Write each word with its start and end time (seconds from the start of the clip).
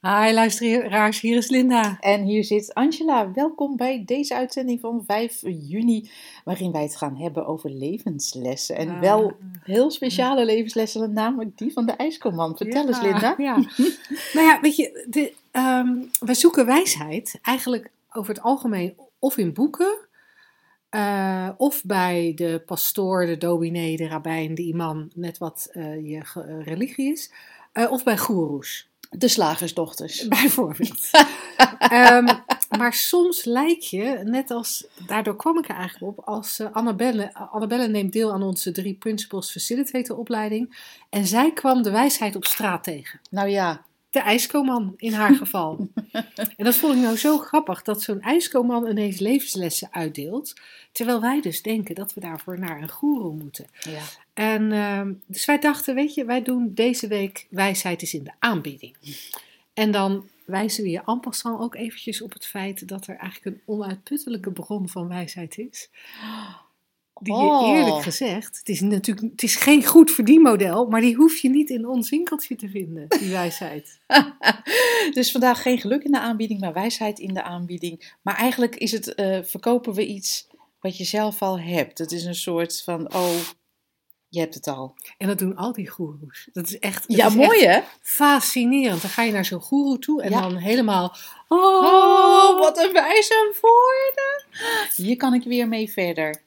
Hi 0.00 0.32
luisteraars, 0.32 1.20
hier 1.20 1.36
is 1.36 1.48
Linda. 1.48 1.96
En 2.00 2.24
hier 2.24 2.44
zit 2.44 2.74
Angela. 2.74 3.32
Welkom 3.32 3.76
bij 3.76 4.02
deze 4.06 4.34
uitzending 4.34 4.80
van 4.80 5.04
5 5.06 5.40
juni, 5.42 6.10
waarin 6.44 6.72
wij 6.72 6.82
het 6.82 6.96
gaan 6.96 7.16
hebben 7.16 7.46
over 7.46 7.70
levenslessen. 7.70 8.76
En 8.76 8.88
Ah. 8.88 9.00
wel 9.00 9.32
heel 9.62 9.90
speciale 9.90 10.44
levenslessen, 10.44 11.12
namelijk 11.12 11.58
die 11.58 11.72
van 11.72 11.86
de 11.86 11.92
ijskoman. 11.92 12.56
Vertel 12.56 12.86
eens, 12.86 13.00
Linda. 13.00 13.34
Ja. 13.38 13.56
nou 14.34 14.46
ja, 14.46 14.60
weet 14.60 14.76
je, 14.76 15.06
de, 15.10 15.32
ehm, 15.50 15.94
wij 16.20 16.34
zoeken 16.34 16.66
wijsheid 16.66 17.38
eigenlijk 17.42 17.90
over 18.12 18.34
het 18.34 18.42
algemeen 18.42 18.94
of 19.18 19.36
in 19.36 19.52
boeken, 19.52 19.96
eh, 20.88 21.48
of 21.56 21.84
bij 21.84 22.32
de 22.36 22.62
pastoor, 22.66 23.26
de 23.26 23.36
dominee, 23.38 23.96
de 23.96 24.08
rabbijn, 24.08 24.54
de 24.54 24.62
imam, 24.62 25.08
net 25.14 25.38
wat 25.38 25.68
eh, 25.72 26.08
je 26.10 26.20
religie 26.64 27.12
is, 27.12 27.32
eh, 27.72 27.90
of 27.92 28.04
bij 28.04 28.18
goeroes. 28.18 28.86
De 29.10 29.28
slagersdochters. 29.28 30.28
Bijvoorbeeld. 30.28 31.10
Ehm, 31.78 32.26
maar 32.78 32.92
soms 32.92 33.44
lijkt 33.44 33.88
je, 33.88 34.20
net 34.24 34.50
als, 34.50 34.86
daardoor 35.06 35.36
kwam 35.36 35.58
ik 35.58 35.68
er 35.68 35.74
eigenlijk 35.74 36.18
op, 36.18 36.24
als 36.24 36.58
eh, 36.58 36.66
Annabelle, 36.72 37.34
Annabelle 37.34 37.88
neemt 37.88 38.12
deel 38.12 38.32
aan 38.32 38.42
onze 38.42 38.72
drie 38.72 38.94
Principles 38.94 39.50
Facilitator 39.50 40.16
opleiding. 40.16 40.76
En 41.10 41.26
zij 41.26 41.52
kwam 41.52 41.82
de 41.82 41.90
wijsheid 41.90 42.36
op 42.36 42.44
straat 42.44 42.84
tegen. 42.84 43.20
Nou 43.30 43.48
ja, 43.48 43.84
De 44.10 44.20
ijskoman 44.20 44.94
in 44.96 45.12
haar 45.12 45.34
geval. 45.44 45.88
en 46.56 46.64
dat 46.64 46.74
vond 46.76 46.94
ik 46.94 47.00
nou 47.02 47.16
zo 47.16 47.38
grappig, 47.38 47.82
dat 47.82 48.02
zo'n 48.02 48.20
ijskoman 48.20 48.86
ineens 48.86 49.18
levenslessen 49.18 49.88
uitdeelt. 49.90 50.54
Terwijl 50.92 51.20
wij 51.20 51.40
dus 51.40 51.62
denken 51.62 51.94
dat 51.94 52.14
we 52.14 52.20
daarvoor 52.20 52.58
naar 52.58 52.82
een 52.82 52.90
goeroe 52.90 53.34
moeten. 53.34 53.66
ja. 53.80 54.02
En 54.34 54.72
ehm, 54.72 55.12
dus 55.26 55.44
wij 55.44 55.58
dachten, 55.58 55.94
weet 55.94 56.14
je, 56.14 56.24
wij 56.24 56.42
doen 56.42 56.74
deze 56.74 57.06
week 57.06 57.46
wijsheid 57.50 58.02
is 58.02 58.14
in 58.14 58.24
de 58.24 58.32
aanbieding. 58.38 58.96
En 59.74 59.90
dan 59.90 60.28
wijzen 60.44 60.82
we 60.82 60.90
je 60.90 61.02
en 61.04 61.20
passant 61.20 61.60
ook 61.60 61.74
eventjes 61.74 62.22
op 62.22 62.32
het 62.32 62.46
feit 62.46 62.88
dat 62.88 63.06
er 63.06 63.16
eigenlijk 63.16 63.56
een 63.56 63.62
onuitputtelijke 63.74 64.52
bron 64.52 64.88
van 64.88 65.08
wijsheid 65.08 65.58
is. 65.58 65.90
Die 67.20 67.34
je 67.34 67.40
Oh. 67.40 67.68
eerlijk 67.68 68.02
gezegd, 68.02 68.58
het 68.58 68.68
is 68.68 68.80
natuurlijk 68.80 69.30
het 69.30 69.42
is 69.42 69.56
geen 69.56 69.84
goed 69.84 70.10
verdienmodel, 70.10 70.86
maar 70.86 71.00
die 71.00 71.14
hoef 71.14 71.36
je 71.38 71.48
niet 71.50 71.70
in 71.70 71.86
ons 71.88 72.10
winkeltje 72.10 72.56
te 72.56 72.68
vinden, 72.68 73.08
die 73.08 73.30
wijsheid. 73.30 73.98
dus 75.14 75.30
vandaag 75.30 75.62
geen 75.62 75.78
geluk 75.78 76.02
in 76.04 76.12
de 76.12 76.20
aanbieding, 76.20 76.60
maar 76.60 76.72
wijsheid 76.72 77.18
in 77.18 77.34
de 77.34 77.42
aanbieding. 77.42 78.14
Maar 78.22 78.36
eigenlijk 78.36 78.76
is 78.76 78.92
het, 78.92 79.14
eh, 79.14 79.38
verkopen 79.42 79.92
we 79.94 80.06
iets 80.06 80.46
wat 80.80 80.96
je 80.96 81.04
zelf 81.04 81.42
al 81.42 81.58
hebt. 81.60 81.98
Het 81.98 82.12
is 82.12 82.24
een 82.24 82.34
soort 82.34 82.82
van, 82.82 83.14
oh, 83.14 83.30
je 84.28 84.40
hebt 84.40 84.54
het 84.54 84.66
al. 84.66 84.94
En 85.18 85.26
dat 85.26 85.38
doen 85.38 85.56
al 85.56 85.72
die 85.72 85.88
goeroes. 85.88 86.48
Dat 86.52 86.66
is 86.66 86.78
echt, 86.78 87.08
dat 87.08 87.16
Ja, 87.16 87.26
is 87.26 87.34
mooi 87.34 87.60
echt 87.62 87.84
hè? 87.84 87.88
fascinerend. 88.02 89.00
Dan 89.02 89.10
ga 89.10 89.22
je 89.22 89.32
naar 89.32 89.44
zo'n 89.44 89.60
goeroe 89.60 89.98
toe 89.98 90.22
en 90.22 90.30
Ja. 90.30 90.40
dan 90.40 90.56
helemaal, 90.56 91.16
Oh, 91.48 92.58
wat 92.58 92.78
een 92.84 92.92
wijze 92.92 93.54
woorden. 93.60 94.44
Hier 94.96 95.16
kan 95.16 95.34
ik 95.34 95.42
weer 95.44 95.68
mee 95.68 95.90
verder. 95.92 96.42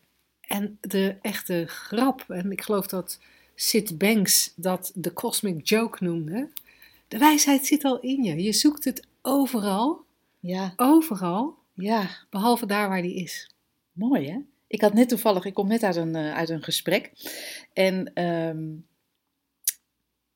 En 0.52 0.77
de 0.81 1.16
echte 1.22 1.63
grap, 1.67 2.25
en 2.28 2.51
ik 2.51 2.62
geloof 2.62 2.88
dat 2.88 3.19
Sid 3.56 3.97
Banks 3.97 4.53
dat 4.56 4.91
de 4.95 5.13
cosmic 5.13 5.67
joke 5.67 6.03
noemde. 6.03 6.50
De 7.07 7.17
wijsheid 7.17 7.66
zit 7.66 7.84
al 7.84 8.00
in 8.00 8.23
je. 8.23 8.44
Je 8.44 8.53
zoekt 8.53 8.84
het 8.84 9.07
overal, 9.22 10.06
Ja, 10.39 10.73
overal, 10.75 11.57
ja, 11.73 12.09
behalve 12.29 12.66
daar 12.66 12.89
waar 12.89 13.01
die 13.01 13.16
is. 13.16 13.51
mooi 13.91 14.29
hè? 14.29 14.38
Ik 14.67 14.81
had 14.81 14.94
net 14.94 15.09
toevallig, 15.09 15.45
ik 15.45 15.53
kom 15.53 15.67
net 15.67 15.84
uit 15.84 15.95
een, 15.95 16.16
eh, 16.16 16.34
uit 16.34 16.50
een 16.50 16.63
gesprek. 16.63 17.12
En 17.73 18.13
ehm, 18.13 18.69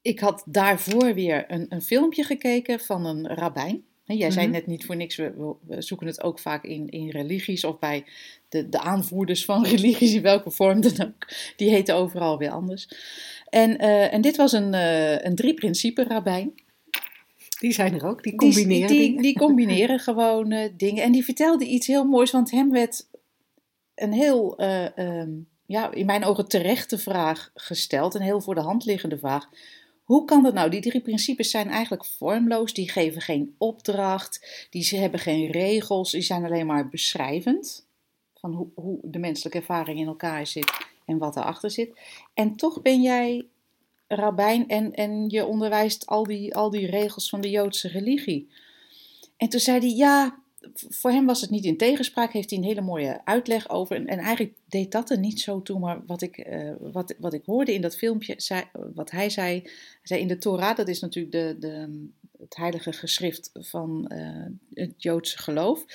ik 0.02 0.20
had 0.20 0.44
daarvoor 0.46 1.14
weer 1.14 1.52
een, 1.52 1.66
een 1.70 1.82
filmpje 1.82 2.24
gekeken 2.24 2.80
van 2.80 3.06
een 3.06 3.28
rabbijn. 3.28 3.84
Jij 4.08 4.32
zei 4.32 4.46
Mhm. 4.46 4.56
net 4.56 4.68
niet 4.68 4.86
voor 4.86 4.96
niks, 4.96 5.16
we, 5.16 5.54
we- 5.68 5.82
zoeken 5.82 6.08
het 6.08 6.24
ook 6.24 6.40
vaak 6.40 6.64
in, 6.64 6.90
in 6.90 7.10
religies 7.10 7.64
of 7.64 7.80
bij 7.80 8.06
de, 8.50 8.70
de 8.70 8.80
aanvoerders 8.80 9.46
van 9.46 9.66
religies, 9.76 10.14
in 10.14 10.22
welke 10.22 10.52
vorm 10.52 10.82
dan 10.82 11.02
ook. 11.08 11.28
Die 11.56 11.70
heten 11.70 11.96
overal 11.96 12.38
weer 12.38 12.50
anders. 12.52 12.88
En, 13.50 13.78
eh, 13.78 14.14
en 14.14 14.22
dit 14.22 14.36
was 14.36 14.52
een, 14.52 14.74
eh, 14.74 15.22
een 15.24 15.36
drie-principe 15.36 16.04
rabbijn. 16.04 16.54
Die 17.60 17.72
zijn 17.74 17.94
er 17.94 18.06
ook, 18.06 18.24
die 18.24 18.36
combineren 18.36 18.88
die, 18.88 19.22
die, 19.22 19.38
combineren 19.38 20.00
gewoon 20.10 20.52
eh, 20.52 20.70
dingen. 20.78 21.04
En 21.04 21.12
die 21.12 21.24
vertelde 21.24 21.66
iets 21.66 21.88
heel 21.88 22.04
moois, 22.06 22.32
want 22.32 22.52
hem 22.52 22.72
werd 22.72 23.08
een 23.96 24.14
heel, 24.14 24.58
eh, 24.58 24.98
ehm, 24.98 25.30
ja, 25.66 25.92
in 25.92 26.06
mijn 26.06 26.24
ogen 26.24 26.48
terechte 26.48 26.98
vraag 26.98 27.52
gesteld. 27.54 28.14
Een 28.16 28.22
heel 28.22 28.42
voor 28.42 28.56
de 28.56 28.62
hand 28.62 28.86
liggende 28.86 29.18
vraag. 29.18 29.50
Hoe 30.06 30.26
kan 30.26 30.44
dat 30.44 30.54
nou? 30.54 30.70
Die 30.70 30.82
drie 30.82 31.02
principes 31.02 31.50
zijn 31.50 31.70
eigenlijk 31.70 32.06
vormloos. 32.06 32.74
Die 32.74 32.90
geven 32.90 33.22
geen 33.22 33.56
opdracht. 33.58 34.68
Die 34.70 35.00
hebben 35.00 35.20
geen 35.20 35.52
regels. 35.52 36.12
Die 36.12 36.22
zijn 36.22 36.46
alleen 36.46 36.66
maar 36.66 36.90
beschrijvend. 36.90 37.88
Van 38.34 38.54
hoe, 38.54 38.68
hoe 38.76 39.00
de 39.04 39.20
menselijke 39.20 39.58
ervaring 39.58 40.00
in 40.00 40.08
elkaar 40.08 40.48
zit 40.48 40.72
en 41.06 41.18
wat 41.18 41.36
erachter 41.36 41.72
zit. 41.72 42.00
En 42.34 42.56
toch 42.56 42.82
ben 42.82 43.02
jij 43.02 43.48
rabbijn 44.08 44.68
en, 44.68 44.94
en 44.94 45.30
je 45.30 45.46
onderwijst 45.46 46.06
al 46.06 46.24
die, 46.24 46.56
al 46.56 46.70
die 46.70 46.90
regels 46.90 47.30
van 47.30 47.42
de 47.42 47.50
Joodse 47.50 47.88
religie. 47.88 48.50
En 49.38 49.50
toen 49.50 49.60
zei 49.60 49.80
hij, 49.80 49.96
ja, 49.96 50.40
voor 50.74 51.12
hem 51.12 51.26
was 51.26 51.42
het 51.42 51.50
niet 51.50 51.66
in 51.66 51.78
tegenspraak, 51.78 52.34
heeft 52.34 52.50
hij 52.50 52.60
een 52.60 52.66
hele 52.66 52.82
mooie 52.82 53.26
uitleg 53.26 53.70
over. 53.70 53.96
En, 53.96 54.08
en 54.08 54.18
eigenlijk 54.18 54.58
deed 54.68 54.92
dat 54.92 55.10
er 55.10 55.20
niet 55.20 55.40
zo 55.40 55.62
toe, 55.62 55.80
maar 55.80 56.06
wat 56.06 56.22
ik, 56.22 56.38
eh, 56.38 56.74
wat, 56.80 57.16
wat 57.20 57.34
ik 57.34 57.46
hoorde 57.46 57.74
in 57.74 57.82
dat 57.82 57.98
filmpje, 57.98 58.34
zei, 58.38 58.64
wat 58.94 59.12
hij 59.12 59.30
zei, 59.30 59.60
hij 59.62 59.72
zei 60.04 60.22
in 60.22 60.28
de 60.28 60.38
Torah, 60.38 60.76
dat 60.76 60.88
is 60.88 61.00
natuurlijk 61.00 61.34
de, 61.34 61.56
de, 61.60 62.08
het 62.40 62.56
heilige 62.56 62.94
geschrift 62.94 63.50
van 63.54 64.08
eh, 64.08 64.46
het 64.74 64.94
Joodse 65.04 65.38
geloof. 65.38 65.86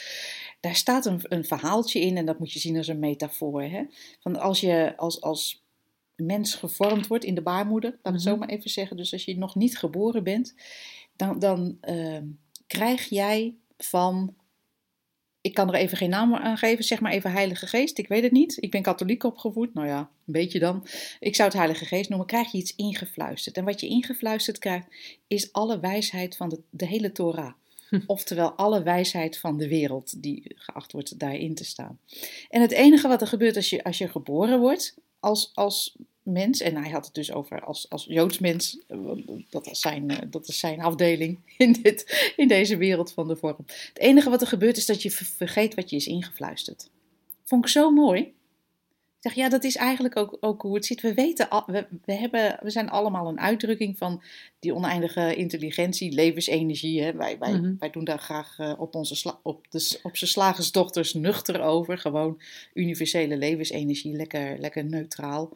Daar 0.60 0.76
staat 0.76 1.06
een, 1.06 1.20
een 1.22 1.44
verhaaltje 1.44 2.00
in 2.00 2.16
en 2.16 2.26
dat 2.26 2.38
moet 2.38 2.52
je 2.52 2.58
zien 2.58 2.76
als 2.76 2.88
een 2.88 2.98
metafoor. 2.98 3.62
Hè? 3.62 3.84
Van 4.20 4.40
als 4.40 4.60
je 4.60 4.96
als, 4.96 5.20
als 5.20 5.64
mens 6.16 6.54
gevormd 6.54 7.06
wordt 7.06 7.24
in 7.24 7.34
de 7.34 7.42
baarmoeder, 7.42 7.90
laat 7.90 7.98
ik 8.06 8.12
het 8.12 8.22
zo 8.22 8.30
Mhm. 8.30 8.38
maar 8.38 8.48
even 8.48 8.70
zeggen. 8.70 8.96
Dus 8.96 9.12
als 9.12 9.24
je 9.24 9.38
nog 9.38 9.54
niet 9.54 9.78
geboren 9.78 10.24
bent, 10.24 10.54
dan, 11.16 11.38
dan 11.38 11.76
ehm, 11.80 12.24
krijg 12.66 13.08
jij 13.08 13.54
van, 13.76 14.34
ik 15.40 15.54
kan 15.54 15.68
er 15.68 15.74
even 15.74 15.96
geen 15.96 16.10
naam 16.10 16.34
aan 16.34 16.58
geven, 16.58 16.84
zeg 16.84 17.00
maar 17.00 17.12
even 17.12 17.32
Heilige 17.32 17.66
Geest, 17.66 17.98
ik 17.98 18.08
weet 18.08 18.22
het 18.22 18.32
niet. 18.32 18.56
Ik 18.60 18.70
ben 18.70 18.82
katholiek 18.82 19.24
opgevoed, 19.24 19.74
nou 19.74 19.86
ja, 19.86 19.98
een 19.98 20.32
beetje 20.32 20.58
dan. 20.58 20.86
Ik 21.20 21.34
zou 21.34 21.48
het 21.48 21.58
Heilige 21.58 21.84
Geest 21.84 22.08
noemen, 22.08 22.26
krijg 22.26 22.52
je 22.52 22.58
iets 22.58 22.76
ingefluisterd. 22.76 23.56
En 23.56 23.64
wat 23.64 23.80
je 23.80 23.86
ingefluisterd 23.86 24.58
krijgt, 24.58 24.86
is 25.26 25.52
alle 25.52 25.80
wijsheid 25.80 26.36
van 26.36 26.48
de, 26.48 26.60
de 26.70 26.86
hele 26.86 27.12
Torah. 27.12 27.52
Oftewel 28.06 28.50
alle 28.50 28.82
wijsheid 28.82 29.38
van 29.38 29.56
de 29.56 29.68
wereld 29.68 30.22
die 30.22 30.52
geacht 30.54 30.92
wordt 30.92 31.18
daarin 31.18 31.54
te 31.54 31.64
staan. 31.64 31.98
En 32.48 32.60
het 32.60 32.72
enige 32.72 33.08
wat 33.08 33.20
er 33.20 33.26
gebeurt 33.26 33.56
als 33.56 33.70
je, 33.70 33.84
als 33.84 33.98
je 33.98 34.08
geboren 34.08 34.60
wordt 34.60 34.94
als, 35.20 35.50
als 35.54 35.96
mens, 36.22 36.60
en 36.60 36.76
hij 36.76 36.90
had 36.90 37.04
het 37.04 37.14
dus 37.14 37.32
over 37.32 37.60
als, 37.64 37.88
als 37.90 38.04
Joods 38.04 38.38
mens, 38.38 38.78
eh, 38.86 38.98
dat 39.50 39.66
is, 39.66 39.80
zijn, 39.80 40.10
eh, 40.10 40.18
dat 40.30 40.48
is 40.48 40.58
zijn 40.58 40.80
afdeling 40.80 41.38
in, 41.58 41.72
dit, 41.82 42.32
in 42.36 42.48
deze 42.48 42.76
wereld 42.76 43.12
van 43.12 43.28
de 43.28 43.36
vorm. 43.36 43.56
Het 43.66 43.98
enige 43.98 44.30
wat 44.30 44.40
er 44.40 44.46
gebeurt 44.46 44.76
is 44.76 44.86
dat 44.86 45.02
je 45.02 45.10
ver- 45.10 45.26
vergeet 45.26 45.74
wat 45.74 45.90
je 45.90 45.96
is 45.96 46.06
ingefluisterd. 46.06 46.90
Vond 47.44 47.64
ik 47.64 47.70
zo 47.70 47.90
mooi. 47.90 48.32
Ik 49.22 49.26
zeg, 49.30 49.34
ja, 49.34 49.48
dat 49.48 49.64
is 49.64 49.76
eigenlijk 49.76 50.16
ook, 50.16 50.36
ook 50.40 50.62
hoe 50.62 50.74
het 50.74 50.86
zit. 50.86 51.00
We 51.00 51.14
weten, 51.14 51.48
al, 51.48 51.62
we, 51.66 51.86
we, 52.04 52.12
hebben, 52.12 52.58
we 52.62 52.70
zijn 52.70 52.90
allemaal 52.90 53.28
een 53.28 53.40
uitdrukking 53.40 53.98
van 53.98 54.22
die 54.58 54.74
oneindige 54.74 55.34
intelligentie, 55.34 56.12
levensenergie. 56.12 57.02
Hè. 57.02 57.12
Wij, 57.12 57.38
wij, 57.38 57.52
Mhm. 57.52 57.74
wij 57.78 57.90
doen 57.90 58.04
daar 58.04 58.18
graag 58.18 58.58
eh, 58.58 58.74
op, 58.78 58.94
onze 58.94 59.14
sla, 59.14 59.38
op, 59.42 59.66
de, 59.70 59.98
op 60.02 60.16
zijn 60.16 60.30
slagersdochters 60.30 61.14
nuchter 61.14 61.60
over. 61.60 61.98
Gewoon 61.98 62.40
universele 62.74 63.36
levensenergie, 63.36 64.12
lekker, 64.16 64.58
lekker 64.58 64.84
neutraal. 64.84 65.52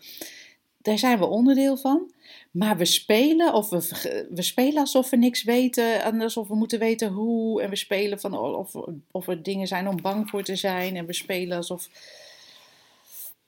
Daar 0.84 0.98
zijn 0.98 1.18
we 1.18 1.26
onderdeel 1.26 1.76
van. 1.76 2.12
Maar 2.50 2.76
we 2.76 2.84
spelen, 2.84 3.54
of 3.54 3.68
we, 3.68 4.26
we 4.30 4.42
spelen 4.42 4.78
alsof 4.78 5.10
we 5.10 5.16
niks 5.16 5.42
weten, 5.42 6.02
en 6.02 6.20
alsof 6.20 6.48
we 6.48 6.54
moeten 6.54 6.78
weten 6.78 7.12
hoe. 7.12 7.62
En 7.62 7.70
we 7.70 7.76
spelen 7.76 8.20
van 8.20 8.38
of, 8.38 8.74
of 9.10 9.28
er 9.28 9.42
dingen 9.42 9.66
zijn 9.66 9.88
om 9.88 10.02
bang 10.02 10.30
voor 10.30 10.42
te 10.42 10.56
zijn. 10.56 10.96
En 10.96 11.06
we 11.06 11.12
spelen 11.12 11.56
alsof, 11.56 11.88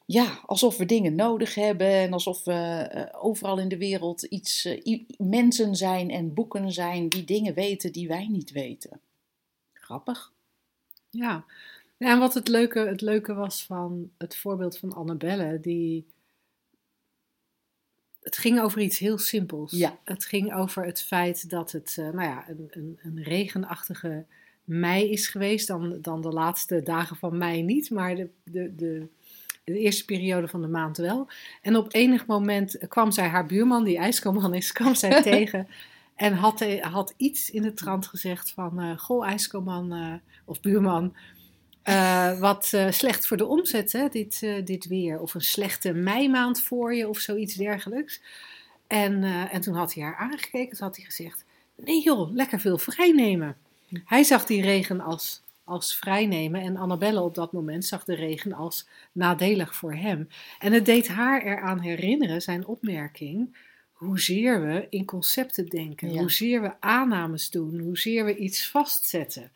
ja, 0.06 0.38
alsof 0.46 0.76
we 0.76 0.86
dingen 0.86 1.14
nodig 1.14 1.54
hebben. 1.54 1.90
En 1.90 2.12
alsof 2.12 2.44
we 2.44 2.52
eh, 2.52 3.24
overal 3.24 3.58
in 3.58 3.68
de 3.68 3.78
wereld 3.78 4.22
iets, 4.22 4.64
eh, 4.64 5.00
mensen 5.18 5.74
zijn 5.74 6.10
en 6.10 6.34
boeken 6.34 6.72
zijn 6.72 7.08
die 7.08 7.24
dingen 7.24 7.54
weten 7.54 7.92
die 7.92 8.08
wij 8.08 8.26
niet 8.28 8.50
weten. 8.50 9.00
Grappig. 9.72 10.32
Ja. 11.10 11.44
ja, 11.96 12.12
en 12.12 12.18
wat 12.18 12.34
het 12.34 12.48
leuke, 12.48 12.78
het 12.78 13.00
leuke 13.00 13.34
was 13.34 13.64
van 13.64 14.10
het 14.18 14.36
voorbeeld 14.36 14.78
van 14.78 14.92
Annabelle, 14.92 15.60
die 15.60 16.06
het 18.26 18.36
ging 18.36 18.60
over 18.60 18.80
iets 18.80 18.98
heel 18.98 19.18
simpels. 19.18 19.72
Ja. 19.72 19.98
Het 20.04 20.24
ging 20.24 20.54
over 20.54 20.84
het 20.84 21.02
feit 21.02 21.50
dat 21.50 21.72
het 21.72 21.96
eh, 21.98 22.04
nou 22.04 22.28
ja, 22.28 22.44
een, 22.48 22.68
een, 22.70 22.98
een 23.02 23.22
regenachtige 23.22 24.24
mei 24.64 25.10
is 25.10 25.28
geweest. 25.28 25.66
Dan, 25.66 25.98
dan 26.00 26.20
de 26.20 26.28
laatste 26.28 26.82
dagen 26.82 27.16
van 27.16 27.38
mei 27.38 27.62
niet, 27.62 27.90
maar 27.90 28.14
de, 28.14 28.28
de, 28.44 28.74
de, 28.76 29.06
de 29.64 29.78
eerste 29.78 30.04
periode 30.04 30.48
van 30.48 30.60
de 30.62 30.68
maand 30.68 30.96
wel. 30.96 31.28
En 31.62 31.76
op 31.76 31.94
enig 31.94 32.26
moment 32.26 32.78
kwam 32.88 33.10
zij 33.10 33.28
haar 33.28 33.46
buurman, 33.46 33.84
die 33.84 33.98
ijskoman 33.98 34.54
is, 34.54 34.72
kwam 34.72 34.94
zij 34.94 35.22
tegen. 35.32 35.68
En 36.14 36.32
had, 36.32 36.60
eh, 36.60 36.82
had 36.82 37.14
iets 37.16 37.50
in 37.50 37.62
de 37.62 37.74
trant 37.74 38.06
gezegd 38.06 38.50
van, 38.50 38.80
eh 38.80 38.98
goh 38.98 39.26
ijskoman 39.26 40.20
of 40.44 40.60
buurman, 40.60 41.14
eh, 41.86 42.38
wat 42.38 42.70
eh, 42.72 42.90
slecht 42.90 43.26
voor 43.26 43.36
de 43.36 43.46
omzet, 43.46 43.92
hè, 43.92 44.08
dit, 44.08 44.42
eh, 44.42 44.64
dit 44.64 44.86
weer. 44.86 45.20
Of 45.20 45.34
een 45.34 45.40
slechte 45.40 45.92
meimaand 45.92 46.60
voor 46.60 46.94
je 46.94 47.08
of 47.08 47.18
zoiets 47.18 47.54
dergelijks. 47.54 48.20
En, 48.86 49.22
en 49.50 49.60
toen 49.60 49.74
had 49.74 49.94
hij 49.94 50.04
haar 50.04 50.16
aangekeken, 50.16 50.76
toen 50.76 50.86
had 50.86 50.96
hij 50.96 51.04
gezegd, 51.04 51.44
nee 51.76 52.02
joh, 52.02 52.32
lekker 52.34 52.60
veel 52.60 52.78
vrijnemen. 52.78 53.56
Hij 54.04 54.22
zag 54.22 54.46
die 54.46 54.62
regen 54.62 55.00
als, 55.00 55.42
als 55.64 55.96
vrijnemen 55.96 56.60
en 56.60 56.76
Annabelle 56.76 57.20
op 57.20 57.34
dat 57.34 57.52
moment 57.52 57.84
zag 57.84 58.04
de 58.04 58.14
regen 58.14 58.52
als 58.52 58.88
nadelig 59.12 59.74
voor 59.74 59.94
hem. 59.94 60.28
En 60.58 60.72
het 60.72 60.84
deed 60.84 61.08
haar 61.08 61.42
eraan 61.42 61.80
herinneren, 61.80 62.42
zijn 62.42 62.66
opmerking, 62.66 63.56
hoezeer 63.92 64.66
we 64.66 64.86
in 64.90 65.04
concepten 65.04 65.66
denken, 65.66 66.12
Ja. 66.12 66.20
hoezeer 66.20 66.62
we 66.62 66.72
aannames 66.80 67.50
doen, 67.50 67.78
hoezeer 67.78 68.24
we 68.24 68.36
iets 68.36 68.68
vastzetten. 68.68 69.50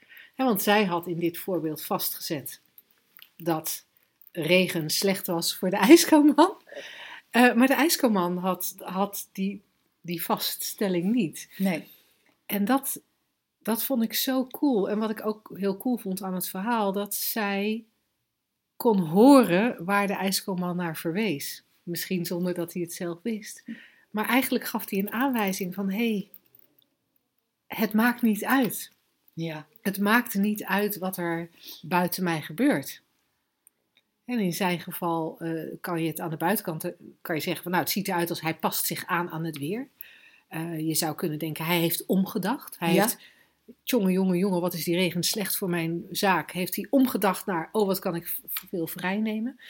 Want 0.47 0.63
zij 0.63 0.85
had 0.85 1.07
in 1.07 1.19
dit 1.19 1.39
voorbeeld 1.39 1.83
vastgezet 1.83 2.61
dat 3.37 3.85
regen 4.33 4.91
slecht 4.91 5.27
was 5.27 5.57
voor 5.57 5.71
de 5.71 5.77
ijskoman. 5.91 6.63
Eh, 7.31 7.55
maar 7.55 7.67
de 7.67 7.75
ijskoman 7.75 8.37
had, 8.37 8.75
had 8.79 9.29
die, 9.33 9.63
die 10.01 10.23
vaststelling 10.23 11.15
niet. 11.15 11.49
Nee. 11.57 11.89
En 12.47 12.65
dat, 12.65 13.01
dat 13.59 13.85
vond 13.85 14.03
ik 14.03 14.15
zo 14.15 14.47
cool. 14.47 14.91
En 14.91 14.99
wat 14.99 15.11
ik 15.11 15.27
ook 15.27 15.51
heel 15.55 15.77
cool 15.77 15.97
vond 15.97 16.23
aan 16.23 16.35
het 16.35 16.49
verhaal, 16.49 16.93
dat 16.93 17.15
zij 17.15 17.85
kon 18.77 18.99
horen 18.99 19.85
waar 19.85 20.07
de 20.07 20.17
ijskoman 20.17 20.77
naar 20.77 20.97
verwees. 20.97 21.65
Misschien 21.83 22.27
zonder 22.27 22.55
dat 22.55 22.73
hij 22.73 22.83
het 22.83 22.93
zelf 22.93 23.19
wist. 23.23 23.65
Maar 24.11 24.29
eigenlijk 24.29 24.65
gaf 24.65 24.91
hij 24.91 24.99
een 24.99 25.13
aanwijzing 25.13 25.75
van: 25.75 25.91
hé, 25.91 25.97
hey, 25.97 26.31
het 27.67 27.93
maakt 27.93 28.23
niet 28.23 28.45
uit. 28.45 28.99
Ja. 29.43 29.67
Het 29.83 29.99
maakte 29.99 30.39
niet 30.39 30.65
uit 30.65 30.99
wat 30.99 31.17
er 31.17 31.49
buiten 31.83 32.25
mij 32.25 32.43
gebeurt. 32.43 33.03
En 34.25 34.39
in 34.39 34.53
zijn 34.53 34.81
geval 34.81 35.37
eh, 35.41 35.75
kan 35.81 36.03
je 36.03 36.09
het 36.09 36.21
aan 36.21 36.31
de 36.31 36.37
buitenkant 36.37 36.85
eh, 36.85 36.93
kan 37.21 37.35
je 37.35 37.41
zeggen 37.41 37.63
van 37.63 37.73
nou 37.73 37.85
het 37.85 37.93
ziet 37.93 38.09
eruit 38.09 38.31
als 38.31 38.41
hij 38.41 38.55
past 38.55 38.87
zich 38.87 39.07
aan 39.07 39.31
aan 39.31 39.45
het 39.45 39.59
weer. 39.59 39.89
Eh, 40.49 40.79
je 40.79 40.95
zou 40.95 41.15
kunnen 41.15 41.39
denken 41.39 41.65
hij 41.65 41.79
heeft 41.79 42.07
omgedacht. 42.07 42.79
Hij 42.79 42.95
Ja. 42.95 43.03
heeft 43.03 43.19
jongen 43.85 44.13
jongen 44.13 44.39
jongen 44.39 44.61
wat 44.61 44.75
is 44.75 44.85
die 44.85 44.97
regen 44.97 45.23
slecht 45.23 45.57
voor 45.57 45.71
mijn 45.71 46.07
zaak. 46.11 46.51
Heeft 46.51 46.77
hij 46.77 46.87
omgedacht 46.91 47.47
naar 47.47 47.69
oh 47.73 47.87
wat 47.87 47.99
kan 47.99 48.15
ik 48.17 48.39
veel 48.49 48.87
vrijnemen. 48.87 49.61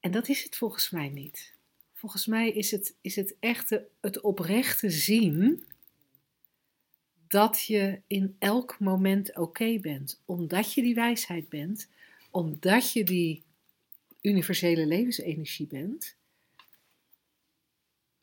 En 0.00 0.10
dat 0.10 0.28
is 0.28 0.42
het 0.42 0.56
volgens 0.56 0.90
mij 0.90 1.08
niet. 1.08 1.54
Volgens 1.94 2.26
mij 2.26 2.50
is 2.50 2.70
het, 2.70 2.94
is 3.00 3.16
het 3.16 3.34
echte, 3.40 3.86
het 4.00 4.20
oprechte 4.20 4.90
zien 4.90 5.64
dat 7.30 7.62
je 7.62 8.00
in 8.06 8.36
elk 8.38 8.78
moment 8.78 9.36
oké 9.36 9.78
bent. 9.80 10.20
Omdat 10.24 10.72
je 10.72 10.82
die 10.82 10.94
wijsheid 10.94 11.48
bent, 11.48 11.88
omdat 12.30 12.92
je 12.92 13.04
die 13.04 13.42
universele 14.20 14.86
levensenergie 14.86 15.66
bent, 15.66 16.16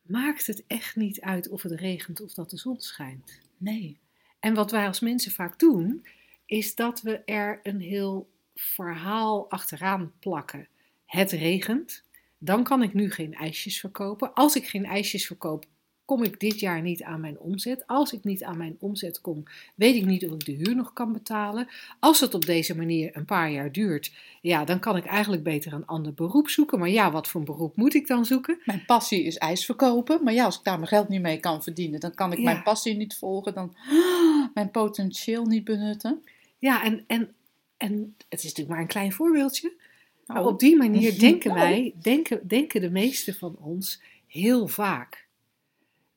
maakt 0.01 0.47
het 0.47 0.63
echt 0.67 0.95
niet 0.95 1.21
uit 1.21 1.49
of 1.49 1.61
het 1.61 1.71
regent 1.71 2.21
of 2.21 2.33
dat 2.33 2.49
de 2.49 2.57
zon 2.57 2.79
schijnt. 2.79 3.39
Nee. 3.57 3.97
En 4.39 4.53
wat 4.53 4.71
wij 4.71 4.87
als 4.87 4.99
mensen 4.99 5.31
vaak 5.31 5.59
doen, 5.59 6.05
is 6.45 6.75
dat 6.75 7.01
we 7.01 7.17
er 7.17 7.59
een 7.63 7.81
heel 7.81 8.29
verhaal 8.55 9.49
achteraan 9.49 10.13
plakken. 10.19 10.67
Het 11.05 11.31
regent, 11.31 12.03
dan 12.37 12.63
kan 12.63 12.83
ik 12.83 12.93
nu 12.93 13.11
geen 13.11 13.33
ijsjes 13.33 13.79
verkopen. 13.79 14.33
Als 14.33 14.55
ik 14.55 14.67
geen 14.67 14.85
ijsjes 14.85 15.25
verkoop, 15.25 15.65
kom 16.07 16.23
ik 16.23 16.39
dit 16.39 16.59
jaar 16.59 16.81
niet 16.81 17.03
aan 17.03 17.21
mijn 17.21 17.39
omzet. 17.39 17.83
Als 17.87 18.13
ik 18.13 18.23
niet 18.23 18.43
aan 18.43 18.57
mijn 18.57 18.77
omzet 18.79 19.21
kom, 19.21 19.43
weet 19.75 19.95
ik 19.95 20.05
niet 20.05 20.25
of 20.25 20.33
ik 20.33 20.45
de 20.45 20.51
huur 20.51 20.75
nog 20.75 20.93
kan 20.93 21.13
betalen. 21.13 21.67
Als 21.99 22.19
het 22.19 22.33
op 22.33 22.45
deze 22.45 22.75
manier 22.75 23.09
een 23.13 23.25
paar 23.25 23.51
jaar 23.51 23.71
duurt, 23.71 24.11
ja, 24.41 24.65
dan 24.65 24.79
kan 24.79 24.97
ik 24.97 25.05
eigenlijk 25.05 25.43
beter 25.43 25.73
een 25.73 25.85
ander 25.85 26.13
beroep 26.13 26.49
zoeken. 26.49 26.79
Maar 26.79 26.89
ja, 26.89 27.11
wat 27.11 27.27
voor 27.27 27.39
een 27.39 27.45
beroep 27.45 27.75
moet 27.75 27.93
ik 27.93 28.07
dan 28.07 28.25
zoeken? 28.25 28.59
Mijn 28.65 28.83
passie 28.85 29.23
is 29.23 29.37
ijs 29.37 29.65
verkopen. 29.65 30.23
Maar 30.23 30.33
ja, 30.33 30.45
als 30.45 30.57
ik 30.57 30.63
daar 30.63 30.75
mijn 30.77 30.87
geld 30.87 31.09
niet 31.09 31.21
mee 31.21 31.39
kan 31.39 31.63
verdienen, 31.63 31.99
dan 31.99 32.13
kan 32.13 32.31
ik 32.31 32.37
Ja. 32.37 32.43
mijn 32.43 32.63
passie 32.63 32.95
niet 32.95 33.15
volgen. 33.15 33.53
Dan 33.53 33.75
mijn 34.53 34.71
potentieel 34.71 35.45
niet 35.45 35.63
benutten. 35.63 36.23
Ja, 36.59 36.83
en, 36.83 37.03
en, 37.07 37.33
en 37.77 38.15
het 38.29 38.39
is 38.39 38.43
natuurlijk 38.43 38.69
maar 38.69 38.79
een 38.81 38.87
klein 38.87 39.11
voorbeeldje. 39.11 39.73
Maar 40.25 40.41
Oh. 40.41 40.47
op 40.47 40.59
die 40.59 40.77
manier 40.77 41.19
denken 41.29 41.53
wij, 41.53 41.93
denken, 42.01 42.47
denken 42.47 42.81
de 42.81 42.89
meeste 42.89 43.33
van 43.33 43.55
ons 43.59 44.01
heel 44.27 44.67
vaak. 44.67 45.25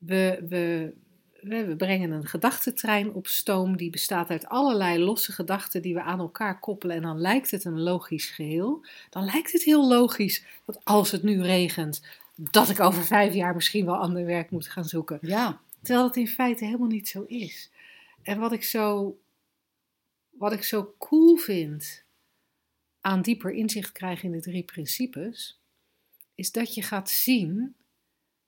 We, 0.00 0.44
we, 0.48 0.92
we, 1.40 1.74
brengen 1.76 2.10
een 2.10 2.26
gedachtentrein 2.26 3.12
op 3.12 3.26
stoom 3.26 3.76
die 3.76 3.90
bestaat 3.90 4.30
uit 4.30 4.46
allerlei 4.46 4.98
losse 4.98 5.32
gedachten 5.32 5.82
die 5.82 5.94
we 5.94 6.02
aan 6.02 6.18
elkaar 6.18 6.60
koppelen. 6.60 6.96
En 6.96 7.02
dan 7.02 7.20
lijkt 7.20 7.50
het 7.50 7.64
een 7.64 7.80
logisch 7.80 8.30
geheel. 8.30 8.84
Dan 9.10 9.24
lijkt 9.24 9.52
het 9.52 9.62
heel 9.62 9.88
logisch 9.88 10.44
dat 10.64 10.80
als 10.84 11.10
het 11.10 11.22
nu 11.22 11.42
regent, 11.42 12.02
dat 12.34 12.68
ik 12.68 12.80
over 12.80 13.04
vijf 13.04 13.34
jaar 13.34 13.54
misschien 13.54 13.84
wel 13.84 13.96
ander 13.96 14.24
werk 14.24 14.50
moet 14.50 14.68
gaan 14.68 14.84
zoeken. 14.84 15.18
Ja. 15.20 15.60
Terwijl 15.82 16.06
het 16.06 16.16
in 16.16 16.28
feite 16.28 16.64
helemaal 16.64 16.88
niet 16.88 17.08
zo 17.08 17.24
is. 17.26 17.70
En 18.22 18.38
wat 18.38 18.52
ik 18.52 18.64
zo, 18.64 19.18
wat 20.30 20.52
ik 20.52 20.64
zo 20.64 20.94
cool 20.98 21.36
vind 21.36 22.04
aan 23.00 23.22
dieper 23.22 23.52
inzicht 23.52 23.92
krijgen 23.92 24.24
in 24.24 24.32
de 24.32 24.40
drie 24.40 24.62
principes, 24.62 25.60
is 26.34 26.52
dat 26.52 26.74
je 26.74 26.82
gaat 26.82 27.10
zien 27.10 27.74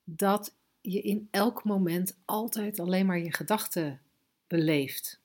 dat 0.04 0.54
je 0.82 1.00
in 1.00 1.28
elk 1.30 1.64
moment 1.64 2.16
altijd 2.24 2.80
alleen 2.80 3.06
maar 3.06 3.18
je 3.18 3.34
gedachten 3.34 4.00
beleeft. 4.46 5.20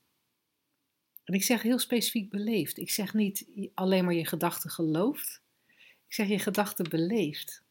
En 1.24 1.34
ik 1.34 1.44
zeg 1.44 1.62
heel 1.62 1.80
specifiek 1.80 2.30
beleeft. 2.30 2.78
Ik 2.78 2.90
zeg 2.90 3.14
niet 3.14 3.48
alleen 3.74 4.06
maar 4.06 4.14
je 4.14 4.26
gedachten 4.26 4.70
gelooft. 4.70 5.42
Ik 6.08 6.14
zeg 6.14 6.28
je 6.28 6.40
gedachten 6.40 6.90
beleeft. 6.90 7.64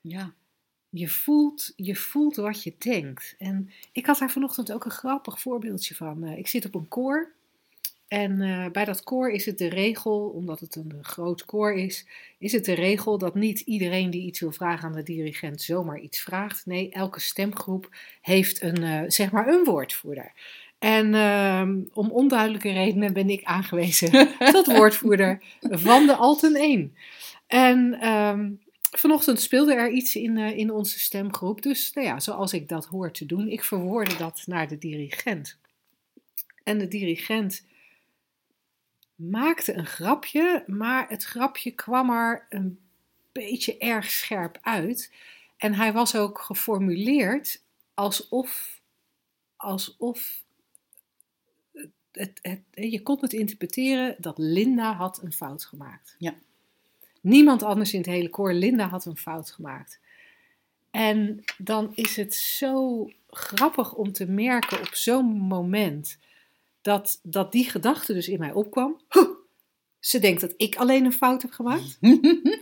Ja. 0.00 0.34
Je 0.88 1.08
voelt, 1.08 1.72
je 1.76 1.96
voelt 1.96 2.36
wat 2.36 2.62
je 2.62 2.74
denkt. 2.78 3.34
En 3.38 3.70
ik 3.92 4.06
had 4.06 4.18
daar 4.18 4.30
vanochtend 4.30 4.72
ook 4.72 4.84
een 4.84 4.90
grappig 4.90 5.40
voorbeeldje 5.40 5.94
van. 5.94 6.24
Eh, 6.24 6.38
ik 6.38 6.48
zit 6.48 6.64
op 6.64 6.74
een 6.74 6.88
koor. 6.88 7.32
En 8.10 8.40
eh, 8.40 8.70
bij 8.70 8.84
dat 8.84 9.02
koor 9.02 9.30
is 9.30 9.46
het 9.46 9.58
de 9.58 9.68
regel, 9.68 10.32
omdat 10.34 10.60
het 10.60 10.76
een 10.76 10.98
groot 11.00 11.44
koor 11.44 11.72
is, 11.72 12.06
is 12.38 12.52
het 12.52 12.64
de 12.64 12.74
regel 12.74 13.18
dat 13.18 13.34
niet 13.34 13.60
iedereen 13.60 14.10
die 14.10 14.26
iets 14.26 14.40
wil 14.40 14.52
vragen 14.52 14.88
aan 14.88 14.94
de 14.94 15.02
dirigent 15.02 15.62
zomaar 15.62 15.98
iets 15.98 16.20
vraagt. 16.20 16.66
Nee, 16.66 16.90
elke 16.90 17.20
stemgroep 17.20 17.88
heeft 18.20 18.62
een, 18.62 18.82
eh, 18.82 19.02
zeg 19.06 19.30
maar 19.30 19.48
een 19.48 19.64
woordvoerder. 19.64 20.32
En 20.78 21.14
ehm, 21.14 21.78
om 21.92 22.10
onduidelijke 22.10 22.72
redenen 22.72 23.12
ben 23.12 23.30
ik 23.30 23.44
aangewezen 23.44 24.28
tot 24.52 24.66
woordvoerder 24.66 25.42
van 25.60 26.06
de 26.06 26.14
Alten 26.14 26.54
1. 26.54 26.94
En 27.46 28.00
ehm, 28.00 28.50
vanochtend 28.90 29.40
speelde 29.40 29.74
er 29.74 29.90
iets 29.90 30.16
in, 30.16 30.38
eh, 30.38 30.58
in 30.58 30.70
onze 30.70 30.98
stemgroep. 30.98 31.62
Dus 31.62 31.92
nou 31.92 32.06
ja, 32.06 32.20
zoals 32.20 32.52
ik 32.52 32.68
dat 32.68 32.86
hoor 32.86 33.10
te 33.12 33.26
doen, 33.26 33.48
ik 33.48 33.64
verwoordde 33.64 34.16
dat 34.16 34.42
naar 34.46 34.68
de 34.68 34.78
dirigent. 34.78 35.58
En 36.64 36.78
de 36.78 36.88
dirigent 36.88 37.68
maakte 39.20 39.74
een 39.74 39.86
grapje, 39.86 40.64
maar 40.66 41.08
het 41.08 41.24
grapje 41.24 41.70
kwam 41.70 42.10
er 42.10 42.46
een 42.48 42.78
beetje 43.32 43.78
erg 43.78 44.10
scherp 44.10 44.58
uit. 44.62 45.12
En 45.56 45.74
hij 45.74 45.92
was 45.92 46.16
ook 46.16 46.38
geformuleerd 46.38 47.62
alsof, 47.94 48.80
alsof 49.56 50.42
het, 52.12 52.38
het, 52.42 52.60
je 52.72 53.02
kon 53.02 53.18
het 53.20 53.32
interpreteren 53.32 54.16
dat 54.18 54.38
Linda 54.38 54.94
had 54.94 55.22
een 55.22 55.32
fout 55.32 55.64
gemaakt. 55.64 56.16
Ja. 56.18 56.34
Niemand 57.20 57.62
anders 57.62 57.92
in 57.92 58.00
het 58.00 58.08
hele 58.08 58.30
koor, 58.30 58.52
Linda 58.52 58.88
had 58.88 59.04
een 59.04 59.16
fout 59.16 59.50
gemaakt. 59.50 60.00
En 60.90 61.44
dan 61.58 61.92
is 61.94 62.16
het 62.16 62.34
zo 62.34 63.10
grappig 63.30 63.94
om 63.94 64.12
te 64.12 64.26
merken 64.26 64.80
op 64.80 64.94
zo'n 64.94 65.26
moment 65.26 66.18
dat, 66.82 67.20
dat 67.22 67.52
die 67.52 67.70
gedachte 67.70 68.12
dus 68.12 68.28
in 68.28 68.38
mij 68.38 68.52
opkwam. 68.52 69.00
Huh, 69.08 69.28
ze 69.98 70.18
denkt 70.18 70.40
dat 70.40 70.54
ik 70.56 70.76
alleen 70.76 71.04
een 71.04 71.12
fout 71.12 71.42
heb 71.42 71.50
gemaakt. 71.50 71.98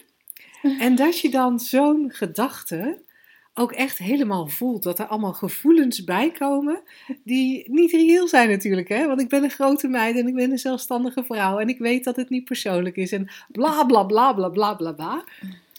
en 0.87 0.95
dat 0.97 1.21
je 1.21 1.31
dan 1.31 1.61
zo'n 1.61 2.11
gedachte 2.13 3.07
ook 3.55 3.73
echt 3.73 3.99
helemaal 3.99 4.47
voelt. 4.47 4.83
Dat 4.83 4.99
er 4.99 5.07
allemaal 5.07 5.33
gevoelens 5.33 6.05
bij 6.05 6.31
komen 6.31 6.83
die 7.25 7.71
niet 7.71 7.93
reëel 7.93 8.29
zijn 8.29 8.49
natuurlijk. 8.49 8.89
Hè? 8.89 9.07
Want 9.07 9.21
ik 9.21 9.29
ben 9.29 9.45
een 9.45 9.51
grote 9.51 9.89
meid 9.89 10.17
en 10.17 10.27
ik 10.27 10.35
ben 10.35 10.51
een 10.51 10.59
zelfstandige 10.59 11.25
vrouw. 11.25 11.59
En 11.59 11.69
ik 11.69 11.79
weet 11.79 12.05
dat 12.05 12.17
het 12.17 12.29
niet 12.29 12.45
persoonlijk 12.45 12.97
is. 12.97 13.13
En 13.13 13.31
bla 13.49 13.85
bla 13.85 14.05
bla 14.05 14.33
bla 14.33 14.49
bla 14.49 14.75
bla 14.75 14.93
bla. 14.93 15.25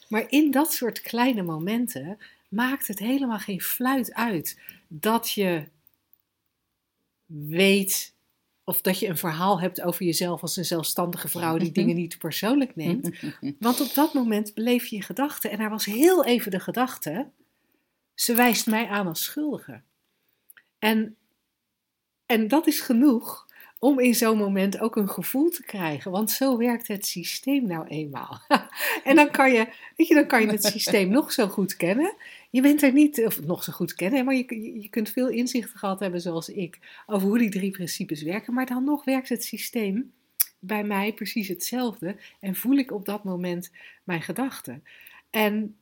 Maar 0.08 0.25
in 0.29 0.51
dat 0.51 0.74
soort 0.74 1.01
kleine 1.01 1.41
momenten 1.41 2.17
maakt 2.50 2.88
het 2.88 3.00
helemaal 3.00 3.39
geen 3.39 3.62
fluit 3.62 4.13
uit 4.13 4.60
dat 4.88 5.31
je 5.31 5.67
weet 7.25 8.13
of 8.70 8.82
dat 8.82 9.00
je 9.00 9.08
een 9.08 9.18
verhaal 9.18 9.62
hebt 9.62 9.82
over 9.82 10.06
jezelf 10.06 10.42
als 10.42 10.58
een 10.58 10.66
zelfstandige 10.66 11.28
vrouw 11.28 11.58
die 11.58 11.72
dingen 11.72 11.96
niet 11.96 12.18
persoonlijk 12.18 12.76
neemt. 12.76 13.10
Want 13.60 13.82
op 13.82 13.94
dat 13.94 14.14
moment 14.14 14.54
beleef 14.54 14.86
je 14.86 14.96
je 14.96 15.02
gedachten 15.02 15.52
en 15.52 15.60
er 15.60 15.70
was 15.70 15.86
heel 15.86 16.26
even 16.26 16.52
de 16.52 16.60
gedachte, 16.60 17.30
ze 18.14 18.36
wijst 18.36 18.68
mij 18.68 18.88
aan 18.88 19.08
als 19.08 19.24
schuldige. 19.24 19.82
En, 20.80 21.16
en 22.26 22.48
dat 22.48 22.68
is 22.68 22.80
genoeg 22.80 23.48
om 23.80 24.00
in 24.00 24.16
zo'n 24.16 24.38
moment 24.38 24.80
ook 24.80 24.96
een 24.96 25.10
gevoel 25.10 25.50
te 25.50 25.64
krijgen. 25.64 26.12
Want 26.12 26.32
zo 26.32 26.58
werkt 26.58 26.88
het 26.88 27.06
systeem 27.06 27.68
nou 27.68 27.88
eenmaal. 27.88 28.42
en 29.04 29.16
dan 29.16 29.32
kan 29.32 29.52
je, 29.52 29.68
weet 29.96 30.08
je, 30.08 30.14
dan 30.16 30.28
kan 30.28 30.42
je 30.42 30.48
het 30.48 30.64
systeem 30.64 31.10
nog 31.10 31.32
zo 31.32 31.48
goed 31.48 31.76
kennen. 31.76 32.14
Je 32.50 32.62
bent 32.62 32.82
er 32.82 32.94
niet, 32.94 33.25
of 33.25 33.41
nog 33.41 33.63
zo 33.63 33.74
goed 33.74 33.94
kennen, 33.94 34.25
maar 34.25 34.36
je, 34.36 34.79
je 34.82 34.89
kunt 34.89 35.10
veel 35.10 35.27
inzichten 35.27 35.79
gehad 35.79 36.00
hebben 36.00 36.22
zoals 36.22 36.50
ik 36.50 36.79
over 37.06 37.27
hoe 37.27 37.38
die 37.38 37.50
drie 37.50 37.72
principes 37.72 38.22
werken. 38.22 38.53
Maar 38.53 38.65
dan 38.65 38.84
nog 38.84 39.03
werkt 39.03 39.29
het 39.29 39.44
systeem 39.44 40.12
bij 40.60 40.84
mij 40.84 41.13
precies 41.13 41.48
hetzelfde. 41.48 42.15
En 42.39 42.56
voel 42.56 42.77
ik 42.77 42.91
op 42.91 43.06
dat 43.06 43.24
moment 43.24 43.72
mijn 44.03 44.22
gedachten. 44.22 44.84
En, 45.29 45.75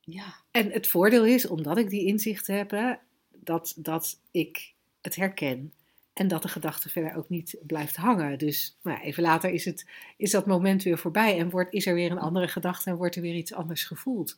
ja. 0.00 0.34
en 0.50 0.70
het 0.70 0.86
voordeel 0.86 1.26
is, 1.26 1.46
omdat 1.46 1.78
ik 1.78 1.90
die 1.90 2.06
inzichten 2.06 2.56
heb, 2.56 2.98
dat, 3.30 3.74
dat 3.76 4.20
ik 4.30 4.72
het 5.00 5.16
herken. 5.16 5.72
En 6.12 6.28
dat 6.28 6.42
de 6.42 6.48
gedachte 6.48 6.88
verder 6.88 7.16
ook 7.16 7.28
niet 7.28 7.56
blijft 7.66 7.96
hangen. 7.96 8.38
Dus 8.38 8.78
nou, 8.82 9.00
even 9.00 9.22
later 9.22 9.50
is, 9.50 9.64
het, 9.64 9.86
is 10.16 10.30
dat 10.30 10.46
moment 10.46 10.82
weer 10.82 10.98
voorbij 10.98 11.38
en 11.38 11.50
wordt, 11.50 11.72
is 11.72 11.86
er 11.86 11.94
weer 11.94 12.10
een 12.10 12.18
andere 12.18 12.48
gedachte 12.48 12.90
en 12.90 12.96
wordt 12.96 13.16
er 13.16 13.22
weer 13.22 13.34
iets 13.34 13.54
anders 13.54 13.84
gevoeld. 13.84 14.36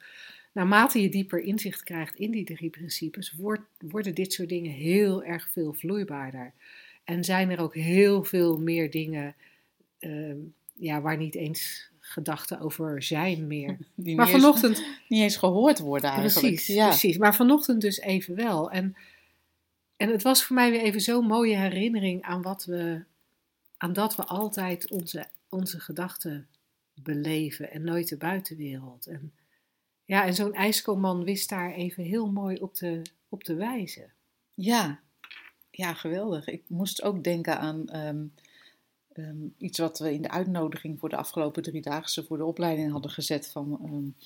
Naarmate 0.52 1.02
je 1.02 1.08
dieper 1.08 1.40
inzicht 1.40 1.82
krijgt 1.82 2.14
in 2.14 2.30
die 2.30 2.44
drie 2.44 2.70
principes, 2.70 3.32
wordt, 3.32 3.62
worden 3.78 4.14
dit 4.14 4.32
soort 4.32 4.48
dingen 4.48 4.72
heel 4.72 5.24
erg 5.24 5.48
veel 5.52 5.72
vloeibaarder. 5.72 6.52
En 7.04 7.24
zijn 7.24 7.50
er 7.50 7.60
ook 7.60 7.74
heel 7.74 8.24
veel 8.24 8.58
meer 8.58 8.90
dingen 8.90 9.34
uh, 10.00 10.34
ja, 10.74 11.00
waar 11.00 11.16
niet 11.16 11.34
eens 11.34 11.90
gedachten 12.00 12.60
over 12.60 13.02
zijn 13.02 13.46
meer. 13.46 13.76
Die 13.94 14.16
maar 14.16 14.26
niet 14.26 14.34
vanochtend. 14.34 14.78
Eens, 14.78 14.86
niet 15.08 15.22
eens 15.22 15.36
gehoord 15.36 15.78
worden 15.78 16.10
eigenlijk. 16.10 16.54
Precies, 16.54 16.74
ja. 16.74 16.88
precies. 16.88 17.16
Maar 17.16 17.34
vanochtend 17.34 17.80
dus 17.80 18.00
even 18.00 18.34
wel. 18.34 18.70
En 18.70 18.96
en 20.00 20.08
het 20.08 20.22
was 20.22 20.44
voor 20.44 20.56
mij 20.56 20.70
weer 20.70 20.80
even 20.80 21.00
zo'n 21.00 21.26
mooie 21.26 21.56
herinnering 21.56 22.22
aan 22.22 22.42
wat 22.42 22.64
we, 22.64 23.02
aan 23.76 23.92
dat 23.92 24.16
we 24.16 24.24
altijd 24.24 24.90
onze, 24.90 25.26
onze 25.48 25.80
gedachten 25.80 26.48
beleven 26.94 27.70
en 27.70 27.84
nooit 27.84 28.08
de 28.08 28.16
buitenwereld. 28.16 29.06
En 29.06 29.32
ja, 30.10 30.26
en 30.26 30.34
zo'n 30.34 30.54
ijskoman 30.54 31.24
wist 31.24 31.48
daar 31.48 31.72
even 31.72 32.04
heel 32.04 32.30
mooi 32.30 32.56
op 32.56 32.74
te, 32.74 33.02
op 33.28 33.42
te 33.42 33.54
wijzen. 33.54 34.12
Ja. 34.54 35.00
ja, 35.70 35.94
geweldig. 35.94 36.46
Ik 36.46 36.62
moest 36.66 37.02
ook 37.02 37.24
denken 37.24 37.58
aan 37.58 37.96
um, 37.96 38.34
um, 39.12 39.54
iets 39.58 39.78
wat 39.78 39.98
we 39.98 40.12
in 40.12 40.22
de 40.22 40.30
uitnodiging 40.30 40.98
voor 40.98 41.08
de 41.08 41.16
afgelopen 41.16 41.62
drie 41.62 41.82
dagen 41.82 42.24
voor 42.24 42.36
de 42.36 42.44
opleiding 42.44 42.92
hadden 42.92 43.10
gezet 43.10 43.50
van. 43.50 43.80
Um, 43.84 44.16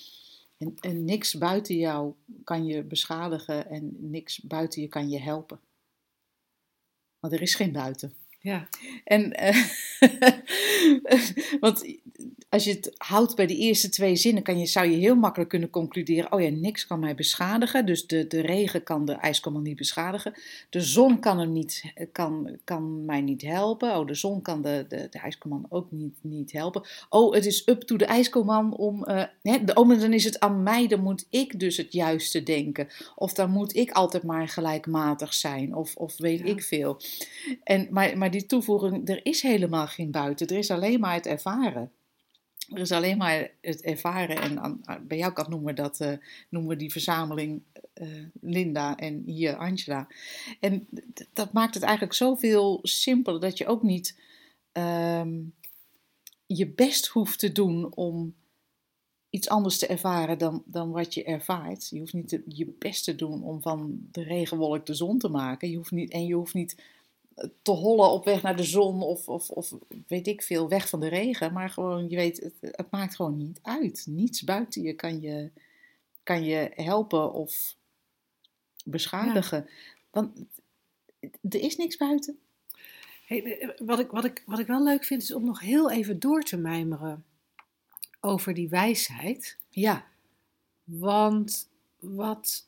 en, 0.56 0.74
en 0.80 1.04
niks 1.04 1.34
buiten 1.34 1.76
jou 1.76 2.14
kan 2.44 2.66
je 2.66 2.82
beschadigen 2.82 3.68
en 3.70 3.96
niks 3.98 4.40
buiten 4.40 4.82
je 4.82 4.88
kan 4.88 5.08
je 5.08 5.20
helpen. 5.20 5.60
Want 7.20 7.32
er 7.32 7.42
is 7.42 7.54
geen 7.54 7.72
buiten. 7.72 8.14
Ja. 8.40 8.68
En, 9.04 9.42
uh, 9.42 9.64
want 11.60 11.98
als 12.54 12.64
je 12.64 12.70
het 12.70 12.94
houdt 12.98 13.36
bij 13.36 13.46
de 13.46 13.56
eerste 13.56 13.88
twee 13.88 14.16
zinnen, 14.16 14.42
kan 14.42 14.58
je, 14.58 14.66
zou 14.66 14.86
je 14.86 14.96
heel 14.96 15.14
makkelijk 15.14 15.50
kunnen 15.50 15.70
concluderen: 15.70 16.32
oh 16.32 16.40
ja, 16.40 16.50
niks 16.50 16.86
kan 16.86 17.00
mij 17.00 17.14
beschadigen. 17.14 17.86
Dus 17.86 18.06
de, 18.06 18.26
de 18.26 18.40
regen 18.40 18.82
kan 18.82 19.04
de 19.04 19.12
ijskoman 19.12 19.62
niet 19.62 19.76
beschadigen. 19.76 20.34
De 20.70 20.80
zon 20.80 21.20
kan, 21.20 21.38
hem 21.38 21.52
niet, 21.52 21.92
kan, 22.12 22.58
kan 22.64 23.04
mij 23.04 23.20
niet 23.20 23.42
helpen. 23.42 23.96
Oh, 23.96 24.06
de 24.06 24.14
zon 24.14 24.42
kan 24.42 24.62
de, 24.62 24.84
de, 24.88 25.06
de 25.10 25.18
ijskoman 25.18 25.66
ook 25.68 25.90
niet, 25.90 26.14
niet 26.20 26.52
helpen. 26.52 26.82
Oh, 27.08 27.34
het 27.34 27.46
is 27.46 27.68
up 27.68 27.82
to 27.82 27.96
de 27.96 28.04
ijskoman 28.04 28.76
om. 28.76 29.04
Uh, 29.08 29.22
hè, 29.42 29.58
oh, 29.74 30.00
dan 30.00 30.12
is 30.12 30.24
het 30.24 30.40
aan 30.40 30.62
mij, 30.62 30.86
dan 30.86 31.02
moet 31.02 31.26
ik 31.30 31.60
dus 31.60 31.76
het 31.76 31.92
juiste 31.92 32.42
denken. 32.42 32.88
Of 33.14 33.32
dan 33.32 33.50
moet 33.50 33.76
ik 33.76 33.90
altijd 33.90 34.22
maar 34.22 34.48
gelijkmatig 34.48 35.34
zijn. 35.34 35.74
Of, 35.74 35.96
of 35.96 36.16
weet 36.16 36.38
ja. 36.38 36.44
ik 36.44 36.62
veel. 36.62 37.00
En, 37.64 37.86
maar, 37.90 38.18
maar 38.18 38.30
die 38.30 38.46
toevoeging, 38.46 39.08
er 39.08 39.20
is 39.22 39.42
helemaal 39.42 39.86
geen 39.86 40.10
buiten. 40.10 40.46
Er 40.46 40.58
is 40.58 40.70
alleen 40.70 41.00
maar 41.00 41.14
het 41.14 41.26
ervaren. 41.26 41.90
Er 42.72 42.80
is 42.80 42.92
alleen 42.92 43.16
maar 43.16 43.50
het 43.60 43.80
ervaren. 43.80 44.36
En 44.36 44.80
bij 45.06 45.18
jou 45.18 45.32
kan 45.32 45.50
noemen 45.50 45.74
dat, 45.74 46.00
uh, 46.00 46.12
noemen 46.48 46.70
we 46.70 46.76
die 46.76 46.92
verzameling 46.92 47.62
uh, 47.94 48.08
Linda 48.40 48.96
en 48.96 49.22
hier 49.26 49.56
Angela. 49.56 50.08
En 50.60 50.88
dat 51.32 51.52
maakt 51.52 51.74
het 51.74 51.82
eigenlijk 51.82 52.14
zoveel 52.14 52.78
simpeler 52.82 53.40
dat 53.40 53.58
je 53.58 53.66
ook 53.66 53.82
niet 53.82 54.18
um, 54.72 55.54
je 56.46 56.68
best 56.68 57.06
hoeft 57.06 57.38
te 57.38 57.52
doen 57.52 57.94
om 57.94 58.34
iets 59.30 59.48
anders 59.48 59.78
te 59.78 59.86
ervaren 59.86 60.38
dan, 60.38 60.62
dan 60.66 60.90
wat 60.90 61.14
je 61.14 61.24
ervaart. 61.24 61.88
Je 61.88 61.98
hoeft 61.98 62.12
niet 62.12 62.40
je 62.46 62.74
best 62.78 63.04
te 63.04 63.14
doen 63.14 63.42
om 63.42 63.62
van 63.62 63.98
de 64.12 64.22
regenwolk 64.22 64.86
de 64.86 64.94
zon 64.94 65.18
te 65.18 65.28
maken. 65.28 65.70
Je 65.70 65.76
hoeft 65.76 65.90
niet, 65.90 66.10
en 66.10 66.26
je 66.26 66.34
hoeft 66.34 66.54
niet 66.54 66.82
te 67.62 67.70
hollen 67.70 68.10
op 68.10 68.24
weg 68.24 68.42
naar 68.42 68.56
de 68.56 68.64
zon 68.64 69.02
of, 69.02 69.28
of, 69.28 69.50
of 69.50 69.72
weet 70.06 70.26
ik 70.26 70.42
veel, 70.42 70.68
weg 70.68 70.88
van 70.88 71.00
de 71.00 71.08
regen. 71.08 71.52
Maar 71.52 71.70
gewoon, 71.70 72.08
je 72.08 72.16
weet, 72.16 72.40
het, 72.40 72.54
het 72.60 72.90
maakt 72.90 73.16
gewoon 73.16 73.36
niet 73.36 73.58
uit. 73.62 74.06
Niets 74.08 74.42
buiten 74.42 74.82
je 74.82 74.92
kan 74.92 75.20
je, 75.20 75.50
kan 76.22 76.44
je 76.44 76.70
helpen 76.74 77.32
of 77.32 77.76
beschadigen. 78.84 79.58
Ja. 79.58 79.72
Want 80.10 80.44
er 81.48 81.60
is 81.60 81.76
niks 81.76 81.96
buiten. 81.96 82.38
Hey, 83.26 83.74
wat, 83.78 83.98
ik, 83.98 84.10
wat, 84.10 84.24
ik, 84.24 84.42
wat 84.46 84.58
ik 84.58 84.66
wel 84.66 84.82
leuk 84.82 85.04
vind, 85.04 85.22
is 85.22 85.34
om 85.34 85.44
nog 85.44 85.60
heel 85.60 85.90
even 85.90 86.18
door 86.18 86.42
te 86.42 86.56
mijmeren 86.56 87.24
over 88.20 88.54
die 88.54 88.68
wijsheid. 88.68 89.58
Ja. 89.70 90.06
Want 90.84 91.68
wat 91.98 92.66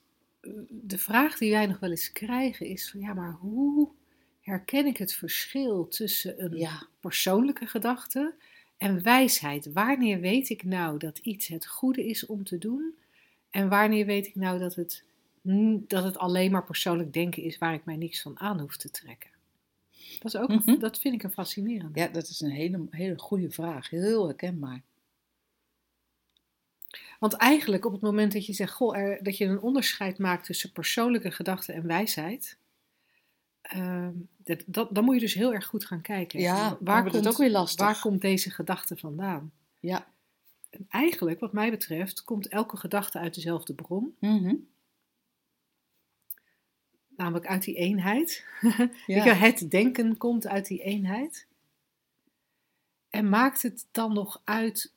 de 0.68 0.98
vraag 0.98 1.38
die 1.38 1.50
wij 1.50 1.66
nog 1.66 1.78
wel 1.78 1.90
eens 1.90 2.12
krijgen 2.12 2.66
is 2.66 2.90
van 2.90 3.00
ja, 3.00 3.14
maar 3.14 3.32
hoe 3.32 3.88
herken 4.46 4.86
ik 4.86 4.96
het 4.96 5.14
verschil 5.14 5.88
tussen 5.88 6.44
een 6.44 6.56
ja. 6.56 6.86
persoonlijke 7.00 7.66
gedachte 7.66 8.34
en 8.76 9.02
wijsheid. 9.02 9.72
Wanneer 9.72 10.20
weet 10.20 10.48
ik 10.48 10.64
nou 10.64 10.98
dat 10.98 11.18
iets 11.18 11.46
het 11.46 11.66
goede 11.66 12.06
is 12.06 12.26
om 12.26 12.44
te 12.44 12.58
doen? 12.58 12.94
En 13.50 13.68
wanneer 13.68 14.06
weet 14.06 14.26
ik 14.26 14.34
nou 14.34 14.58
dat 14.58 14.74
het, 14.74 15.04
dat 15.86 16.04
het 16.04 16.18
alleen 16.18 16.50
maar 16.50 16.64
persoonlijk 16.64 17.12
denken 17.12 17.42
is 17.42 17.58
waar 17.58 17.74
ik 17.74 17.84
mij 17.84 17.96
niks 17.96 18.22
van 18.22 18.38
aan 18.38 18.60
hoef 18.60 18.76
te 18.76 18.90
trekken? 18.90 19.30
Dat, 20.20 20.34
is 20.34 20.40
ook, 20.40 20.48
mm 20.48 20.62
-hmm. 20.64 20.78
dat 20.78 20.98
vind 20.98 21.14
ik 21.14 21.22
een 21.22 21.30
fascinerend. 21.32 21.96
Ja, 21.96 22.08
dat 22.08 22.28
is 22.28 22.40
een 22.40 22.50
hele, 22.50 22.86
hele 22.90 23.18
goede 23.18 23.50
vraag. 23.50 23.90
Heel 23.90 24.26
herkenbaar. 24.26 24.82
Want 27.18 27.32
eigenlijk 27.32 27.84
op 27.84 27.92
het 27.92 28.00
moment 28.00 28.32
dat 28.32 28.46
je 28.46 28.52
zegt 28.52 28.72
goh, 28.72 28.96
er, 28.96 29.22
dat 29.22 29.36
je 29.36 29.44
een 29.44 29.60
onderscheid 29.60 30.18
maakt 30.18 30.46
tussen 30.46 30.72
persoonlijke 30.72 31.30
gedachten 31.30 31.74
en 31.74 31.86
wijsheid, 31.86 32.56
uh, 33.74 34.08
dat, 34.36 34.62
dat, 34.66 34.94
dan 34.94 35.04
moet 35.04 35.14
je 35.14 35.20
dus 35.20 35.34
heel 35.34 35.54
erg 35.54 35.66
goed 35.66 35.84
gaan 35.84 36.00
kijken. 36.00 36.40
Ja, 36.40 36.76
waar 36.80 37.02
komt 37.02 37.14
het 37.14 37.28
ook 37.28 37.36
weer 37.36 37.50
lastig. 37.50 37.86
Waar 37.86 38.00
komt 38.00 38.20
deze 38.20 38.50
gedachte 38.50 38.96
vandaan? 38.96 39.52
Ja. 39.80 40.06
En 40.70 40.86
eigenlijk, 40.88 41.40
wat 41.40 41.52
mij 41.52 41.70
betreft, 41.70 42.24
komt 42.24 42.48
elke 42.48 42.76
gedachte 42.76 43.18
uit 43.18 43.34
dezelfde 43.34 43.74
bron. 43.74 44.16
Mm 44.20 44.38
-hmm. 44.38 44.66
Namelijk 47.16 47.46
uit 47.46 47.64
die 47.64 47.74
eenheid. 47.74 48.44
Ja. 49.06 49.24
je, 49.24 49.30
het 49.30 49.70
denken 49.70 50.16
komt 50.16 50.46
uit 50.46 50.66
die 50.66 50.82
eenheid. 50.82 51.46
En 53.08 53.28
maakt 53.28 53.62
het 53.62 53.86
dan 53.90 54.12
nog 54.12 54.40
uit. 54.44 54.92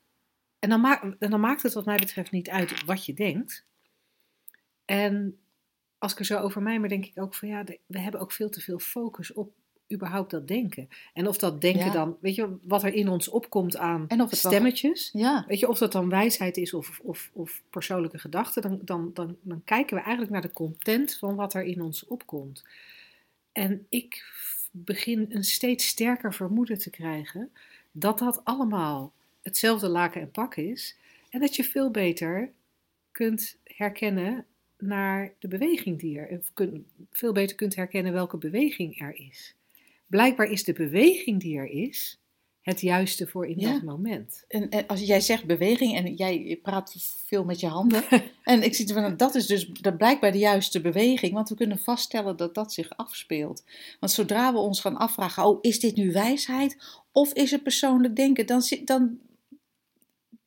En 0.58 0.68
dan, 0.68 0.80
maakt, 0.80 1.18
en 1.18 1.30
dan 1.30 1.40
maakt 1.40 1.62
het, 1.62 1.72
wat 1.72 1.84
mij 1.84 1.96
betreft, 1.96 2.30
niet 2.30 2.50
uit 2.50 2.84
wat 2.84 3.06
je 3.06 3.14
denkt. 3.14 3.64
En 4.84 5.39
als 6.00 6.12
ik 6.12 6.18
er 6.18 6.24
zo 6.24 6.38
over 6.38 6.62
mij, 6.62 6.78
maar 6.80 6.88
denk 6.88 7.06
ik 7.06 7.20
ook 7.20 7.34
van 7.34 7.48
ja, 7.48 7.64
we 7.86 8.00
hebben 8.00 8.20
ook 8.20 8.32
veel 8.32 8.50
te 8.50 8.60
veel 8.60 8.78
focus 8.78 9.32
op 9.32 9.52
überhaupt 9.92 10.30
dat 10.30 10.48
denken. 10.48 10.88
En 11.12 11.28
of 11.28 11.38
dat 11.38 11.60
denken 11.60 11.86
ja. 11.86 11.92
dan, 11.92 12.16
weet 12.20 12.34
je, 12.34 12.56
wat 12.62 12.82
er 12.82 12.94
in 12.94 13.08
ons 13.08 13.28
opkomt 13.28 13.76
aan 13.76 14.04
en 14.08 14.22
of 14.22 14.30
het 14.30 14.38
stemmetjes. 14.38 15.10
Wel, 15.12 15.22
ja. 15.22 15.44
Weet 15.48 15.58
je, 15.58 15.68
of 15.68 15.78
dat 15.78 15.92
dan 15.92 16.08
wijsheid 16.08 16.56
is 16.56 16.74
of, 16.74 17.00
of, 17.02 17.30
of 17.32 17.62
persoonlijke 17.70 18.18
gedachten, 18.18 18.62
dan, 18.62 18.80
dan, 18.84 19.10
dan, 19.14 19.36
dan 19.42 19.62
kijken 19.64 19.96
we 19.96 20.02
eigenlijk 20.02 20.32
naar 20.32 20.42
de 20.42 20.52
content 20.52 21.16
van 21.16 21.34
wat 21.34 21.54
er 21.54 21.62
in 21.62 21.82
ons 21.82 22.04
opkomt. 22.04 22.64
En 23.52 23.86
ik 23.88 24.24
begin 24.70 25.26
een 25.28 25.44
steeds 25.44 25.86
sterker 25.86 26.34
vermoeden 26.34 26.78
te 26.78 26.90
krijgen 26.90 27.52
dat 27.92 28.18
dat 28.18 28.44
allemaal 28.44 29.12
hetzelfde 29.42 29.88
laken 29.88 30.20
en 30.20 30.30
pak 30.30 30.56
is. 30.56 30.96
En 31.30 31.40
dat 31.40 31.56
je 31.56 31.64
veel 31.64 31.90
beter 31.90 32.52
kunt 33.10 33.56
herkennen 33.64 34.46
naar 34.80 35.32
de 35.38 35.48
beweging 35.48 35.98
die 35.98 36.18
er, 36.18 36.40
kun, 36.54 36.86
veel 37.10 37.32
beter 37.32 37.56
kunt 37.56 37.76
herkennen 37.76 38.12
welke 38.12 38.36
beweging 38.36 39.00
er 39.00 39.14
is. 39.14 39.54
Blijkbaar 40.06 40.50
is 40.50 40.64
de 40.64 40.72
beweging 40.72 41.40
die 41.40 41.58
er 41.58 41.68
is 41.68 42.20
het 42.60 42.80
juiste 42.80 43.26
voor 43.26 43.46
in 43.46 43.58
Ja. 43.58 43.72
dat 43.72 43.82
moment. 43.82 44.44
En, 44.48 44.68
en 44.68 44.86
als 44.86 45.00
jij 45.00 45.20
zegt 45.20 45.44
beweging 45.44 45.96
en 45.96 46.14
jij 46.14 46.58
praat 46.62 46.94
veel 47.24 47.44
met 47.44 47.60
je 47.60 47.66
handen. 47.66 48.04
en 48.44 48.62
ik 48.62 48.74
zie 48.74 48.92
van, 48.92 49.16
dat 49.16 49.34
is 49.34 49.46
dus 49.46 49.66
dat 49.66 49.96
blijkbaar 49.96 50.32
de 50.32 50.38
juiste 50.38 50.80
beweging. 50.80 51.32
Want 51.32 51.48
we 51.48 51.54
kunnen 51.54 51.78
vaststellen 51.78 52.36
dat 52.36 52.54
dat 52.54 52.72
zich 52.72 52.96
afspeelt. 52.96 53.64
Want 54.00 54.12
zodra 54.12 54.52
we 54.52 54.58
ons 54.58 54.80
gaan 54.80 54.96
afvragen, 54.96 55.44
oh, 55.44 55.58
is 55.60 55.80
dit 55.80 55.96
nu 55.96 56.12
wijsheid? 56.12 56.76
Of 57.12 57.32
is 57.32 57.50
het 57.50 57.62
persoonlijk 57.62 58.16
denken? 58.16 58.46
Dan, 58.46 58.62
dan 58.84 59.18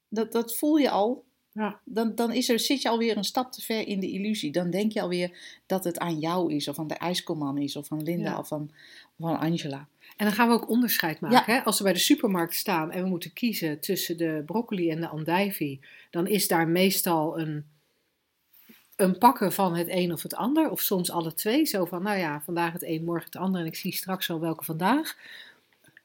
dat, 0.10 0.32
dat 0.32 0.58
voel 0.58 0.76
je 0.78 0.90
al. 0.90 1.24
Ja. 1.54 1.80
Dan, 1.84 2.16
dan 2.16 2.32
is 2.32 2.50
er, 2.50 2.60
zit 2.60 2.82
je 2.82 2.90
alweer 2.90 3.18
een 3.18 3.24
stap 3.24 3.52
te 3.52 3.62
ver 3.62 3.88
in 3.88 4.00
de 4.00 4.12
illusie. 4.12 4.52
Dan 4.52 4.70
denk 4.70 4.92
je 4.92 5.02
alweer 5.02 5.60
dat 5.66 5.84
het 5.84 6.00
aan 6.00 6.20
jou 6.20 6.54
is, 6.54 6.68
of 6.68 6.80
aan 6.80 6.88
de 6.88 6.94
ijskomman 6.94 7.58
is, 7.58 7.76
of 7.76 7.92
aan 7.92 8.04
Linda, 8.04 8.30
Ja. 8.30 8.38
of 8.38 8.52
aan, 8.52 8.72
of 9.18 9.30
aan 9.30 9.40
Angela. 9.40 9.88
En 10.18 10.26
dan 10.26 10.32
gaan 10.36 10.48
we 10.48 10.54
ook 10.54 10.70
onderscheid 10.70 11.20
maken. 11.20 11.54
Hè? 11.54 11.64
Als 11.64 11.78
we 11.78 11.84
bij 11.84 11.94
de 11.94 12.00
supermarkt 12.00 12.56
staan 12.56 12.92
en 12.92 13.04
we 13.04 13.10
moeten 13.10 13.34
kiezen 13.34 13.80
tussen 13.80 14.18
de 14.18 14.44
broccoli 14.46 14.90
en 14.90 15.02
de 15.02 15.08
andijvie, 15.08 15.80
dan 16.10 16.28
is 16.28 16.48
daar 16.48 16.68
meestal 16.68 17.40
een, 17.40 17.66
een 18.96 19.18
pakken 19.18 19.54
van 19.54 19.76
het 19.76 19.88
een 19.90 20.12
of 20.14 20.24
het 20.24 20.36
ander, 20.36 20.70
of 20.70 20.82
soms 20.82 21.12
alle 21.12 21.34
twee. 21.34 21.66
Zo 21.66 21.86
van, 21.86 22.04
nou 22.04 22.18
ja, 22.18 22.42
vandaag 22.42 22.74
het 22.74 22.84
een, 22.84 23.04
morgen 23.04 23.26
het 23.26 23.36
ander 23.36 23.62
en 23.62 23.68
ik 23.68 23.76
zie 23.76 23.94
straks 23.94 24.30
al 24.30 24.40
welke 24.40 24.64
vandaag. 24.64 25.18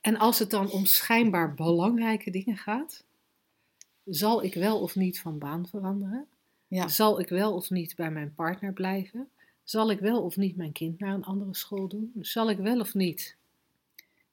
En 0.01 0.17
als 0.17 0.39
het 0.39 0.51
dan 0.51 0.71
om 0.71 0.85
schijnbaar 0.87 1.55
belangrijke 1.55 2.31
dingen 2.31 2.57
gaat, 2.57 3.05
zal 4.09 4.43
ik 4.43 4.55
wel 4.55 4.81
of 4.81 4.95
niet 4.95 5.21
van 5.21 5.39
baan 5.39 5.67
veranderen? 5.67 6.27
Ja. 6.67 6.89
Zal 6.89 7.21
ik 7.21 7.29
wel 7.29 7.55
of 7.55 7.71
niet 7.71 7.97
bij 7.97 8.11
mijn 8.11 8.35
partner 8.35 8.73
blijven? 8.73 9.29
Zal 9.65 9.91
ik 9.91 10.01
wel 10.01 10.23
of 10.23 10.37
niet 10.37 10.57
mijn 10.57 10.73
kind 10.73 10.99
naar 10.99 11.15
een 11.15 11.25
andere 11.25 11.55
school 11.55 11.89
doen? 11.89 12.13
Zal 12.21 12.51
ik 12.51 12.59
wel 12.59 12.81
of 12.81 12.95
niet 12.95 13.37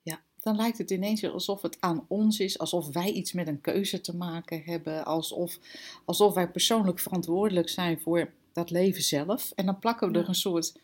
Ja, 0.01 0.21
dan 0.39 0.55
lijkt 0.55 0.77
het 0.77 0.91
ineens 0.91 1.21
weer 1.21 1.31
alsof 1.31 1.61
het 1.61 1.81
aan 1.81 2.05
ons 2.07 2.39
is, 2.39 2.59
alsof 2.59 2.87
wij 2.87 3.11
iets 3.11 3.33
met 3.33 3.47
een 3.47 3.61
keuze 3.61 4.01
te 4.01 4.15
maken 4.15 4.61
hebben, 4.63 5.05
alsof, 5.05 5.59
alsof 6.05 6.33
wij 6.33 6.51
persoonlijk 6.51 6.99
verantwoordelijk 6.99 7.69
zijn 7.69 7.99
voor 7.99 8.31
dat 8.53 8.69
leven 8.69 9.03
zelf. 9.03 9.51
En 9.51 9.65
dan 9.65 9.79
plakken 9.79 10.11
we 10.11 10.19
er 10.19 10.27
een 10.27 10.35
soort, 10.35 10.79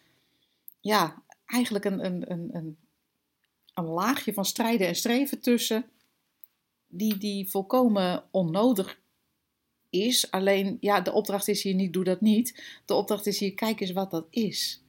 ja, 0.79 1.23
eigenlijk 1.45 1.85
een, 1.85 2.05
een, 2.05 2.31
een, 2.31 2.49
een, 2.51 2.77
een 3.73 3.85
laagje 3.85 4.33
van 4.33 4.45
strijden 4.45 4.87
en 4.87 4.95
streven 4.95 5.39
tussen, 5.39 5.85
die, 6.91 7.17
die 7.17 7.49
volkomen 7.49 8.23
onnodig 8.31 8.99
is. 9.89 10.31
Alleen, 10.31 10.77
ja, 10.79 11.01
de 11.01 11.11
opdracht 11.11 11.47
is 11.47 11.63
hier 11.63 11.73
niet, 11.75 11.93
doe 11.93 12.03
dat 12.03 12.21
niet. 12.21 12.63
De 12.85 12.93
opdracht 12.93 13.25
is 13.27 13.39
hier, 13.39 13.53
kijk 13.53 13.79
eens 13.79 13.91
wat 13.91 14.11
dat 14.11 14.27
is. 14.29 14.83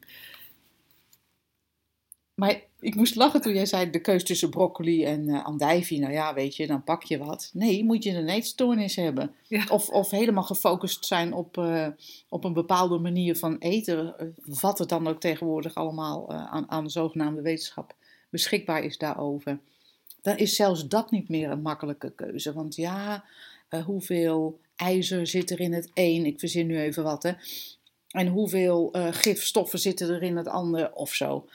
Maar 2.35 2.63
ik 2.81 2.95
moest 2.95 3.15
lachen 3.15 3.41
toen 3.41 3.55
jij 3.55 3.67
zei 3.67 3.91
de 3.91 4.01
keus 4.01 4.25
tussen 4.25 4.51
broccoli 4.51 5.05
en 5.05 5.29
eh 5.29 5.45
andijvie. 5.45 6.01
Nou 6.01 6.13
ja, 6.13 6.35
weet 6.35 6.57
je, 6.57 6.67
dan 6.67 6.85
pak 6.85 7.03
je 7.03 7.19
wat. 7.19 7.51
Nee, 7.53 7.85
moet 7.85 8.05
je 8.05 8.11
een 8.11 8.29
eetstoornis 8.29 8.97
hebben. 8.97 9.35
Ja. 9.49 9.67
Of, 9.71 9.89
of 9.89 10.11
helemaal 10.11 10.43
gefocust 10.43 11.05
zijn 11.05 11.33
op, 11.33 11.59
eh, 11.59 11.89
op 12.29 12.45
een 12.45 12.53
bepaalde 12.53 12.99
manier 12.99 13.37
van 13.37 13.57
eten. 13.59 14.19
eh, 14.19 14.27
Wat 14.61 14.79
het 14.79 14.89
dan 14.89 15.07
ook 15.07 15.21
tegenwoordig 15.21 15.75
allemaal 15.75 16.31
aan, 16.33 16.71
aan 16.71 16.85
de 16.85 16.91
zogenaamde 16.91 17.43
wetenschap 17.43 17.95
beschikbaar 18.31 18.85
is 18.85 18.99
daarover. 18.99 19.61
Dan 20.23 20.37
is 20.37 20.57
zelfs 20.57 20.89
dat 20.89 21.11
niet 21.11 21.29
meer 21.29 21.51
een 21.51 21.63
makkelijke 21.63 22.11
keuze. 22.15 22.53
Want 22.53 22.77
ja, 22.77 23.25
eh, 23.69 23.85
hoeveel 23.85 24.61
ijzer 24.77 25.27
zit 25.27 25.51
er 25.51 25.61
in 25.61 25.73
het 25.73 25.91
een? 25.95 26.27
Ik 26.27 26.39
verzin 26.39 26.67
nu 26.67 26.79
even 26.81 27.03
wat, 27.03 27.23
hè. 27.23 27.33
En 28.09 28.27
hoeveel 28.27 28.93
eh, 28.93 29.09
gifstoffen 29.11 29.79
zitten 29.79 30.09
er 30.09 30.23
in 30.23 30.37
het 30.37 30.47
ander 30.49 30.93
of 30.93 31.15
zo. 31.15 31.49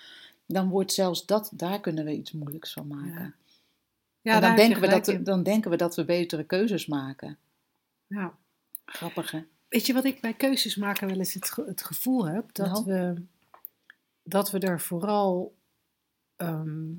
Dan 0.46 0.70
wordt 0.70 0.94
zelfs 0.94 1.26
dat, 1.26 1.50
daar 1.54 1.80
kunnen 1.80 2.06
we 2.06 2.12
iets 2.14 2.32
moeilijks 2.32 2.74
van 2.74 2.88
maken. 2.88 3.36
Ja, 4.22 4.34
en 4.36 4.42
dan 4.42 4.56
denken, 4.56 4.82
we 4.82 4.88
dat, 4.88 5.08
in. 5.08 5.24
dan 5.24 5.44
denken 5.44 5.72
we 5.72 5.78
dat 5.78 5.96
we 5.96 6.06
betere 6.06 6.44
keuzes 6.44 6.86
maken. 6.86 7.38
Ja. 8.08 8.38
Grappig, 8.86 9.32
hè? 9.32 9.44
Weet 9.70 9.86
je 9.86 9.94
wat 9.94 10.04
ik 10.06 10.22
bij 10.22 10.34
keuzes 10.34 10.76
maken 10.76 11.08
wel 11.08 11.18
eens 11.18 11.34
het, 11.34 11.52
ge- 11.52 11.66
het 11.66 11.84
gevoel 11.84 12.28
heb? 12.28 12.54
Dat, 12.54 12.68
Nou? 12.68 12.86
we, 12.86 13.22
dat 14.24 14.52
we 14.52 14.60
er 14.60 14.82
vooral 14.82 15.54
ehm, 16.36 16.90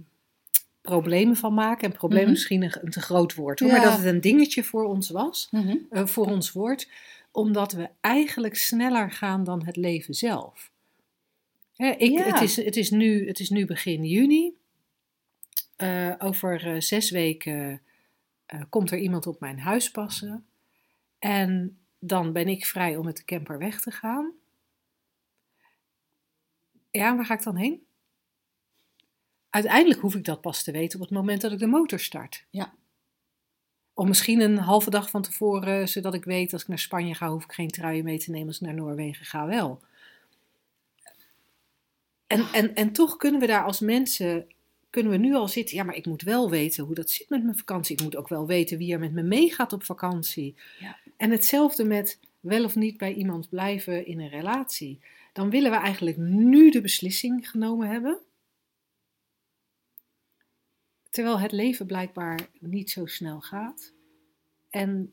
problemen 0.81 1.37
van 1.37 1.55
maken. 1.55 1.91
En 1.91 1.97
probleem 1.97 2.23
Mhm. 2.23 2.31
misschien 2.31 2.62
een, 2.62 2.79
een 2.83 2.91
te 2.91 3.01
groot 3.01 3.35
woord. 3.35 3.61
Hoor, 3.61 3.69
Ja. 3.69 3.75
Maar 3.77 3.85
dat 3.85 3.97
het 3.99 4.07
een 4.07 4.21
dingetje 4.21 4.64
voor 4.64 4.85
ons 4.85 5.11
was. 5.11 5.49
eh, 5.91 6.07
voor 6.07 6.27
ons 6.27 6.53
wordt. 6.53 6.91
Omdat 7.33 7.73
we 7.73 7.88
eigenlijk 8.01 8.55
sneller 8.57 9.11
gaan 9.12 9.45
dan 9.45 9.64
het 9.64 9.77
leven 9.77 10.14
zelf. 10.14 10.71
Hè, 11.77 11.88
ik, 11.91 12.11
Ja. 12.11 12.25
het, 12.25 12.41
is, 12.41 12.57
het, 12.57 12.77
is 12.77 12.91
nu, 12.91 13.27
het 13.27 13.41
is 13.41 13.51
nu 13.51 13.67
begin 13.67 14.05
juni. 14.05 14.57
Eh, 15.77 16.14
over 16.19 16.67
eh, 16.75 16.81
zes 16.81 17.11
weken 17.11 17.83
komt 18.69 18.91
er 18.91 18.99
iemand 18.99 19.27
op 19.27 19.41
mijn 19.41 19.59
huis 19.59 19.91
passen. 19.91 20.47
En 21.19 21.79
dan 21.99 22.33
ben 22.33 22.49
ik 22.49 22.67
vrij 22.67 22.97
om 22.97 23.05
met 23.05 23.17
de 23.17 23.25
camper 23.25 23.59
weg 23.59 23.81
te 23.81 23.91
gaan. 23.91 24.33
Ja, 26.91 27.17
waar 27.17 27.25
ga 27.25 27.35
ik 27.35 27.43
dan 27.43 27.57
heen? 27.57 27.87
Uiteindelijk 29.51 30.01
hoef 30.01 30.15
ik 30.15 30.25
dat 30.25 30.41
pas 30.41 30.63
te 30.63 30.73
weten 30.73 31.01
op 31.01 31.07
het 31.07 31.15
moment 31.15 31.41
dat 31.41 31.53
ik 31.53 31.59
de 31.59 31.67
motor 31.67 32.01
start. 32.01 32.45
Ja. 32.51 32.73
Of 33.95 34.07
misschien 34.07 34.41
een 34.41 34.59
halve 34.59 34.91
dag 34.91 35.11
van 35.11 35.23
tevoren, 35.23 35.89
zodat 35.89 36.15
ik 36.15 36.25
weet 36.25 36.53
als 36.53 36.63
ik 36.63 36.69
naar 36.69 36.79
Spanje 36.79 37.15
ga, 37.15 37.31
hoef 37.31 37.45
ik 37.45 37.53
geen 37.53 37.69
truien 37.69 38.05
mee 38.05 38.19
te 38.19 38.31
nemen. 38.31 38.47
Als 38.47 38.61
ik 38.61 38.67
naar 38.67 38.75
Noorwegen 38.75 39.27
ga, 39.27 39.47
wel. 39.47 39.81
En, 42.27 42.47
en, 42.53 42.75
en 42.75 42.93
toch 42.93 43.17
kunnen 43.17 43.41
we 43.41 43.47
daar 43.47 43.65
als 43.65 43.81
mensen, 43.81 44.47
kunnen 44.91 45.13
we 45.13 45.19
nu 45.19 45.35
al 45.35 45.49
zitten. 45.49 45.77
Ja, 45.77 45.83
maar 45.83 45.95
ik 45.95 46.07
moet 46.07 46.23
wel 46.23 46.51
weten 46.51 46.85
hoe 46.85 46.95
dat 46.95 47.11
zit 47.11 47.29
met 47.29 47.45
mijn 47.45 47.59
vakantie. 47.59 47.97
Ik 47.97 48.03
moet 48.03 48.17
ook 48.17 48.29
wel 48.29 48.47
weten 48.47 48.79
wie 48.79 48.93
er 48.93 48.99
met 48.99 49.13
me 49.13 49.23
meegaat 49.23 49.73
op 49.73 49.85
vakantie. 49.85 50.57
Ja. 50.79 50.97
En 51.17 51.31
hetzelfde 51.31 51.85
met 51.85 52.19
wel 52.41 52.65
of 52.65 52.75
niet 52.75 52.99
bij 52.99 53.15
iemand 53.15 53.49
blijven 53.49 54.07
in 54.07 54.21
een 54.21 54.29
relatie. 54.29 55.01
Dan 55.33 55.51
willen 55.51 55.71
we 55.71 55.77
eigenlijk 55.77 56.17
nu 56.17 56.71
de 56.71 56.81
beslissing 56.81 57.51
genomen 57.51 57.89
hebben. 57.89 58.19
Terwijl 61.11 61.38
het 61.38 61.53
leven 61.53 61.87
blijkbaar 61.87 62.49
niet 62.59 62.90
zo 62.90 63.07
snel 63.07 63.40
gaat. 63.40 63.92
En, 64.71 65.12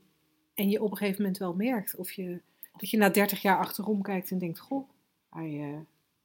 en 0.54 0.70
je 0.70 0.82
op 0.82 0.92
een 0.92 0.98
gegeven 0.98 1.22
moment 1.22 1.40
wel 1.40 1.54
merkt 1.54 1.96
of 1.96 2.12
je, 2.12 2.42
dat 2.78 2.90
je 2.90 2.98
na 2.98 3.10
30 3.10 3.42
jaar 3.42 3.58
achterom 3.58 4.02
kijkt 4.02 4.32
en 4.32 4.38
denkt: 4.38 4.60
Goh, 4.60 4.90
hij, 5.30 5.60
eh, 5.62 5.80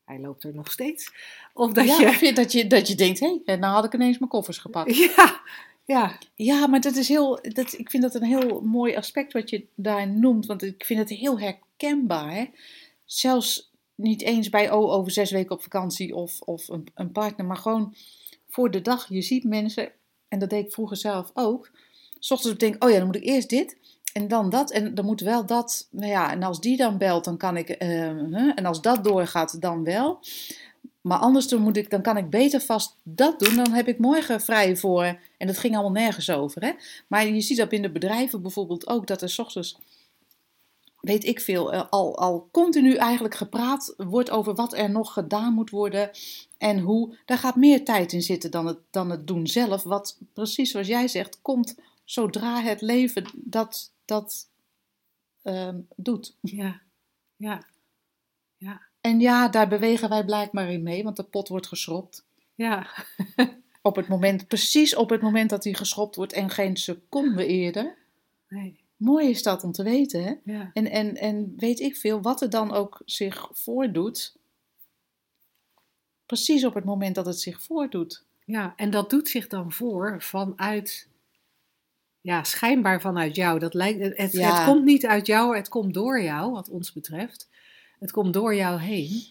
hij 0.04 0.20
loopt 0.20 0.44
er 0.44 0.54
nog 0.54 0.72
steeds. 0.72 1.12
Of 1.54 1.72
dat 1.72 1.86
ja, 1.86 2.00
je. 2.00 2.06
of 2.06 2.20
je, 2.20 2.32
dat, 2.32 2.52
je, 2.52 2.66
dat 2.66 2.88
je 2.88 2.94
denkt, 2.94 3.20
hé, 3.20 3.38
hey, 3.44 3.56
nou 3.56 3.74
had 3.74 3.84
ik 3.84 3.94
ineens 3.94 4.18
mijn 4.18 4.30
koffers 4.30 4.58
gepakt. 4.58 4.96
Ja, 5.16 5.40
ja, 5.84 6.18
Ja, 6.34 6.66
maar 6.66 6.80
dat 6.80 6.96
is 6.96 7.08
heel, 7.08 7.38
dat, 7.42 7.78
ik 7.78 7.90
vind 7.90 8.02
dat 8.02 8.14
een 8.14 8.22
heel 8.22 8.60
mooi 8.60 8.96
aspect 8.96 9.32
wat 9.32 9.50
je 9.50 9.66
daar 9.74 10.08
noemt. 10.08 10.46
Want 10.46 10.62
ik 10.62 10.84
vind 10.84 10.98
het 10.98 11.08
heel 11.08 11.40
herkenbaar. 11.40 12.32
Hè? 12.32 12.50
Zelfs 13.04 13.70
niet 13.94 14.22
eens 14.22 14.48
bij 14.48 14.70
oh, 14.70 14.92
over 14.92 15.12
zes 15.12 15.30
weken 15.30 15.50
op 15.50 15.62
vakantie 15.62 16.14
of, 16.14 16.40
of 16.40 16.68
een, 16.68 16.86
een 16.94 17.12
partner, 17.12 17.46
maar 17.46 17.56
gewoon 17.56 17.94
voor 18.50 18.70
de 18.70 18.80
dag. 18.80 19.06
Je 19.08 19.22
ziet 19.22 19.44
mensen, 19.44 19.92
en 20.28 20.38
dat 20.38 20.50
deed 20.50 20.66
ik 20.66 20.72
vroeger 20.72 20.96
zelf 20.96 21.30
ook. 21.34 21.70
S 22.18 22.30
ochtends 22.30 22.58
denk 22.58 22.84
oh 22.84 22.90
ja, 22.90 22.96
dan 22.96 23.06
moet 23.06 23.16
ik 23.16 23.24
eerst 23.24 23.48
dit 23.48 23.76
en 24.12 24.28
dan 24.28 24.50
dat. 24.50 24.70
En 24.70 24.94
dan 24.94 25.04
moet 25.04 25.20
wel 25.20 25.46
dat, 25.46 25.88
nou 25.90 26.10
ja, 26.10 26.32
en 26.32 26.42
als 26.42 26.60
die 26.60 26.76
dan 26.76 26.98
belt, 26.98 27.24
dan 27.24 27.36
kan 27.36 27.56
ik, 27.56 27.68
eh, 27.68 28.08
en 28.58 28.64
als 28.64 28.80
dat 28.80 29.04
doorgaat, 29.04 29.60
dan 29.60 29.84
wel. 29.84 30.20
Maar 31.00 31.18
anders 31.18 31.48
dan, 31.48 31.60
moet 31.60 31.76
ik, 31.76 31.90
dan 31.90 32.02
kan 32.02 32.16
ik 32.16 32.30
beter 32.30 32.60
vast 32.60 32.96
dat 33.02 33.38
doen. 33.38 33.56
Dan 33.56 33.72
heb 33.72 33.88
ik 33.88 33.98
morgen 33.98 34.40
vrij 34.40 34.76
voor. 34.76 35.18
En 35.36 35.46
dat 35.46 35.58
ging 35.58 35.74
allemaal 35.74 36.02
nergens 36.02 36.30
over. 36.30 36.62
Hè? 36.62 36.72
Maar 37.06 37.26
je 37.26 37.40
ziet 37.40 37.56
dat 37.56 37.68
binnen 37.68 37.92
bedrijven 37.92 38.42
bijvoorbeeld 38.42 38.86
ook. 38.86 39.06
Dat 39.06 39.22
er 39.22 39.28
's 39.28 39.38
ochtends, 39.38 39.78
weet 41.00 41.24
ik 41.24 41.40
veel, 41.40 41.72
eh, 41.72 41.84
al, 41.90 42.18
al 42.18 42.48
continu 42.52 42.94
eigenlijk 42.94 43.34
gepraat 43.34 43.94
wordt 43.96 44.30
over 44.30 44.54
wat 44.54 44.74
er 44.76 44.90
nog 44.90 45.12
gedaan 45.12 45.52
moet 45.54 45.70
worden. 45.70 46.10
En 46.58 46.78
hoe. 46.78 47.16
Daar 47.24 47.38
gaat 47.38 47.56
meer 47.56 47.84
tijd 47.84 48.12
in 48.12 48.22
zitten 48.22 48.50
dan 48.50 48.66
het, 48.66 48.78
dan 48.90 49.10
het 49.10 49.26
doen 49.26 49.46
zelf. 49.46 49.82
Wat 49.82 50.18
precies 50.32 50.70
zoals 50.70 50.86
jij 50.86 51.08
zegt, 51.08 51.38
komt 51.42 51.76
zodra 52.04 52.60
het 52.60 52.80
leven 52.80 53.24
dat, 53.34 53.92
dat 54.04 54.48
ehm, 55.42 55.80
doet. 55.96 56.36
ja, 56.40 56.80
ja, 57.36 57.64
ja, 58.56 58.80
En 59.00 59.20
ja, 59.20 59.48
daar 59.48 59.68
bewegen 59.68 60.08
wij 60.08 60.24
blijkbaar 60.24 60.72
in 60.72 60.82
mee, 60.82 61.02
want 61.02 61.16
de 61.16 61.22
pot 61.22 61.48
wordt 61.48 61.66
geschropt. 61.66 62.24
ja, 62.54 62.86
Op 63.82 63.96
het 63.96 64.08
moment, 64.08 64.48
precies 64.48 64.94
op 64.96 65.10
het 65.10 65.22
moment 65.22 65.50
dat 65.50 65.64
hij 65.64 65.72
geschropt 65.72 66.16
wordt 66.16 66.32
en 66.32 66.50
geen 66.50 66.76
seconde 66.76 67.46
eerder. 67.46 67.96
nee, 68.48 68.79
Mooi 69.00 69.28
is 69.28 69.42
dat 69.42 69.64
om 69.64 69.72
te 69.72 69.82
weten, 69.82 70.24
hè? 70.24 70.34
ja, 70.52 70.70
En, 70.72 70.90
en, 70.90 71.16
en 71.16 71.52
weet 71.56 71.80
ik 71.80 71.96
veel, 71.96 72.20
wat 72.22 72.40
er 72.42 72.50
dan 72.50 72.72
ook 72.72 73.02
zich 73.04 73.48
voordoet. 73.52 74.36
Precies 76.26 76.64
op 76.64 76.74
het 76.74 76.84
moment 76.84 77.14
dat 77.14 77.26
het 77.26 77.40
zich 77.40 77.62
voordoet. 77.62 78.24
ja. 78.44 78.72
En 78.76 78.90
dat 78.90 79.10
doet 79.10 79.28
zich 79.28 79.46
dan 79.46 79.72
voor 79.72 80.22
vanuit, 80.22 81.08
ja, 82.20 82.44
schijnbaar 82.44 83.00
vanuit 83.00 83.34
jou. 83.34 83.58
Dat 83.58 83.74
lijkt, 83.74 84.16
het, 84.16 84.32
Ja. 84.32 84.54
het 84.54 84.64
komt 84.64 84.84
niet 84.84 85.06
uit 85.06 85.26
jou, 85.26 85.56
het 85.56 85.68
komt 85.68 85.94
door 85.94 86.22
jou, 86.22 86.52
wat 86.52 86.68
ons 86.68 86.92
betreft. 86.92 87.48
Het 87.98 88.10
komt 88.10 88.32
door 88.32 88.54
jou 88.54 88.80
heen. 88.80 89.22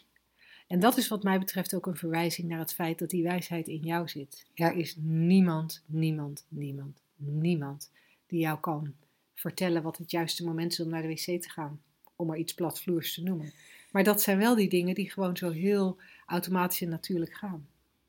En 0.67 0.79
dat 0.79 0.97
is 0.97 1.07
wat 1.07 1.23
mij 1.23 1.39
betreft 1.39 1.73
ook 1.75 1.85
een 1.85 1.95
verwijzing 1.95 2.47
naar 2.47 2.59
het 2.59 2.73
feit 2.73 2.99
dat 2.99 3.09
die 3.09 3.23
wijsheid 3.23 3.67
in 3.67 3.79
jou 3.81 4.07
zit. 4.07 4.45
Er 4.53 4.73
is 4.75 4.95
niemand, 4.99 5.83
niemand, 5.85 6.45
niemand, 6.47 7.01
niemand 7.15 7.91
die 8.27 8.39
jou 8.39 8.59
kan 8.59 8.93
vertellen 9.39 9.81
wat 9.81 9.97
het 9.97 10.11
juiste 10.11 10.45
moment 10.45 10.71
is 10.71 10.79
om 10.79 10.89
naar 10.89 11.01
de 11.01 11.07
wc 11.07 11.41
te 11.41 11.49
gaan. 11.49 11.81
Om 12.15 12.27
maar 12.27 12.37
iets 12.37 12.53
platvloers 12.53 13.13
te 13.13 13.23
noemen. 13.23 13.53
Maar 13.91 14.03
dat 14.03 14.21
zijn 14.21 14.37
wel 14.37 14.55
die 14.55 14.69
dingen 14.69 14.95
die 14.95 15.11
gewoon 15.11 15.37
zo 15.37 15.49
heel 15.51 15.97
automatisch 16.25 16.81
en 16.81 16.89
natuurlijk 16.89 17.33
gaan. 17.33 17.67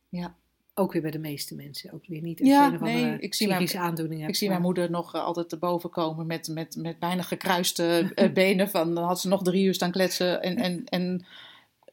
Ja. 0.08 0.34
Ook 0.74 0.92
weer 0.92 1.02
bij 1.02 1.10
de 1.10 1.18
meeste 1.18 1.54
mensen. 1.54 1.92
Ook 1.92 2.06
weer 2.06 2.22
niet 2.22 2.38
Ja, 2.38 2.68
nee, 2.68 3.18
ik 3.18 3.34
zie 3.34 3.46
mijn- 3.46 3.58
psychische 3.58 3.86
aandoening 3.86 4.18
hebt. 4.20 4.32
Ik 4.32 4.38
zie 4.38 4.48
mijn 4.48 4.60
moeder 4.62 4.90
nog 4.90 5.14
eh, 5.14 5.22
altijd 5.24 5.52
erboven 5.52 5.90
komen 5.90 6.26
met, 6.26 6.48
met, 6.48 6.76
met 6.76 6.98
bijna 6.98 7.22
gekruiste 7.22 7.84
eh, 8.14 8.32
benen. 8.32 8.68
Van, 8.70 8.94
dan 8.94 9.04
had 9.04 9.20
ze 9.20 9.28
nog 9.28 9.42
drie 9.42 9.64
uur 9.64 9.74
staan 9.74 9.90
kletsen 9.90 10.42
en, 10.42 10.56
en, 10.56 10.84
en 10.84 11.26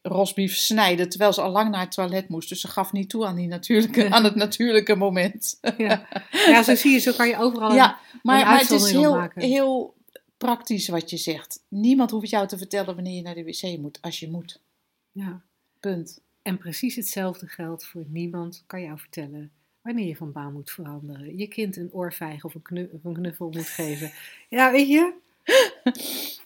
rosbief 0.07 0.55
snijden. 0.55 1.09
Terwijl 1.09 1.33
ze 1.33 1.41
al 1.41 1.51
lang 1.51 1.71
naar 1.71 1.81
het 1.81 1.91
toilet 1.91 2.29
moest. 2.29 2.49
Dus 2.49 2.61
ze 2.61 2.67
gaf 2.67 2.91
niet 2.91 3.09
toe 3.09 3.25
aan, 3.25 3.35
die 3.35 3.47
natuurlijke, 3.47 4.09
aan 4.09 4.23
het 4.23 4.35
natuurlijke 4.35 4.95
moment. 4.95 5.59
Ja. 5.77 6.07
ja, 6.31 6.63
zo 6.63 6.75
zie 6.75 6.91
je, 6.91 6.99
zo 6.99 7.11
kan 7.11 7.27
je 7.27 7.37
overal... 7.37 7.73
Ja, 7.73 7.99
maar, 8.23 8.45
maar 8.45 8.59
het 8.59 8.71
is 8.71 8.91
heel, 8.91 9.15
maken. 9.15 9.41
heel 9.41 9.95
praktisch 10.37 10.87
wat 10.87 11.09
je 11.09 11.17
zegt. 11.17 11.63
Niemand 11.67 12.11
hoeft 12.11 12.29
jou 12.29 12.47
te 12.47 12.57
vertellen 12.57 12.95
wanneer 12.95 13.15
je 13.15 13.21
naar 13.21 13.35
de 13.35 13.43
wc 13.43 13.77
moet. 13.77 14.01
Als 14.01 14.19
je 14.19 14.29
moet. 14.29 14.59
ja. 15.11 15.41
Punt. 15.79 16.21
En 16.41 16.57
precies 16.57 16.95
hetzelfde 16.95 17.47
geldt 17.47 17.85
voor 17.85 18.03
niemand 18.07 18.63
kan 18.67 18.81
jou 18.81 18.99
vertellen 18.99 19.51
wanneer 19.81 20.07
je 20.07 20.15
van 20.15 20.31
baan 20.31 20.53
moet 20.53 20.71
veranderen. 20.71 21.37
Je 21.37 21.47
kind 21.47 21.77
een 21.77 21.93
oorvijg 21.93 22.43
of 22.43 22.55
een, 22.55 22.61
knu- 22.61 22.89
of 22.91 23.03
een 23.03 23.13
knuffel 23.13 23.49
moet 23.49 23.67
geven. 23.67 24.11
Ja, 24.49 24.71
weet 24.71 24.87
je? 24.87 25.13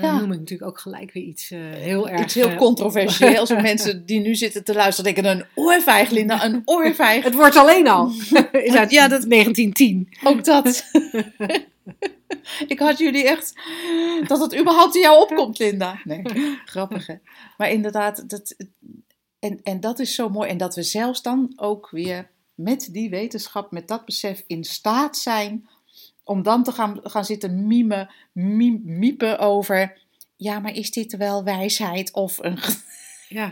Dan 0.00 0.04
Ja. 0.04 0.18
noem 0.20 0.32
ik 0.32 0.38
natuurlijk 0.38 0.70
ook 0.70 0.78
gelijk 0.80 1.12
weer 1.12 1.22
iets 1.22 1.50
eh, 1.50 1.58
heel 1.60 2.08
erg... 2.08 2.20
Iets 2.22 2.34
heel 2.34 2.48
eh, 2.48 2.56
controversieels. 2.56 3.50
voor 3.50 3.62
mensen 3.72 4.06
die 4.06 4.20
nu 4.20 4.34
zitten 4.34 4.64
te 4.64 4.74
luisteren 4.74 5.14
denken: 5.14 5.32
een 5.36 5.44
oorvijg, 5.54 6.10
Linda, 6.10 6.44
een 6.44 6.62
oorvijg. 6.74 7.24
Het 7.24 7.34
wordt 7.34 7.56
alleen 7.56 7.88
al. 7.88 8.10
Is 8.52 8.74
uit 8.74 8.90
Ja, 8.90 9.08
dat 9.08 9.30
1910. 9.30 10.08
Ook 10.24 10.44
dat. 10.44 10.90
ik 12.66 12.78
had 12.78 12.98
jullie 12.98 13.28
echt. 13.28 13.52
Dat 14.26 14.40
het 14.40 14.58
überhaupt 14.58 14.94
in 14.94 15.00
jou 15.00 15.22
opkomt, 15.22 15.58
Linda. 15.58 16.00
Nee, 16.04 16.22
grappig 16.64 17.06
hè. 17.06 17.14
Maar 17.56 17.70
inderdaad, 17.70 18.28
dat, 18.28 18.56
en, 19.38 19.60
en 19.62 19.80
dat 19.80 19.98
is 19.98 20.14
zo 20.14 20.28
mooi. 20.28 20.48
En 20.48 20.56
dat 20.58 20.74
we 20.74 20.82
zelfs 20.82 21.22
dan 21.22 21.52
ook 21.56 21.90
weer 21.90 22.30
met 22.54 22.88
die 22.92 23.10
wetenschap, 23.10 23.70
met 23.70 23.88
dat 23.88 24.04
besef 24.04 24.44
in 24.46 24.64
staat 24.64 25.16
zijn. 25.16 25.68
Om 26.26 26.42
dan 26.42 26.62
te 26.62 26.72
gaan, 26.72 27.00
gaan 27.02 27.24
zitten 27.24 27.66
mimen, 27.66 28.10
miepen 28.82 29.38
over. 29.38 29.98
Ja, 30.36 30.58
maar 30.58 30.74
is 30.74 30.90
dit 30.90 31.16
wel 31.16 31.44
wijsheid 31.44 32.12
of 32.12 32.38
een 32.38 32.58
Ja, 33.28 33.48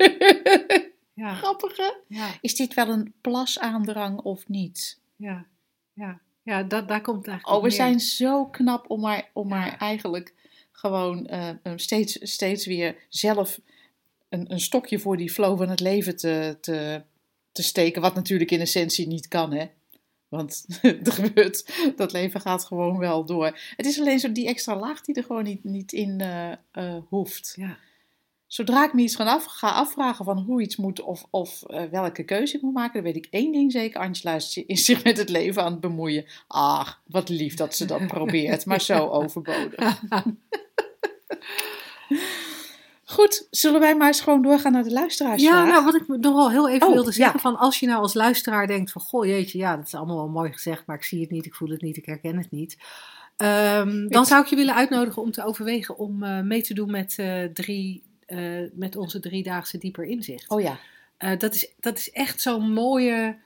ja, 1.25 1.35
grappige? 1.35 2.01
ja, 2.09 2.29
Is 2.41 2.55
dit 2.55 2.75
wel 2.75 2.89
een 2.89 3.13
plasaandrang 3.21 4.19
of 4.21 4.49
niet? 4.49 4.99
ja. 5.17 5.47
ja. 5.93 6.21
ja 6.43 6.63
dat, 6.63 6.89
daar 6.89 7.01
komt 7.01 7.29
eigenlijk 7.29 7.59
Oh, 7.59 7.63
we 7.65 7.71
zijn 7.71 8.01
zo 8.01 8.47
knap 8.47 8.91
om 8.91 9.01
maar, 9.01 9.31
om 9.33 9.49
maar 9.49 9.77
eigenlijk 9.79 10.35
gewoon 10.73 11.27
eh, 11.27 11.51
steeds, 11.77 12.19
steeds 12.21 12.67
weer 12.67 12.97
zelf 13.09 13.61
een, 14.29 14.53
een 14.53 14.61
stokje 14.61 14.99
voor 14.99 15.17
die 15.17 15.31
flow 15.31 15.59
van 15.59 15.69
het 15.69 15.81
leven 15.81 16.17
te, 16.17 16.59
te, 16.61 17.03
te 17.53 17.63
steken. 17.63 18.03
Wat 18.03 18.15
natuurlijk 18.15 18.51
in 18.51 18.61
essentie 18.61 19.07
niet 19.07 19.29
kan, 19.29 19.53
hè. 19.53 19.67
Want 20.37 20.67
er 20.83 21.13
gebeurt, 21.13 21.93
dat 21.97 22.13
leven 22.13 22.41
gaat 22.41 22.65
gewoon 22.65 22.99
wel 22.99 23.25
door. 23.25 23.59
Het 23.77 23.87
is 23.87 24.01
alleen 24.01 24.19
zo 24.19 24.33
die 24.33 24.47
extra 24.47 24.77
laag 24.77 25.01
die 25.01 25.15
er 25.15 25.25
gewoon 25.25 25.45
niet, 25.45 25.65
niet 25.65 25.93
in 25.93 26.21
eh, 26.21 26.53
eh, 26.71 26.97
hoeft. 27.09 27.55
Ja, 27.57 27.77
Zodra 28.55 28.85
ik 28.85 28.93
me 28.93 29.03
iets 29.03 29.15
ga, 29.15 29.25
af, 29.25 29.45
ga 29.45 29.71
afvragen 29.71 30.25
van 30.25 30.39
hoe 30.39 30.63
iets 30.63 30.77
moet 30.77 31.01
of, 31.01 31.27
of 31.31 31.63
eh, 31.63 31.83
welke 31.91 32.25
keuze 32.25 32.57
ik 32.57 32.63
moet 32.63 32.75
maken, 32.75 32.95
dan 32.95 33.03
weet 33.13 33.25
ik 33.25 33.27
één 33.31 33.53
ding 33.53 33.73
zeker. 33.73 34.01
Angela 34.01 34.35
is, 34.35 34.63
is 34.67 34.85
zich 34.85 35.05
met 35.05 35.17
het 35.17 35.29
leven 35.29 35.63
aan 35.63 35.73
het 35.73 35.81
bemoeien. 35.81 36.25
Ach, 36.47 37.03
wat 37.07 37.29
lief 37.29 37.55
dat 37.55 37.75
ze 37.75 37.85
dat 37.85 38.07
probeert, 38.07 38.67
maar 38.67 38.81
zo 38.81 39.09
overbodig. 39.21 40.01
Goed, 43.05 43.47
zullen 43.51 43.81
wij 43.81 43.97
maar 43.97 44.07
eens 44.07 44.21
gewoon 44.21 44.43
doorgaan 44.43 44.73
naar 44.73 44.83
de 44.83 44.93
luisteraars? 44.93 45.43
Ja, 45.43 45.65
nou, 45.65 45.85
wat 45.85 45.95
ik 45.95 46.09
nog 46.09 46.35
wel 46.35 46.51
heel 46.51 46.69
even 46.69 46.87
Oh, 46.87 46.93
wilde 46.95 47.13
zeggen, 47.13 47.35
ja. 47.35 47.41
van 47.41 47.57
als 47.57 47.81
je 47.81 47.87
nou 47.87 48.01
als 48.01 48.15
luisteraar 48.15 48.67
denkt 48.67 48.93
van, 48.93 49.03
goh 49.03 49.27
jeetje, 49.27 49.59
ja, 49.59 49.77
dat 49.77 49.87
is 49.87 49.95
allemaal 49.95 50.17
wel 50.17 50.29
mooi 50.29 50.53
gezegd, 50.53 50.87
maar 50.87 50.97
ik 50.97 51.03
zie 51.03 51.21
het 51.21 51.31
niet, 51.31 51.47
ik 51.47 51.55
voel 51.55 51.69
het 51.69 51.83
niet, 51.83 51.97
ik 51.97 52.07
herken 52.07 52.37
het 52.37 52.51
niet. 52.51 52.77
Ehm, 53.37 54.09
dan 54.09 54.27
zou 54.27 54.43
ik 54.43 54.49
je 54.49 54.57
willen 54.57 54.75
uitnodigen 54.75 55.23
om 55.23 55.31
te 55.31 55.45
overwegen 55.45 55.99
om 55.99 56.23
eh, 56.23 56.41
mee 56.41 56.63
te 56.63 56.75
doen 56.75 56.91
met, 56.91 57.15
eh, 57.19 57.45
drie, 57.45 58.03
eh, 58.27 58.63
met 58.73 58.97
onze 58.97 59.21
driedaagse 59.21 59.79
dieper 59.79 60.05
inzicht. 60.05 60.51
Oh 60.51 60.61
ja, 60.61 60.79
dat, 61.37 61.55
is, 61.55 61.73
dat 61.81 61.99
is 61.99 62.11
echt 62.11 62.41
zo'n 62.41 62.73
mooie 62.73 63.37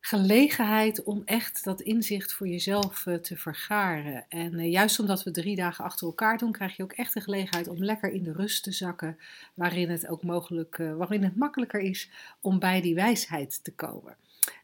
gelegenheid 0.00 1.02
om 1.02 1.22
echt 1.24 1.64
dat 1.64 1.80
inzicht 1.80 2.32
voor 2.32 2.48
jezelf 2.48 3.06
eh, 3.06 3.14
te 3.14 3.36
vergaren. 3.36 4.26
En 4.28 4.58
eh, 4.58 4.70
juist 4.70 4.98
omdat 4.98 5.22
we 5.22 5.30
drie 5.30 5.56
dagen 5.56 5.84
achter 5.84 6.06
elkaar 6.06 6.38
doen, 6.38 6.52
krijg 6.52 6.76
je 6.76 6.82
ook 6.82 6.92
echt 6.92 7.14
de 7.14 7.20
gelegenheid 7.20 7.68
om 7.68 7.84
lekker 7.84 8.12
in 8.12 8.22
de 8.22 8.32
rust 8.32 8.62
te 8.62 8.72
zakken, 8.72 9.18
waarin 9.54 9.90
het 9.90 10.08
ook 10.08 10.22
mogelijk, 10.22 10.78
eh, 10.78 10.96
waarin 10.96 11.24
het 11.24 11.36
makkelijker 11.36 11.80
is 11.80 12.08
om 12.40 12.58
bij 12.58 12.80
die 12.80 12.94
wijsheid 12.94 13.64
te 13.64 13.72
komen. 13.72 14.16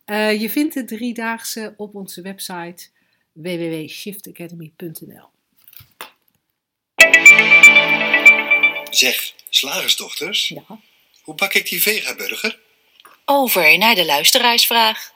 Eh, 0.04 0.40
je 0.40 0.50
vindt 0.50 0.74
de 0.74 0.84
driedaagse 0.84 1.74
op 1.76 1.94
onze 1.94 2.22
website 2.22 2.88
www.shiftacademy.nl. 3.32 5.28
Zeg, 8.90 9.34
slagersdochters, 9.50 10.48
ja. 10.48 10.64
hoe 11.22 11.34
bak 11.34 11.54
ik 11.54 11.68
die 11.68 11.82
vegaburger? 11.82 12.58
Over 13.24 13.78
naar 13.78 13.94
de 13.94 14.04
luisteraarsvraag. 14.04 15.14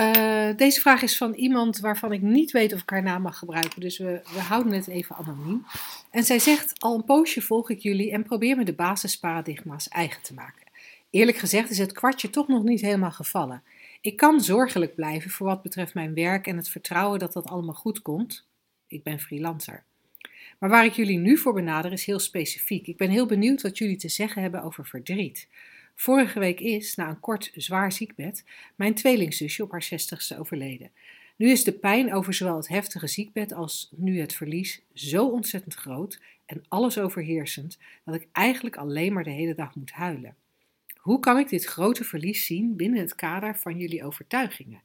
Eh, 0.00 0.56
deze 0.56 0.80
vraag 0.80 1.02
is 1.02 1.16
van 1.16 1.32
iemand 1.34 1.78
waarvan 1.78 2.12
ik 2.12 2.22
niet 2.22 2.50
weet 2.50 2.72
of 2.72 2.80
ik 2.80 2.90
haar 2.90 3.02
naam 3.02 3.22
mag 3.22 3.38
gebruiken, 3.38 3.80
dus 3.80 3.98
we, 3.98 4.20
we 4.32 4.40
houden 4.40 4.72
het 4.72 4.88
even 4.88 5.16
anoniem. 5.16 5.66
En 6.10 6.24
zij 6.24 6.38
zegt: 6.38 6.80
Al 6.80 6.94
een 6.94 7.04
poosje 7.04 7.42
volg 7.42 7.70
ik 7.70 7.78
jullie 7.78 8.12
en 8.12 8.22
probeer 8.22 8.56
me 8.56 8.64
de 8.64 8.72
basisparadigma's 8.72 9.88
eigen 9.88 10.22
te 10.22 10.34
maken. 10.34 10.66
Eerlijk 11.10 11.36
gezegd 11.36 11.70
is 11.70 11.78
het 11.78 11.92
kwartje 11.92 12.30
toch 12.30 12.48
nog 12.48 12.62
niet 12.62 12.80
helemaal 12.80 13.10
gevallen. 13.10 13.62
Ik 14.00 14.16
kan 14.16 14.40
zorgelijk 14.40 14.94
blijven 14.94 15.30
voor 15.30 15.46
wat 15.46 15.62
betreft 15.62 15.94
mijn 15.94 16.14
werk 16.14 16.46
en 16.46 16.56
het 16.56 16.68
vertrouwen 16.68 17.18
dat 17.18 17.32
dat 17.32 17.46
allemaal 17.46 17.74
goed 17.74 18.02
komt. 18.02 18.46
Ik 18.86 19.02
ben 19.02 19.20
freelancer. 19.20 19.82
Maar 20.58 20.70
waar 20.70 20.84
ik 20.84 20.92
jullie 20.92 21.18
nu 21.18 21.38
voor 21.38 21.52
benader 21.52 21.92
is 21.92 22.04
heel 22.04 22.18
specifiek. 22.18 22.86
Ik 22.86 22.96
ben 22.96 23.10
heel 23.10 23.26
benieuwd 23.26 23.62
wat 23.62 23.78
jullie 23.78 23.96
te 23.96 24.08
zeggen 24.08 24.42
hebben 24.42 24.62
over 24.62 24.86
verdriet. 24.86 25.48
Vorige 26.00 26.38
week 26.38 26.60
is, 26.60 26.94
na 26.94 27.08
een 27.08 27.20
kort 27.20 27.50
zwaar 27.54 27.92
ziekbed, 27.92 28.44
mijn 28.76 28.94
tweelingzusje 28.94 29.62
op 29.62 29.70
haar 29.70 29.82
zestigste 29.82 30.38
overleden. 30.38 30.90
Nu 31.36 31.50
is 31.50 31.64
de 31.64 31.72
pijn 31.72 32.14
over 32.14 32.34
zowel 32.34 32.56
het 32.56 32.68
heftige 32.68 33.06
ziekbed 33.06 33.52
als 33.52 33.92
nu 33.96 34.20
het 34.20 34.34
verlies 34.34 34.82
zo 34.94 35.26
ontzettend 35.26 35.74
groot 35.74 36.20
en 36.46 36.62
alles 36.68 36.98
overheersend 36.98 37.78
dat 38.04 38.14
ik 38.14 38.28
eigenlijk 38.32 38.76
alleen 38.76 39.12
maar 39.12 39.24
de 39.24 39.30
hele 39.30 39.54
dag 39.54 39.74
moet 39.74 39.90
huilen. 39.90 40.36
Hoe 40.96 41.20
kan 41.20 41.38
ik 41.38 41.48
dit 41.48 41.64
grote 41.64 42.04
verlies 42.04 42.46
zien 42.46 42.76
binnen 42.76 43.00
het 43.00 43.14
kader 43.14 43.56
van 43.56 43.78
jullie 43.78 44.04
overtuigingen? 44.04 44.82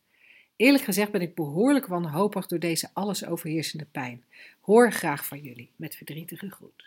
Eerlijk 0.56 0.84
gezegd 0.84 1.12
ben 1.12 1.22
ik 1.22 1.36
behoorlijk 1.36 1.86
wanhopig 1.86 2.46
door 2.48 2.60
deze 2.60 2.90
alles 2.94 3.26
overheersende 3.26 3.88
pijn. 3.92 4.24
Hoor 4.62 4.92
graag 4.92 5.26
van 5.26 5.42
jullie, 5.42 5.72
met 5.76 5.96
verdrietige 5.96 6.50
groet. 6.50 6.86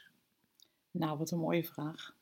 Nou, 0.90 1.18
wat 1.18 1.30
een 1.30 1.38
mooie 1.38 1.64
vraag. 1.64 2.16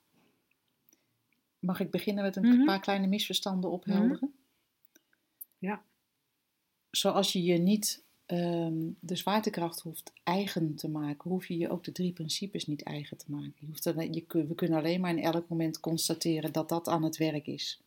Mag 1.59 1.81
ik 1.81 1.90
beginnen 1.90 2.25
met 2.25 2.37
een 2.37 2.42
Mhm. 2.49 2.64
paar 2.64 2.81
kleine 2.81 3.07
misverstanden 3.07 3.71
ophelderen? 3.71 4.35
Ja. 5.59 5.85
Zoals 6.90 7.33
je 7.33 7.42
je 7.42 7.59
niet 7.59 8.05
ehm, 8.27 8.90
de 9.01 9.16
zwaartekracht 9.16 9.81
hoeft 9.81 10.12
eigen 10.23 10.75
te 10.75 10.88
maken, 10.88 11.31
hoef 11.31 11.47
je 11.47 11.57
je 11.57 11.71
ook 11.71 11.85
de 11.85 11.92
drie 11.92 12.12
principes 12.12 12.66
niet 12.66 12.83
eigen 12.83 13.16
te 13.16 13.31
maken. 13.31 13.55
Je 13.61 13.66
hoeft 13.66 13.87
alleen, 13.87 14.12
je, 14.12 14.25
we 14.29 14.55
kunnen 14.55 14.79
alleen 14.79 15.01
maar 15.01 15.11
in 15.16 15.23
elk 15.23 15.49
moment 15.49 15.81
constateren 15.81 16.53
dat 16.53 16.69
dat 16.69 16.88
aan 16.88 17.03
het 17.03 17.16
werk 17.16 17.47
is. 17.47 17.81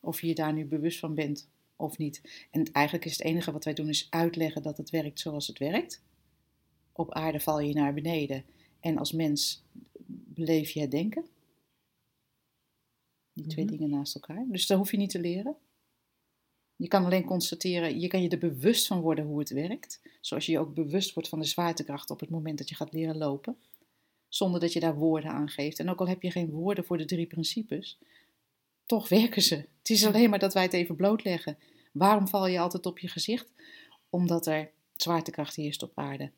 Of 0.00 0.20
je 0.20 0.26
je 0.26 0.34
daar 0.34 0.52
nu 0.52 0.64
bewust 0.64 0.98
van 0.98 1.14
bent 1.14 1.48
of 1.76 1.98
niet. 1.98 2.46
En 2.50 2.72
eigenlijk 2.72 3.04
is 3.04 3.12
het 3.12 3.26
enige 3.26 3.52
wat 3.52 3.64
wij 3.64 3.74
doen 3.74 3.88
is 3.88 4.06
uitleggen 4.10 4.62
dat 4.62 4.76
het 4.76 4.90
werkt 4.90 5.20
zoals 5.20 5.46
het 5.46 5.58
werkt. 5.58 6.02
Op 6.92 7.12
aarde 7.12 7.40
val 7.40 7.60
je 7.60 7.74
naar 7.74 7.94
beneden 7.94 8.44
en 8.80 8.98
als 8.98 9.12
mens 9.12 9.62
beleef 10.06 10.70
je 10.70 10.80
het 10.80 10.90
denken. 10.90 11.24
Die 13.36 13.46
twee 13.46 13.64
Mhm. 13.64 13.76
dingen 13.76 13.90
naast 13.90 14.14
elkaar. 14.14 14.44
Dus 14.48 14.66
dat 14.66 14.78
hoef 14.78 14.90
je 14.90 14.96
niet 14.96 15.10
te 15.10 15.20
leren. 15.20 15.56
Je 16.76 16.88
kan 16.88 17.04
alleen 17.04 17.24
constateren, 17.24 18.00
je 18.00 18.08
kan 18.08 18.22
je 18.22 18.28
er 18.28 18.38
bewust 18.38 18.86
van 18.86 19.00
worden 19.00 19.24
hoe 19.24 19.38
het 19.38 19.50
werkt. 19.50 20.00
Zoals 20.20 20.46
je 20.46 20.52
je 20.52 20.58
ook 20.58 20.74
bewust 20.74 21.14
wordt 21.14 21.28
van 21.28 21.38
de 21.38 21.44
zwaartekracht 21.44 22.10
op 22.10 22.20
het 22.20 22.30
moment 22.30 22.58
dat 22.58 22.68
je 22.68 22.74
gaat 22.74 22.92
leren 22.92 23.16
lopen. 23.16 23.56
Zonder 24.28 24.60
dat 24.60 24.72
je 24.72 24.80
daar 24.80 24.94
woorden 24.96 25.30
aan 25.30 25.48
geeft. 25.48 25.78
En 25.78 25.88
ook 25.90 26.00
al 26.00 26.08
heb 26.08 26.22
je 26.22 26.30
geen 26.30 26.50
woorden 26.50 26.84
voor 26.84 26.98
de 26.98 27.04
drie 27.04 27.26
principes, 27.26 27.98
toch 28.86 29.08
werken 29.08 29.42
ze. 29.42 29.54
Het 29.54 29.90
is 29.90 30.06
alleen 30.06 30.30
maar 30.30 30.38
dat 30.38 30.54
wij 30.54 30.62
het 30.62 30.72
even 30.72 30.96
blootleggen. 30.96 31.58
Waarom 31.92 32.28
val 32.28 32.46
je 32.46 32.58
altijd 32.60 32.86
op 32.86 32.98
je 32.98 33.08
gezicht? 33.08 33.52
Omdat 34.10 34.46
er 34.46 34.70
zwaartekracht 34.96 35.56
heerst 35.56 35.82
op 35.82 35.92
aarde. 35.94 36.30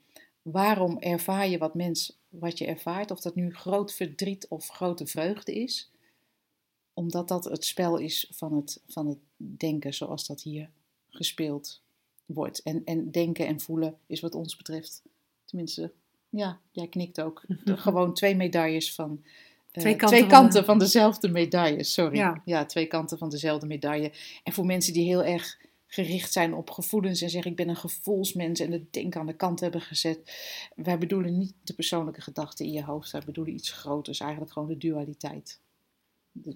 Waarom 0.42 0.98
ervaar 0.98 1.48
je 1.48 1.58
wat 1.58 1.74
mens 1.74 2.18
wat 2.28 2.58
je 2.58 2.66
ervaart, 2.66 3.10
of 3.10 3.20
dat 3.20 3.34
nu 3.34 3.54
groot 3.54 3.94
verdriet 3.94 4.48
of 4.48 4.68
grote 4.68 5.06
vreugde 5.06 5.54
is. 5.54 5.90
Omdat 6.98 7.28
dat 7.28 7.44
het 7.44 7.64
spel 7.64 7.96
is 7.96 8.26
van 8.30 8.54
het, 8.56 8.80
van 8.86 9.06
het 9.06 9.18
denken 9.36 9.94
zoals 9.94 10.26
dat 10.26 10.42
hier 10.42 10.70
gespeeld 11.10 11.80
wordt. 12.26 12.62
En, 12.62 12.82
en 12.84 13.10
denken 13.10 13.46
en 13.46 13.60
voelen 13.60 13.98
is 14.06 14.20
wat 14.20 14.34
ons 14.34 14.56
betreft, 14.56 15.02
tenminste, 15.44 15.92
ja, 16.28 16.60
jij 16.70 16.86
knikt 16.88 17.20
ook. 17.20 17.42
De- 17.64 17.76
gewoon 17.76 18.14
twee 18.14 18.36
medailles 18.36 18.94
van. 18.94 19.20
eh, 19.72 19.80
Twee 19.82 19.96
kanten 19.96 20.08
twee 20.18 20.20
van 20.20 20.28
kanten 20.40 20.60
de- 20.60 20.66
van 20.66 20.78
dezelfde 20.78 21.28
medaille, 21.28 21.84
sorry. 21.84 22.16
Ja. 22.16 22.42
ja, 22.44 22.64
twee 22.66 22.86
kanten 22.86 23.18
van 23.18 23.30
dezelfde 23.30 23.66
medaille. 23.66 24.12
En 24.42 24.52
voor 24.52 24.66
mensen 24.66 24.92
die 24.92 25.04
heel 25.04 25.24
erg 25.24 25.58
gericht 25.86 26.32
zijn 26.32 26.54
op 26.54 26.70
gevoelens 26.70 27.20
en 27.22 27.30
zeggen 27.30 27.50
ik 27.50 27.56
ben 27.56 27.68
een 27.68 27.76
gevoelsmens 27.76 28.60
en 28.60 28.72
het 28.72 28.92
denken 28.92 29.20
aan 29.20 29.26
de 29.26 29.36
kant 29.36 29.60
hebben 29.60 29.80
gezet. 29.80 30.18
Wij 30.74 30.98
bedoelen 30.98 31.38
niet 31.38 31.54
de 31.62 31.74
persoonlijke 31.74 32.20
gedachten 32.20 32.64
in 32.66 32.72
je 32.72 32.84
hoofd, 32.84 33.10
wij 33.10 33.22
bedoelen 33.26 33.54
iets 33.54 33.70
groters, 33.70 34.20
eigenlijk 34.20 34.52
gewoon 34.52 34.68
de 34.68 34.78
dualiteit. 34.78 35.60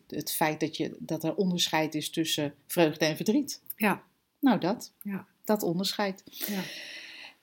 Het 0.07 0.33
feit 0.33 0.61
dat, 0.61 0.77
je, 0.77 0.97
dat 0.99 1.25
er 1.25 1.35
onderscheid 1.35 1.95
is 1.95 2.11
tussen 2.11 2.55
vreugde 2.67 3.05
en 3.05 3.17
verdriet. 3.17 3.61
Ja, 3.77 4.03
Nou, 4.41 4.61
dat. 4.61 4.93
Ja. 5.03 5.27
Dat 5.45 5.63
onderscheid. 5.63 6.23
ja. 6.25 6.63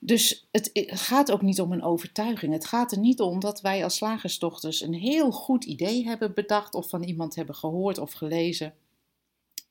Dus 0.01 0.47
het 0.51 0.71
gaat 0.85 1.31
ook 1.31 1.41
niet 1.41 1.61
om 1.61 1.71
een 1.71 1.83
overtuiging. 1.83 2.53
Het 2.53 2.65
gaat 2.65 2.91
er 2.91 2.99
niet 2.99 3.19
om 3.19 3.39
dat 3.39 3.61
wij 3.61 3.83
als 3.83 3.95
slagersdochters 3.95 4.81
een 4.81 4.93
heel 4.93 5.31
goed 5.31 5.63
idee 5.63 6.05
hebben 6.05 6.33
bedacht 6.33 6.73
of 6.73 6.89
van 6.89 7.03
iemand 7.03 7.35
hebben 7.35 7.55
gehoord 7.55 7.97
of 7.97 8.11
gelezen. 8.11 8.73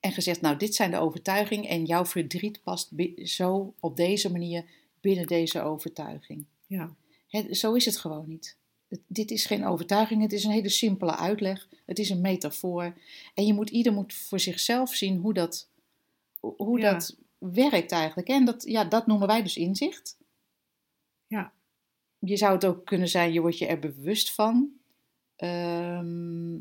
En 0.01 0.13
gezegd, 0.13 0.41
nou 0.41 0.57
dit 0.57 0.75
zijn 0.75 0.91
de 0.91 0.99
overtuigingen 0.99 1.69
en 1.69 1.85
jouw 1.85 2.05
verdriet 2.07 2.63
past 2.63 2.91
zo 3.17 3.75
op 3.81 3.97
deze 3.97 4.33
manier 4.33 4.65
binnen 5.01 5.27
deze 5.27 5.63
overtuiging. 5.63 6.45
ja. 6.67 6.95
Hè, 7.29 7.55
zo 7.55 7.75
is 7.75 7.85
het 7.85 7.97
gewoon 7.97 8.29
niet. 8.29 8.57
Dit 9.07 9.31
is 9.31 9.47
geen 9.47 9.65
overtuiging, 9.67 10.23
het 10.23 10.33
is 10.33 10.45
een 10.45 10.51
hele 10.51 10.69
simpele 10.69 11.17
uitleg. 11.17 11.69
Het 11.87 11.99
is 11.99 12.11
een 12.11 12.21
metafoor. 12.21 12.95
En 13.35 13.47
je 13.47 13.55
moet, 13.55 13.71
ieder 13.71 13.93
moet 13.93 14.15
voor 14.15 14.41
zichzelf 14.41 14.95
zien 14.95 15.17
hoe 15.19 15.35
dat, 15.35 15.69
hoe 16.41 16.81
Ja. 16.81 16.93
dat 16.93 17.17
werkt 17.39 17.93
eigenlijk. 17.93 18.29
En 18.29 18.45
dat, 18.45 18.63
ja, 18.67 18.85
dat 18.85 19.07
noemen 19.07 19.27
wij 19.27 19.43
dus 19.43 19.57
inzicht. 19.57 20.17
Ja. 21.27 21.53
Je 22.19 22.37
zou 22.37 22.53
het 22.53 22.65
ook 22.65 22.85
kunnen 22.87 23.09
zijn, 23.09 23.33
je 23.33 23.41
wordt 23.41 23.59
je 23.59 23.67
er 23.67 23.79
bewust 23.79 24.35
van. 24.35 24.73
Ehm, 25.37 26.53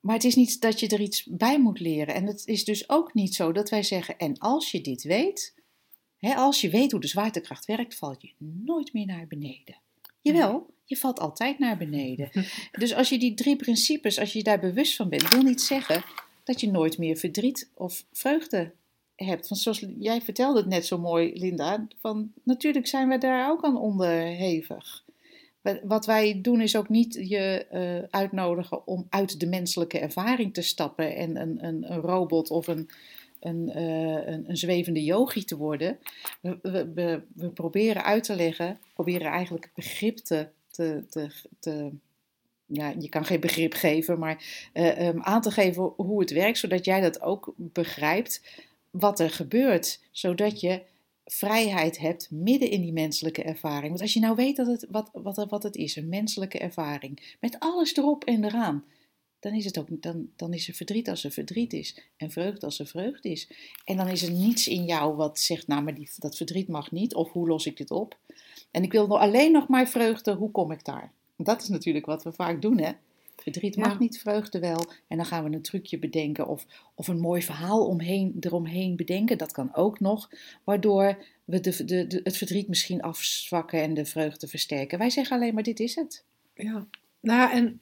maar 0.00 0.14
het 0.14 0.24
is 0.24 0.34
niet 0.34 0.60
dat 0.60 0.80
je 0.80 0.88
er 0.88 1.00
iets 1.00 1.24
bij 1.24 1.60
moet 1.60 1.80
leren. 1.80 2.14
En 2.14 2.26
het 2.26 2.46
is 2.46 2.64
dus 2.64 2.88
ook 2.88 3.14
niet 3.14 3.34
zo 3.34 3.52
dat 3.52 3.70
wij 3.70 3.82
zeggen, 3.82 4.18
en 4.18 4.38
als 4.38 4.70
je 4.70 4.80
dit 4.80 5.02
weet, 5.02 5.54
als 6.32 6.60
je 6.60 6.70
weet 6.70 6.90
hoe 6.90 7.00
de 7.00 7.06
zwaartekracht 7.06 7.64
werkt, 7.66 7.94
val 7.94 8.14
je 8.18 8.30
nooit 8.38 8.92
meer 8.92 9.06
naar 9.06 9.26
beneden. 9.28 9.76
Jawel, 10.20 10.66
je 10.84 10.96
valt 10.96 11.20
altijd 11.20 11.58
naar 11.58 11.76
beneden. 11.76 12.30
Dus 12.72 12.94
als 12.94 13.08
je 13.08 13.18
die 13.18 13.34
drie 13.34 13.56
principes, 13.56 14.18
als 14.18 14.32
je 14.32 14.42
daar 14.42 14.60
bewust 14.60 14.96
van 14.96 15.08
bent, 15.08 15.28
wil 15.28 15.42
niet 15.42 15.60
zeggen 15.60 16.04
dat 16.44 16.60
je 16.60 16.70
nooit 16.70 16.98
meer 16.98 17.16
verdriet 17.16 17.70
of 17.74 18.04
vreugde 18.12 18.72
hebt. 19.16 19.48
Want 19.48 19.60
zoals 19.60 19.84
jij 19.98 20.20
vertelde 20.20 20.58
het 20.58 20.68
net 20.68 20.86
zo 20.86 20.98
mooi, 20.98 21.32
Linda, 21.38 21.86
van 22.00 22.32
natuurlijk 22.42 22.86
zijn 22.86 23.08
we 23.08 23.18
daar 23.18 23.50
ook 23.50 23.64
aan 23.64 23.76
onderhevig. 23.76 25.04
Wa- 25.60 25.80
Wat 25.82 26.06
wij 26.06 26.40
doen 26.40 26.60
is 26.60 26.76
ook 26.76 26.88
niet 26.88 27.14
je 27.28 27.66
eh, 27.70 28.08
uitnodigen 28.20 28.86
om 28.86 29.06
uit 29.08 29.40
de 29.40 29.46
menselijke 29.46 29.98
ervaring 29.98 30.54
te 30.54 30.62
stappen 30.62 31.16
en 31.16 31.40
een, 31.40 31.64
een, 31.64 31.92
een 31.92 32.00
robot 32.00 32.50
of 32.50 32.66
een, 32.66 32.88
een, 33.44 33.70
eh, 33.70 34.32
een, 34.32 34.44
een 34.48 34.56
zwevende 34.56 35.04
yogi 35.04 35.44
te 35.44 35.56
worden. 35.56 35.98
We, 36.40 36.58
we, 36.94 37.22
we, 37.34 37.48
proberen 37.48 38.04
uit 38.04 38.24
te 38.24 38.36
leggen, 38.36 38.78
proberen 38.94 39.30
eigenlijk 39.30 39.70
begrip 39.74 40.16
te, 40.16 40.48
te 40.70 41.92
ja, 42.66 42.94
je 42.98 43.08
kan 43.08 43.24
geen 43.24 43.40
begrip 43.40 43.72
geven, 43.72 44.18
maar 44.18 44.68
eh, 44.72 45.08
ehm, 45.08 45.20
aan 45.20 45.40
te 45.40 45.50
geven 45.50 45.92
hoe 45.96 46.20
het 46.20 46.30
werkt, 46.30 46.58
zodat 46.58 46.84
jij 46.84 47.00
dat 47.00 47.20
ook 47.20 47.52
begrijpt 47.56 48.42
wat 48.90 49.20
er 49.20 49.30
gebeurt, 49.30 50.00
zodat 50.10 50.60
je 50.60 50.82
vrijheid 51.24 51.98
hebt 51.98 52.30
midden 52.30 52.70
in 52.70 52.80
die 52.80 52.92
menselijke 52.92 53.42
ervaring. 53.42 53.88
Want 53.88 54.00
als 54.00 54.12
je 54.12 54.20
nou 54.20 54.36
weet 54.36 54.56
dat 54.56 54.66
het, 54.66 54.86
wat, 54.90 55.10
wat, 55.12 55.46
wat 55.50 55.62
het 55.62 55.76
is, 55.76 55.96
een 55.96 56.08
menselijke 56.08 56.58
ervaring, 56.58 57.36
met 57.40 57.56
alles 57.58 57.96
erop 57.96 58.24
en 58.24 58.44
eraan, 58.44 58.84
dan 59.44 59.54
is, 59.54 59.64
het 59.64 59.78
ook, 59.78 59.86
dan, 59.90 60.28
dan 60.36 60.52
is 60.52 60.68
er 60.68 60.74
verdriet 60.74 61.08
als 61.08 61.24
er 61.24 61.30
verdriet 61.30 61.72
is 61.72 61.98
en 62.16 62.30
vreugde 62.30 62.66
als 62.66 62.78
er 62.78 62.86
vreugde 62.86 63.30
is. 63.30 63.48
En 63.84 63.96
dan 63.96 64.08
is 64.08 64.22
er 64.22 64.30
niets 64.30 64.68
in 64.68 64.84
jou 64.84 65.16
wat 65.16 65.40
zegt, 65.40 65.66
nou, 65.66 65.82
maar 65.82 65.94
die, 65.94 66.10
dat 66.16 66.36
verdriet 66.36 66.68
mag 66.68 66.90
niet, 66.90 67.14
of 67.14 67.32
hoe 67.32 67.48
los 67.48 67.66
ik 67.66 67.76
dit 67.76 67.90
op? 67.90 68.18
En 68.70 68.82
ik 68.82 68.92
wil 68.92 69.06
nog 69.06 69.18
alleen 69.18 69.52
nog 69.52 69.68
maar 69.68 69.88
vreugde, 69.88 70.34
hoe 70.34 70.50
kom 70.50 70.70
ik 70.70 70.84
daar? 70.84 71.12
Dat 71.36 71.62
is 71.62 71.68
natuurlijk 71.68 72.06
wat 72.06 72.22
we 72.22 72.32
vaak 72.32 72.62
doen, 72.62 72.78
hè? 72.78 72.92
Verdriet 73.36 73.76
mag 73.76 73.92
Ja. 73.92 73.98
niet, 73.98 74.18
vreugde 74.18 74.58
wel. 74.58 74.84
En 75.08 75.16
dan 75.16 75.26
gaan 75.26 75.44
we 75.44 75.56
een 75.56 75.62
trucje 75.62 75.98
bedenken 75.98 76.46
of, 76.46 76.66
of 76.94 77.08
een 77.08 77.20
mooi 77.20 77.42
verhaal 77.42 77.86
omheen, 77.86 78.36
eromheen 78.40 78.96
bedenken. 78.96 79.38
Dat 79.38 79.52
kan 79.52 79.74
ook 79.74 80.00
nog, 80.00 80.30
waardoor 80.64 81.24
we 81.44 81.60
de, 81.60 81.84
de, 81.84 82.06
de, 82.06 82.20
het 82.22 82.36
verdriet 82.36 82.68
misschien 82.68 83.02
afzwakken 83.02 83.82
en 83.82 83.94
de 83.94 84.04
vreugde 84.04 84.48
versterken. 84.48 84.98
Wij 84.98 85.10
zeggen 85.10 85.36
alleen 85.36 85.54
maar, 85.54 85.62
dit 85.62 85.80
is 85.80 85.94
het. 85.94 86.24
Ja, 86.54 86.86
nou 87.20 87.52
en, 87.52 87.80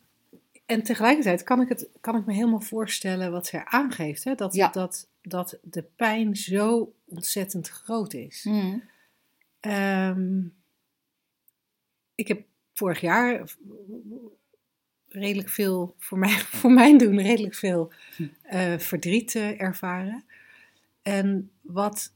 en 0.72 0.82
tegelijkertijd 0.82 1.42
kan 1.42 1.60
ik, 1.60 1.68
het, 1.68 1.88
kan 2.00 2.16
ik 2.16 2.26
me 2.26 2.32
helemaal 2.32 2.60
voorstellen 2.60 3.32
wat 3.32 3.46
zij 3.46 3.64
aangeeft. 3.64 4.24
Hè? 4.24 4.34
Dat, 4.34 4.54
Ja. 4.54 4.68
dat, 4.68 5.08
dat 5.22 5.58
de 5.62 5.82
pijn 5.82 6.36
zo 6.36 6.92
ontzettend 7.04 7.68
groot 7.68 8.14
is. 8.14 8.48
Ehm, 9.60 10.40
ik 12.14 12.28
heb 12.28 12.44
vorig 12.72 13.00
jaar 13.00 13.56
redelijk 15.08 15.48
veel, 15.48 15.94
voor, 15.98 16.18
mij, 16.18 16.38
voor 16.60 16.72
mijn 16.72 16.98
doen, 16.98 17.20
redelijk 17.20 17.54
veel 17.54 17.92
eh, 18.42 18.78
verdriet 18.78 19.34
eh, 19.34 19.60
ervaren. 19.60 20.24
En 21.02 21.50
wat 21.60 22.12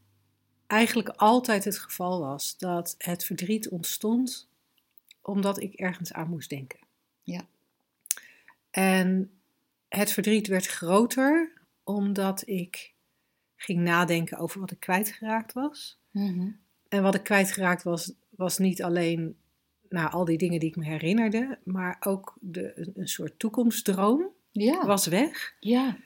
eigenlijk 0.66 1.08
altijd 1.08 1.64
het 1.64 1.78
geval 1.78 2.20
was, 2.20 2.58
dat 2.58 2.94
het 2.98 3.24
verdriet 3.24 3.68
ontstond 3.68 4.48
omdat 5.22 5.60
ik 5.60 5.74
ergens 5.74 6.12
aan 6.12 6.28
moest 6.28 6.50
denken. 6.50 6.78
Ja. 7.22 7.46
En 8.76 9.30
het 9.88 10.12
verdriet 10.12 10.46
werd 10.46 10.66
groter 10.66 11.52
omdat 11.84 12.48
ik 12.48 12.94
ging 13.56 13.80
nadenken 13.80 14.38
over 14.38 14.60
wat 14.60 14.70
ik 14.70 14.80
kwijtgeraakt 14.80 15.52
was. 15.52 16.00
En 16.88 17.02
wat 17.02 17.14
ik 17.14 17.22
kwijtgeraakt 17.22 17.82
was, 17.82 18.12
was 18.30 18.58
niet 18.58 18.82
alleen 18.82 19.36
nou, 19.88 20.10
al 20.10 20.24
die 20.24 20.38
dingen 20.38 20.60
die 20.60 20.68
ik 20.68 20.76
me 20.76 20.84
herinnerde, 20.84 21.58
maar 21.64 21.96
ook 22.00 22.36
de, 22.40 22.72
een, 22.78 22.92
een 22.94 23.08
soort 23.08 23.38
toekomstdroom 23.38 24.28
Ja. 24.50 24.86
was 24.86 25.06
weg. 25.06 25.56
ja. 25.60 25.96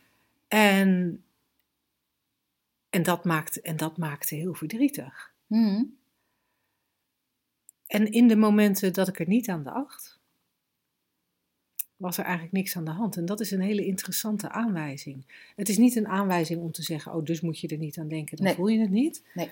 En, 0.48 1.22
en, 2.90 3.02
dat 3.02 3.24
maakte, 3.24 3.60
en 3.60 3.76
dat 3.76 3.96
maakte 3.98 4.34
heel 4.34 4.54
verdrietig. 4.54 5.32
Mhm. 5.46 5.84
En 7.86 8.12
in 8.12 8.28
de 8.28 8.36
momenten 8.36 8.92
dat 8.92 9.08
ik 9.08 9.18
er 9.20 9.28
niet 9.28 9.48
aan 9.48 9.62
dacht, 9.62 10.19
was 12.00 12.18
er 12.18 12.24
eigenlijk 12.24 12.52
niks 12.52 12.76
aan 12.76 12.84
de 12.84 12.90
hand. 12.90 13.16
En 13.16 13.24
dat 13.24 13.40
is 13.40 13.50
een 13.50 13.60
hele 13.60 13.86
interessante 13.86 14.50
aanwijzing. 14.50 15.24
Het 15.56 15.68
is 15.68 15.78
niet 15.78 15.96
een 15.96 16.08
aanwijzing 16.08 16.60
om 16.60 16.72
te 16.72 16.82
zeggen, 16.82 17.14
oh, 17.14 17.24
dus 17.24 17.40
moet 17.40 17.58
je 17.60 17.68
er 17.68 17.76
niet 17.78 17.98
aan 17.98 18.08
denken, 18.08 18.36
dan 18.36 18.46
Nee. 18.46 18.54
voel 18.54 18.66
je 18.68 18.80
het 18.80 18.90
niet. 18.90 19.24
Nee. 19.34 19.50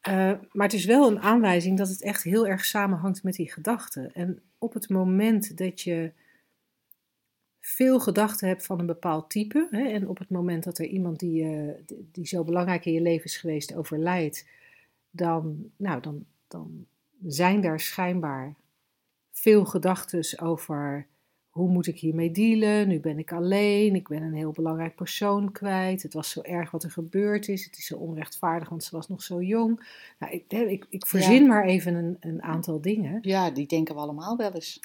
Eh, 0.00 0.32
maar 0.52 0.66
het 0.66 0.72
is 0.72 0.84
wel 0.84 1.10
een 1.10 1.20
aanwijzing 1.20 1.78
dat 1.78 1.88
het 1.88 2.02
echt 2.02 2.22
heel 2.22 2.46
erg 2.46 2.64
samenhangt 2.64 3.22
met 3.22 3.34
die 3.34 3.52
gedachten. 3.52 4.14
En 4.14 4.40
op 4.58 4.74
het 4.74 4.88
moment 4.88 5.58
dat 5.58 5.80
je 5.80 6.12
veel 7.60 8.00
gedachten 8.00 8.48
hebt 8.48 8.66
van 8.66 8.78
een 8.78 8.86
bepaald 8.86 9.30
type, 9.30 9.68
hè, 9.70 9.82
en 9.88 10.08
op 10.08 10.18
het 10.18 10.30
moment 10.30 10.64
dat 10.64 10.78
er 10.78 10.86
iemand 10.86 11.18
die, 11.18 11.44
eh, 11.44 11.96
die 12.12 12.26
zo 12.26 12.44
belangrijk 12.44 12.84
in 12.84 12.92
je 12.92 13.00
leven 13.00 13.24
is 13.24 13.36
geweest 13.36 13.74
overlijdt, 13.74 14.46
dan, 15.10 15.70
nou, 15.76 16.00
dan, 16.00 16.24
dan 16.48 16.86
zijn 17.26 17.60
daar 17.60 17.80
schijnbaar 17.80 18.54
veel 19.32 19.64
gedachten 19.64 20.40
over 20.40 21.06
hoe 21.50 21.68
moet 21.68 21.86
ik 21.86 21.98
hiermee 21.98 22.30
dealen? 22.30 22.88
Nu 22.88 23.00
ben 23.00 23.18
ik 23.18 23.32
alleen, 23.32 23.94
ik 23.94 24.08
ben 24.08 24.22
een 24.22 24.34
heel 24.34 24.52
belangrijk 24.52 24.94
persoon 24.94 25.52
kwijt. 25.52 26.02
Het 26.02 26.14
was 26.14 26.30
zo 26.30 26.40
erg 26.40 26.70
wat 26.70 26.82
er 26.82 26.90
gebeurd 26.90 27.48
is. 27.48 27.64
Het 27.64 27.76
is 27.78 27.86
zo 27.86 27.96
onrechtvaardig, 27.96 28.68
want 28.68 28.84
ze 28.84 28.96
was 28.96 29.08
nog 29.08 29.22
zo 29.22 29.42
jong. 29.42 29.86
Nou, 30.18 30.32
ik, 30.32 30.52
ik, 30.52 30.86
ik 30.88 31.06
verzin 31.06 31.42
Ja. 31.42 31.48
maar 31.48 31.64
even 31.64 31.94
een, 31.94 32.16
een 32.20 32.42
aantal 32.42 32.80
dingen. 32.80 33.18
ja, 33.22 33.50
die 33.50 33.66
denken 33.66 33.94
we 33.94 34.00
allemaal 34.00 34.36
wel 34.36 34.52
eens. 34.52 34.80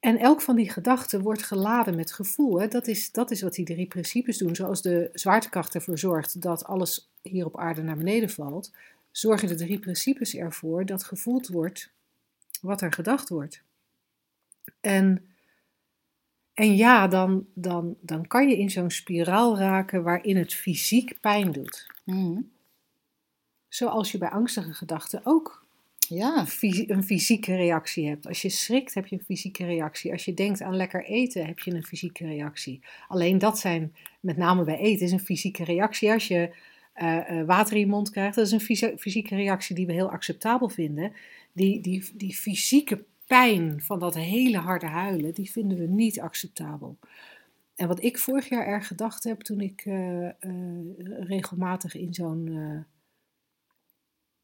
En 0.00 0.18
elk 0.18 0.40
van 0.40 0.56
die 0.56 0.70
gedachten 0.70 1.22
wordt 1.22 1.42
geladen 1.42 1.96
met 1.96 2.12
gevoel. 2.12 2.60
Hè? 2.60 2.68
Dat, 2.68 2.86
is, 2.86 3.12
dat 3.12 3.30
is 3.30 3.42
wat 3.42 3.54
die 3.54 3.64
drie 3.64 3.86
principes 3.86 4.38
doen. 4.38 4.54
Zoals 4.54 4.82
de 4.82 5.10
zwaartekracht 5.12 5.74
ervoor 5.74 5.98
zorgt 5.98 6.42
dat 6.42 6.64
alles 6.64 7.10
hier 7.22 7.46
op 7.46 7.58
aarde 7.58 7.82
naar 7.82 7.96
beneden 7.96 8.30
valt, 8.30 8.72
zorgen 9.10 9.48
de 9.48 9.54
drie 9.54 9.78
principes 9.78 10.34
ervoor 10.34 10.86
dat 10.86 11.04
gevoeld 11.04 11.48
wordt 11.48 11.90
wat 12.60 12.80
er 12.80 12.92
gedacht 12.92 13.28
wordt. 13.28 13.62
En, 14.80 15.29
en 16.60 16.76
ja, 16.76 17.08
dan, 17.08 17.46
dan, 17.54 17.96
dan 18.00 18.26
kan 18.26 18.48
je 18.48 18.58
in 18.58 18.70
zo'n 18.70 18.90
spiraal 18.90 19.58
raken 19.58 20.02
waarin 20.02 20.36
het 20.36 20.54
fysiek 20.54 21.20
pijn 21.20 21.52
doet. 21.52 21.86
Mhm. 22.04 22.40
Zoals 23.68 24.12
je 24.12 24.18
bij 24.18 24.28
angstige 24.28 24.72
gedachten 24.72 25.20
ook 25.24 25.66
Ja, 25.98 26.46
een 26.86 27.04
fysieke 27.04 27.56
reactie 27.56 28.08
hebt. 28.08 28.26
Als 28.26 28.42
je 28.42 28.48
schrikt, 28.48 28.94
heb 28.94 29.06
je 29.06 29.16
een 29.16 29.24
fysieke 29.24 29.64
reactie. 29.64 30.12
Als 30.12 30.24
je 30.24 30.34
denkt 30.34 30.62
aan 30.62 30.76
lekker 30.76 31.04
eten, 31.04 31.46
heb 31.46 31.58
je 31.58 31.74
een 31.74 31.84
fysieke 31.84 32.26
reactie. 32.26 32.80
Alleen 33.08 33.38
dat 33.38 33.58
zijn, 33.58 33.94
met 34.20 34.36
name 34.36 34.64
bij 34.64 34.78
eten, 34.78 35.06
is 35.06 35.12
een 35.12 35.20
fysieke 35.20 35.64
reactie. 35.64 36.12
Als 36.12 36.28
je 36.28 36.54
eh, 36.92 37.38
eh, 37.40 37.46
water 37.46 37.72
in 37.74 37.80
je 37.80 37.86
mond 37.86 38.10
krijgt, 38.10 38.34
dat 38.34 38.46
is 38.46 38.52
een 38.52 38.60
fysi- 38.60 38.96
fysieke 38.98 39.34
reactie 39.36 39.74
die 39.74 39.86
we 39.86 39.92
heel 39.92 40.10
acceptabel 40.10 40.68
vinden. 40.68 41.12
Die, 41.52 41.80
die, 41.80 42.10
die 42.14 42.34
fysieke 42.34 43.04
pijn 43.30 43.82
van 43.82 43.98
dat 43.98 44.14
hele 44.14 44.58
harde 44.58 44.86
huilen, 44.86 45.34
die 45.34 45.50
vinden 45.50 45.78
we 45.78 45.86
niet 45.86 46.20
acceptabel. 46.20 46.98
En 47.74 47.88
wat 47.88 48.02
ik 48.02 48.18
vorig 48.18 48.48
jaar 48.48 48.66
erg 48.66 48.86
gedacht 48.86 49.24
heb 49.24 49.40
toen 49.40 49.60
ik 49.60 49.82
eh, 49.84 50.28
eh, 50.28 50.34
regelmatig 51.20 51.94
in 51.94 52.14
zo'n 52.14 52.48
eh, 52.48 52.80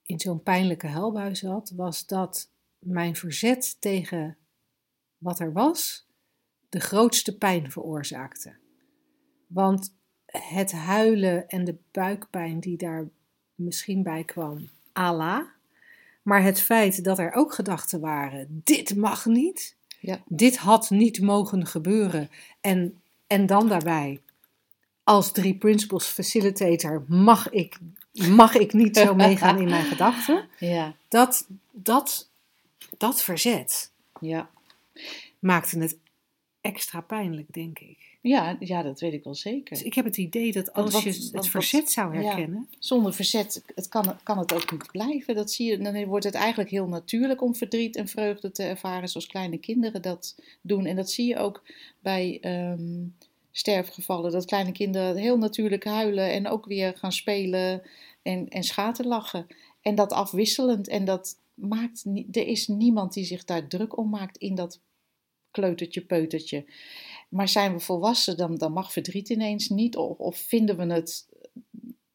in 0.03 0.21
zo'n 0.21 0.43
pijnlijke 0.43 0.87
huilbui 0.87 1.37
zat, 1.37 1.71
was 1.71 2.07
dat 2.07 2.51
mijn 2.79 3.17
verzet 3.17 3.77
tegen 3.81 4.37
wat 5.19 5.39
er 5.39 5.53
was, 5.53 6.07
de 6.69 6.81
grootste 6.81 7.39
pijn 7.39 7.71
veroorzaakte. 7.71 8.57
Want 9.47 9.95
het 10.27 10.73
huilen 10.73 11.49
en 11.49 11.65
de 11.65 11.77
buikpijn 11.91 12.61
die 12.61 12.77
daar 12.77 13.09
misschien 13.55 14.03
bij 14.03 14.25
kwam, 14.25 14.69
Allah. 14.93 15.56
Maar 16.27 16.43
het 16.43 16.61
feit 16.61 17.05
dat 17.05 17.19
er 17.19 17.33
ook 17.33 17.55
gedachten 17.55 18.01
waren: 18.01 18.61
dit 18.65 18.97
mag 18.97 19.27
niet, 19.27 19.77
Ja. 20.01 20.23
dit 20.27 20.57
had 20.57 20.91
niet 20.91 21.21
mogen 21.21 21.67
gebeuren. 21.67 22.31
En, 22.61 23.01
en 23.27 23.47
dan 23.47 23.69
daarbij, 23.69 24.21
als 25.05 25.33
drie 25.33 25.55
principles 25.55 26.07
facilitator, 26.07 27.05
mag 27.09 27.51
ik, 27.51 27.79
mag 28.13 28.55
ik 28.55 28.73
niet 28.73 28.97
zo 28.97 29.15
meegaan 29.27 29.59
in 29.59 29.69
mijn 29.69 29.85
gedachten. 29.85 30.49
ja, 30.59 30.95
Dat, 31.09 31.47
dat, 31.73 32.29
dat 32.97 33.23
verzet 33.23 33.91
ja. 34.21 34.51
maakte 35.39 35.79
het 35.79 35.97
extra 36.61 37.01
pijnlijk, 37.01 37.53
denk 37.53 37.79
ik. 37.79 37.99
Ja, 38.29 38.57
ja, 38.61 38.83
dat 38.83 39.01
weet 39.01 39.13
ik 39.13 39.25
wel 39.25 39.33
Dus 39.33 39.43
zeker. 39.43 39.85
ik 39.85 39.95
heb 39.95 40.05
het 40.05 40.17
idee 40.17 40.53
dat 40.53 40.73
als 40.73 40.93
wat- 40.93 41.03
je 41.03 41.11
het 41.11 41.31
wat- 41.31 41.49
verzet 41.49 41.91
zou 41.91 42.15
ja. 42.15 42.23
herkennen, 42.23 42.69
Zonder 42.79 43.15
verzet 43.15 43.63
het 43.75 43.89
kan, 43.89 44.17
kan 44.23 44.39
het 44.39 44.53
ook 44.55 44.73
niet 44.73 44.91
blijven. 44.93 45.35
Dat 45.35 45.51
zie 45.51 45.71
je, 45.71 45.79
dan 45.79 46.05
wordt 46.05 46.25
het 46.25 46.35
eigenlijk 46.35 46.71
heel 46.71 46.87
natuurlijk 46.89 47.43
om 47.43 47.55
verdriet 47.55 47.97
en 47.97 48.09
vreugde 48.09 48.51
te 48.51 48.63
ervaren 48.63 49.09
zoals 49.09 49.27
kleine 49.27 49.59
kinderen 49.59 50.03
dat 50.03 50.35
doen. 50.61 50.87
En 50.87 50.97
dat 50.97 51.11
zie 51.11 51.27
je 51.27 51.37
ook 51.37 51.63
bij 52.01 52.39
ehm, 52.41 53.05
sterfgevallen. 53.51 54.33
Dat 54.33 54.45
kleine 54.45 54.73
kinderen 54.73 55.17
heel 55.17 55.39
natuurlijk 55.39 55.85
huilen 55.85 56.33
en 56.33 56.49
ook 56.49 56.67
weer 56.67 56.97
gaan 56.97 57.13
spelen 57.13 57.83
en, 58.23 58.49
en 58.49 58.63
schaterlachen. 58.65 59.47
En 59.81 59.95
dat 59.95 60.13
afwisselend. 60.13 60.89
En 60.89 61.05
dat 61.05 61.39
maakt, 61.55 62.05
er 62.33 62.47
is 62.47 62.69
niemand 62.69 63.13
die 63.13 63.25
zich 63.25 63.45
daar 63.45 63.67
druk 63.69 63.97
om 63.99 64.09
maakt 64.11 64.37
in 64.37 64.55
dat 64.55 64.81
kleutertje, 65.51 66.01
peutertje. 66.01 66.65
Maar 67.29 67.49
zijn 67.49 67.73
we 67.73 67.81
volwassen, 67.81 68.37
dan, 68.37 68.55
dan 68.57 68.73
mag 68.73 68.93
verdriet 68.93 69.29
ineens 69.29 69.69
niet. 69.69 69.97
Of, 69.97 70.19
of 70.19 70.37
vinden 70.37 70.77
we 70.77 70.93
het, 70.93 71.29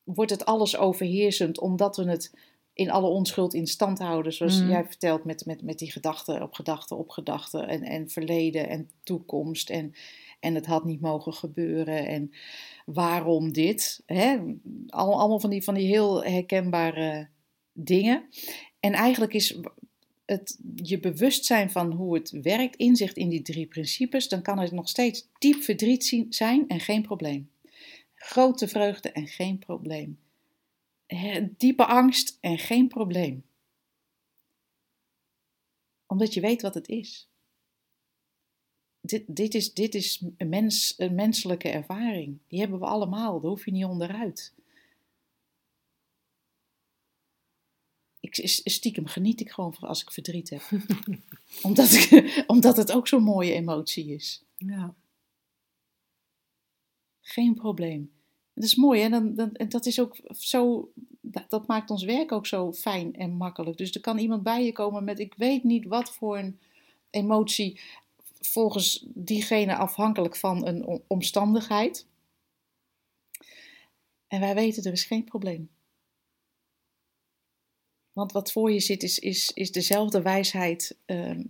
wordt 0.04 0.32
het 0.32 0.46
alles 0.46 0.78
overheersend 0.78 1.60
omdat 1.60 1.98
we 1.98 2.10
het 2.10 2.34
in 2.74 2.92
alle 2.92 3.08
onschuld 3.08 3.54
in 3.54 3.68
stand 3.68 4.00
houden. 4.00 4.34
Zoals 4.34 4.60
Mhm. 4.60 4.70
jij 4.70 4.86
vertelt 4.86 5.24
met, 5.24 5.46
met, 5.46 5.62
met 5.62 5.80
die 5.80 5.92
gedachten 5.92 6.42
op 6.42 6.54
gedachten 6.54 6.98
op 6.98 7.10
gedachten. 7.10 7.68
En, 7.68 7.84
en 7.84 8.10
verleden 8.10 8.70
en 8.70 8.90
toekomst. 9.04 9.70
En, 9.70 9.94
en 10.40 10.56
het 10.56 10.66
had 10.66 10.86
niet 10.86 11.02
mogen 11.02 11.34
gebeuren. 11.34 12.08
En 12.08 12.32
waarom 12.86 13.52
dit? 13.52 14.04
Hè? 14.06 14.38
Al- 14.88 15.20
Allemaal 15.20 15.40
van 15.40 15.50
die, 15.50 15.64
van 15.64 15.74
die 15.74 15.88
heel 15.88 16.24
herkenbare 16.24 17.28
dingen. 17.74 18.24
En 18.80 18.94
eigenlijk 18.94 19.34
is 19.34 19.60
het 20.32 20.60
je 20.76 21.00
bewustzijn 21.00 21.72
van 21.72 21.92
hoe 21.92 22.14
het 22.14 22.30
werkt, 22.30 22.76
inzicht 22.76 23.18
in 23.18 23.30
die 23.30 23.42
drie 23.42 23.66
principes, 23.66 24.28
dan 24.28 24.42
kan 24.42 24.60
het 24.60 24.72
nog 24.72 24.90
steeds 24.90 25.28
diep 25.40 25.62
verdriet 25.64 26.26
zijn 26.30 26.68
en 26.68 26.80
geen 26.80 27.02
probleem. 27.02 27.52
Grote 28.16 28.68
vreugde 28.68 29.12
en 29.12 29.28
geen 29.28 29.60
probleem. 29.60 30.20
Diepe 31.58 31.86
angst 31.86 32.38
en 32.42 32.58
geen 32.58 32.88
probleem. 32.88 33.44
Omdat 36.08 36.34
je 36.34 36.42
weet 36.42 36.62
wat 36.62 36.74
het 36.74 36.88
is. 36.88 37.30
Dit, 39.02 39.24
dit 39.28 39.54
is, 39.54 39.74
dit 39.74 39.96
is 39.96 40.24
een, 40.38 40.50
mens, 40.50 40.94
een 40.98 41.16
menselijke 41.16 41.70
ervaring. 41.70 42.38
Die 42.48 42.60
hebben 42.60 42.80
we 42.80 42.86
allemaal, 42.86 43.40
daar 43.40 43.50
hoef 43.50 43.66
je 43.66 43.72
niet 43.72 43.86
onderuit. 43.86 44.54
Ik, 48.38 48.62
stiekem 48.64 49.06
geniet 49.06 49.40
ik 49.40 49.52
gewoon 49.52 49.74
van 49.74 49.88
als 49.88 50.02
ik 50.02 50.12
verdriet 50.12 50.50
heb. 50.50 50.62
omdat, 51.62 51.92
ik, 51.92 52.34
omdat 52.48 52.78
het 52.78 52.92
ook 52.92 53.08
zo'n 53.08 53.24
mooie 53.24 53.54
emotie 53.54 54.14
is. 54.14 54.44
ja. 54.58 54.96
Geen 57.22 57.54
probleem. 57.54 58.12
Dat 58.54 58.64
is 58.64 58.76
mooi, 58.76 59.02
hè? 59.02 59.10
Dan, 59.10 59.36
dan, 59.36 59.54
en 59.54 59.70
dat 59.70 59.86
is 59.86 60.00
ook 60.00 60.18
zo. 60.38 60.92
Dat, 61.22 61.50
dat 61.50 61.68
maakt 61.68 61.90
ons 61.90 62.04
werk 62.04 62.32
ook 62.32 62.48
zo 62.48 62.74
fijn 62.74 63.16
en 63.16 63.32
makkelijk. 63.32 63.78
Dus 63.78 63.92
er 63.92 64.02
kan 64.02 64.18
iemand 64.18 64.44
bij 64.44 64.66
je 64.66 64.72
komen 64.72 65.04
met: 65.04 65.20
ik 65.20 65.34
weet 65.38 65.64
niet 65.64 65.86
wat 65.86 66.12
voor 66.12 66.38
een 66.38 66.60
emotie. 67.10 67.80
Volgens 68.40 69.06
diegene 69.08 69.76
afhankelijk 69.76 70.36
van 70.36 70.68
een 70.68 71.02
omstandigheid. 71.08 72.08
En 74.28 74.40
wij 74.40 74.54
weten 74.54 74.84
er 74.84 74.92
is 74.92 75.04
geen 75.04 75.24
probleem. 75.24 75.70
Want 78.14 78.32
wat 78.32 78.52
voor 78.52 78.72
je 78.72 78.80
zit 78.80 79.04
is, 79.04 79.20
is, 79.20 79.52
is 79.54 79.72
dezelfde 79.72 80.22
wijsheid. 80.22 80.98
ehm, 81.06 81.44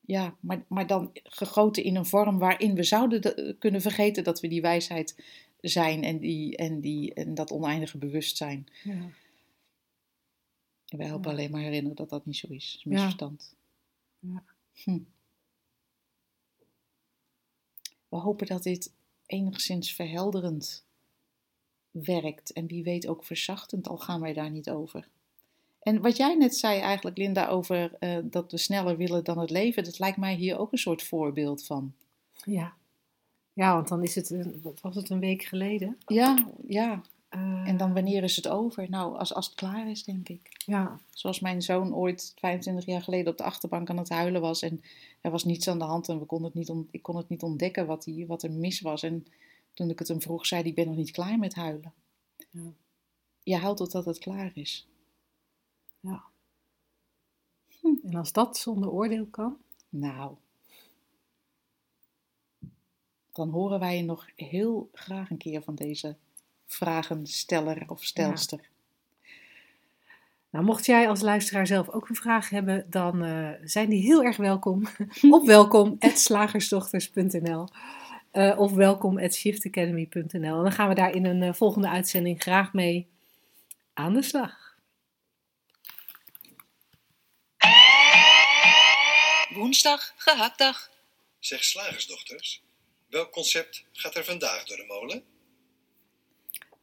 ja, 0.00 0.36
maar, 0.40 0.64
maar 0.68 0.86
dan 0.86 1.10
gegoten 1.22 1.84
in 1.84 1.96
een 1.96 2.06
vorm 2.06 2.38
waarin 2.38 2.74
we 2.74 2.82
zouden 2.82 3.22
de- 3.22 3.56
kunnen 3.58 3.80
vergeten 3.80 4.24
dat 4.24 4.40
we 4.40 4.48
die 4.48 4.60
wijsheid 4.60 5.24
zijn 5.60 6.02
en, 6.04 6.18
die, 6.18 6.56
en, 6.56 6.80
die, 6.80 7.14
en 7.14 7.34
dat 7.34 7.50
oneindige 7.50 7.98
bewustzijn. 7.98 8.66
ja. 8.84 9.10
En 10.88 10.98
wij 10.98 11.06
helpen 11.06 11.30
Ja. 11.30 11.36
alleen 11.36 11.50
maar 11.50 11.60
herinneren 11.60 11.96
dat 11.96 12.08
dat 12.10 12.26
niet 12.26 12.36
zo 12.36 12.46
is. 12.50 12.74
Is 12.76 12.84
misverstand. 12.84 13.54
Ja. 14.18 14.42
Hm. 14.72 14.98
We 18.08 18.16
hopen 18.16 18.46
dat 18.46 18.62
dit 18.62 18.92
enigszins 19.26 19.92
verhelderend 19.92 20.84
werkt 21.92 22.52
en 22.52 22.66
wie 22.66 22.82
weet 22.82 23.06
ook 23.06 23.24
verzachtend, 23.24 23.88
al 23.88 23.98
gaan 23.98 24.20
wij 24.20 24.32
daar 24.32 24.50
niet 24.50 24.70
over. 24.70 25.08
En 25.82 26.00
wat 26.00 26.16
jij 26.16 26.34
net 26.34 26.56
zei 26.56 26.80
eigenlijk, 26.80 27.16
Linda, 27.16 27.48
over 27.48 27.94
eh, 27.98 28.18
dat 28.22 28.50
we 28.50 28.58
sneller 28.58 28.96
willen 28.96 29.24
dan 29.24 29.38
het 29.38 29.50
leven, 29.50 29.84
dat 29.84 29.98
lijkt 29.98 30.16
mij 30.16 30.34
hier 30.34 30.58
ook 30.58 30.72
een 30.72 30.78
soort 30.78 31.02
voorbeeld 31.02 31.64
van. 31.64 31.92
Ja. 32.44 32.72
ja, 33.52 33.74
want 33.74 33.88
dan 33.88 34.02
is 34.02 34.14
het, 34.14 34.30
een, 34.30 34.60
wat 34.62 34.80
was 34.80 34.96
het, 34.96 35.10
een 35.10 35.20
week 35.20 35.42
geleden? 35.42 35.98
Ja, 36.06 36.46
ja. 36.66 37.02
Eh, 37.28 37.68
En 37.68 37.76
dan 37.76 37.94
wanneer 37.94 38.22
is 38.22 38.36
het 38.36 38.48
over? 38.48 38.90
Nou, 38.90 39.18
als, 39.18 39.34
als 39.34 39.46
het 39.46 39.54
klaar 39.54 39.90
is, 39.90 40.04
denk 40.04 40.28
ik. 40.28 40.62
Ja, 40.66 41.00
Zoals 41.10 41.40
mijn 41.40 41.62
zoon 41.62 41.94
ooit 41.94 42.32
25 42.38 42.86
jaar 42.86 43.02
geleden 43.02 43.32
op 43.32 43.38
de 43.38 43.44
achterbank 43.44 43.90
aan 43.90 43.98
het 43.98 44.08
huilen 44.08 44.40
was. 44.40 44.62
En 44.62 44.82
er 45.20 45.30
was 45.30 45.44
niets 45.44 45.68
aan 45.68 45.78
de 45.78 45.84
hand 45.84 46.08
en 46.08 46.18
we 46.18 46.24
konden 46.24 46.46
het 46.46 46.68
niet 46.68 46.86
ik 46.90 47.02
kon 47.02 47.16
het 47.16 47.28
niet 47.28 47.42
ontdekken 47.42 47.86
wat, 47.86 48.04
hij, 48.04 48.24
wat 48.26 48.42
er 48.42 48.52
mis 48.52 48.80
was. 48.80 49.02
En 49.02 49.26
toen 49.74 49.90
ik 49.90 49.98
het 49.98 50.08
hem 50.08 50.20
vroeg, 50.20 50.46
zei 50.46 50.60
hij, 50.60 50.70
ik 50.70 50.76
ben 50.76 50.86
nog 50.86 50.96
niet 50.96 51.10
klaar 51.10 51.38
met 51.38 51.54
huilen. 51.54 51.92
Ja. 52.50 52.72
Je 53.42 53.56
huilt 53.56 53.76
totdat 53.76 54.04
het 54.04 54.18
klaar 54.18 54.50
is. 54.54 54.86
ja. 56.00 56.22
En 57.82 58.14
als 58.14 58.32
dat 58.32 58.56
zonder 58.56 58.90
oordeel 58.90 59.26
kan, 59.26 59.56
Nou, 59.88 60.36
dan 63.32 63.48
horen 63.48 63.80
wij 63.80 63.96
je 63.96 64.02
nog 64.02 64.26
heel 64.36 64.90
graag 64.92 65.30
een 65.30 65.36
keer 65.36 65.62
van 65.62 65.74
deze 65.74 66.16
vragensteller 66.66 67.84
of 67.86 68.04
stelster. 68.04 68.70
Nou, 70.50 70.64
mocht 70.64 70.86
jij 70.86 71.08
als 71.08 71.20
luisteraar 71.20 71.66
zelf 71.66 71.88
ook 71.88 72.08
een 72.08 72.14
vraag 72.14 72.48
hebben, 72.48 72.86
dan 72.90 73.24
eh, 73.24 73.50
zijn 73.64 73.88
die 73.88 74.02
heel 74.02 74.24
erg 74.24 74.36
welkom 74.36 74.82
op 75.30 75.46
welkom.slagersdochters.nl 75.46 77.68
eh, 78.32 78.58
of 78.58 78.72
welkom.shiftacademy.nl. 78.72 80.56
En 80.56 80.62
dan 80.62 80.72
gaan 80.72 80.88
we 80.88 80.94
daar 80.94 81.14
in 81.14 81.24
een 81.24 81.42
eh, 81.42 81.52
volgende 81.52 81.88
uitzending 81.88 82.42
graag 82.42 82.72
mee 82.72 83.08
aan 83.94 84.14
de 84.14 84.22
slag. 84.22 84.76
Woensdag, 89.54 90.12
gehaktdag. 90.16 90.90
Zeg 91.38 91.64
slagersdochters, 91.64 92.62
welk 93.08 93.30
concept 93.30 93.84
gaat 93.92 94.14
er 94.14 94.24
vandaag 94.24 94.64
door 94.64 94.76
de 94.76 94.84
molen? 94.86 95.22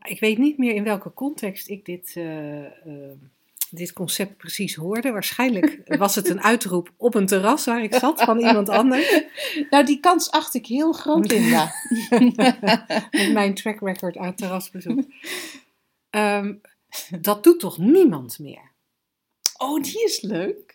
Ik 0.03 0.19
weet 0.19 0.37
niet 0.37 0.57
meer 0.57 0.75
in 0.75 0.83
welke 0.83 1.13
context 1.13 1.69
ik 1.69 1.85
dit, 1.85 2.11
eh, 2.15 2.65
eh, 2.65 3.17
dit 3.69 3.93
concept 3.93 4.37
precies 4.37 4.75
hoorde. 4.75 5.11
Waarschijnlijk 5.11 5.81
was 5.97 6.15
het 6.15 6.29
een 6.29 6.43
uitroep 6.43 6.93
op 6.97 7.15
een 7.15 7.25
terras 7.25 7.65
waar 7.65 7.83
ik 7.83 7.93
zat 7.93 8.21
van 8.21 8.39
iemand 8.39 8.69
anders. 8.69 9.07
Nou, 9.69 9.85
die 9.85 9.99
kans 9.99 10.31
acht 10.31 10.53
ik 10.53 10.65
heel 10.65 10.91
groot, 10.91 11.31
Linda. 11.31 11.73
Met 13.11 13.31
mijn 13.33 13.53
track 13.53 13.79
record 13.79 14.17
uit 14.17 14.37
terrasbezoek. 14.37 15.03
Ehm, 16.09 16.53
dat 17.21 17.43
doet 17.43 17.59
toch 17.59 17.77
niemand 17.77 18.39
meer? 18.39 18.71
Oh, 19.57 19.83
die 19.83 20.03
is 20.03 20.21
leuk. 20.21 20.68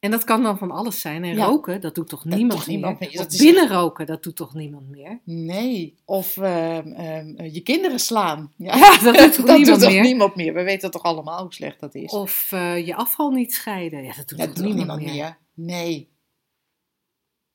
En 0.00 0.10
dat 0.10 0.24
kan 0.24 0.42
dan 0.42 0.58
van 0.58 0.70
alles 0.70 1.00
zijn. 1.00 1.24
En 1.24 1.36
Ja. 1.36 1.44
roken, 1.44 1.80
dat 1.80 1.94
doet 1.94 2.08
toch 2.08 2.22
Dat 2.22 2.34
niemand, 2.38 2.58
doet 2.58 2.68
niemand 2.68 3.00
meer? 3.00 3.12
Dat 3.12 3.26
Of 3.26 3.32
is 3.32 3.38
binnen 3.38 3.68
roken, 3.68 4.06
dat 4.06 4.22
doet 4.22 4.36
toch 4.36 4.54
niemand 4.54 4.88
meer? 4.88 5.20
Nee. 5.24 5.96
Of 6.04 6.36
ehm, 6.36 6.92
ehm, 6.92 7.34
eh, 7.36 7.54
je 7.54 7.60
kinderen 7.60 7.98
slaan. 8.00 8.52
Ja, 8.56 8.76
Ja, 8.76 8.98
dat 8.98 9.16
doet 9.18 9.34
toch 9.34 9.56
niemand 9.56 9.80
toch 9.80 9.90
meer? 9.90 10.02
niemand 10.02 10.34
meer. 10.36 10.54
We 10.54 10.62
weten 10.62 10.90
toch 10.90 11.02
allemaal 11.02 11.42
hoe 11.42 11.54
slecht 11.54 11.80
dat 11.80 11.94
is. 11.94 12.12
Of 12.12 12.52
eh, 12.52 12.86
je 12.86 12.94
afval 12.94 13.30
niet 13.30 13.54
scheiden. 13.54 14.02
Ja, 14.04 14.12
dat 14.16 14.28
doet 14.28 14.38
toch 14.38 14.46
dat 14.46 14.56
doet 14.56 14.64
niemand, 14.64 14.98
niemand 14.98 15.00
meer? 15.16 15.36
meer. 15.54 15.74
Nee. 15.76 16.08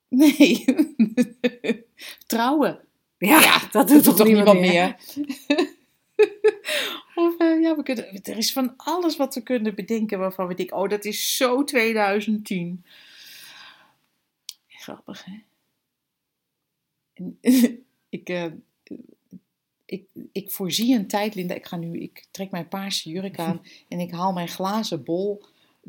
Nee. 0.10 0.66
Trouwen. 2.28 2.80
Ja, 3.18 3.62
dat 3.72 3.88
doet 3.88 4.04
toch, 4.04 4.24
niemand, 4.24 4.60
meer? 4.60 4.96
Of, 7.16 7.38
eh, 7.38 7.62
ja, 7.62 7.76
we 7.76 7.84
kunnen, 7.84 8.24
er 8.24 8.38
is 8.38 8.54
van 8.54 8.74
alles 8.78 9.18
wat 9.18 9.36
we 9.36 9.42
kunnen 9.42 9.76
bedenken 9.76 10.20
waarvan 10.20 10.48
we 10.48 10.56
denken, 10.56 10.78
oh, 10.78 10.90
dat 10.90 11.06
is 11.06 11.36
zo 11.36 11.64
2010. 11.64 12.86
Grappig, 14.68 15.26
hè? 15.26 15.40
Ik, 18.10 18.30
eh, 18.30 18.46
ik, 19.86 20.06
ik 20.32 20.52
voorzie 20.52 20.96
een 20.96 21.08
tijd, 21.08 21.36
Linda, 21.36 21.56
ik 21.56 21.66
ga 21.66 21.76
nu, 21.76 22.00
ik 22.00 22.26
trek 22.32 22.52
mijn 22.52 22.68
paarse 22.68 23.10
jurk 23.10 23.40
aan 23.40 23.62
en 23.88 24.00
ik 24.00 24.12
haal 24.12 24.34
mijn 24.34 24.48
glazen 24.48 25.04
bol 25.04 25.44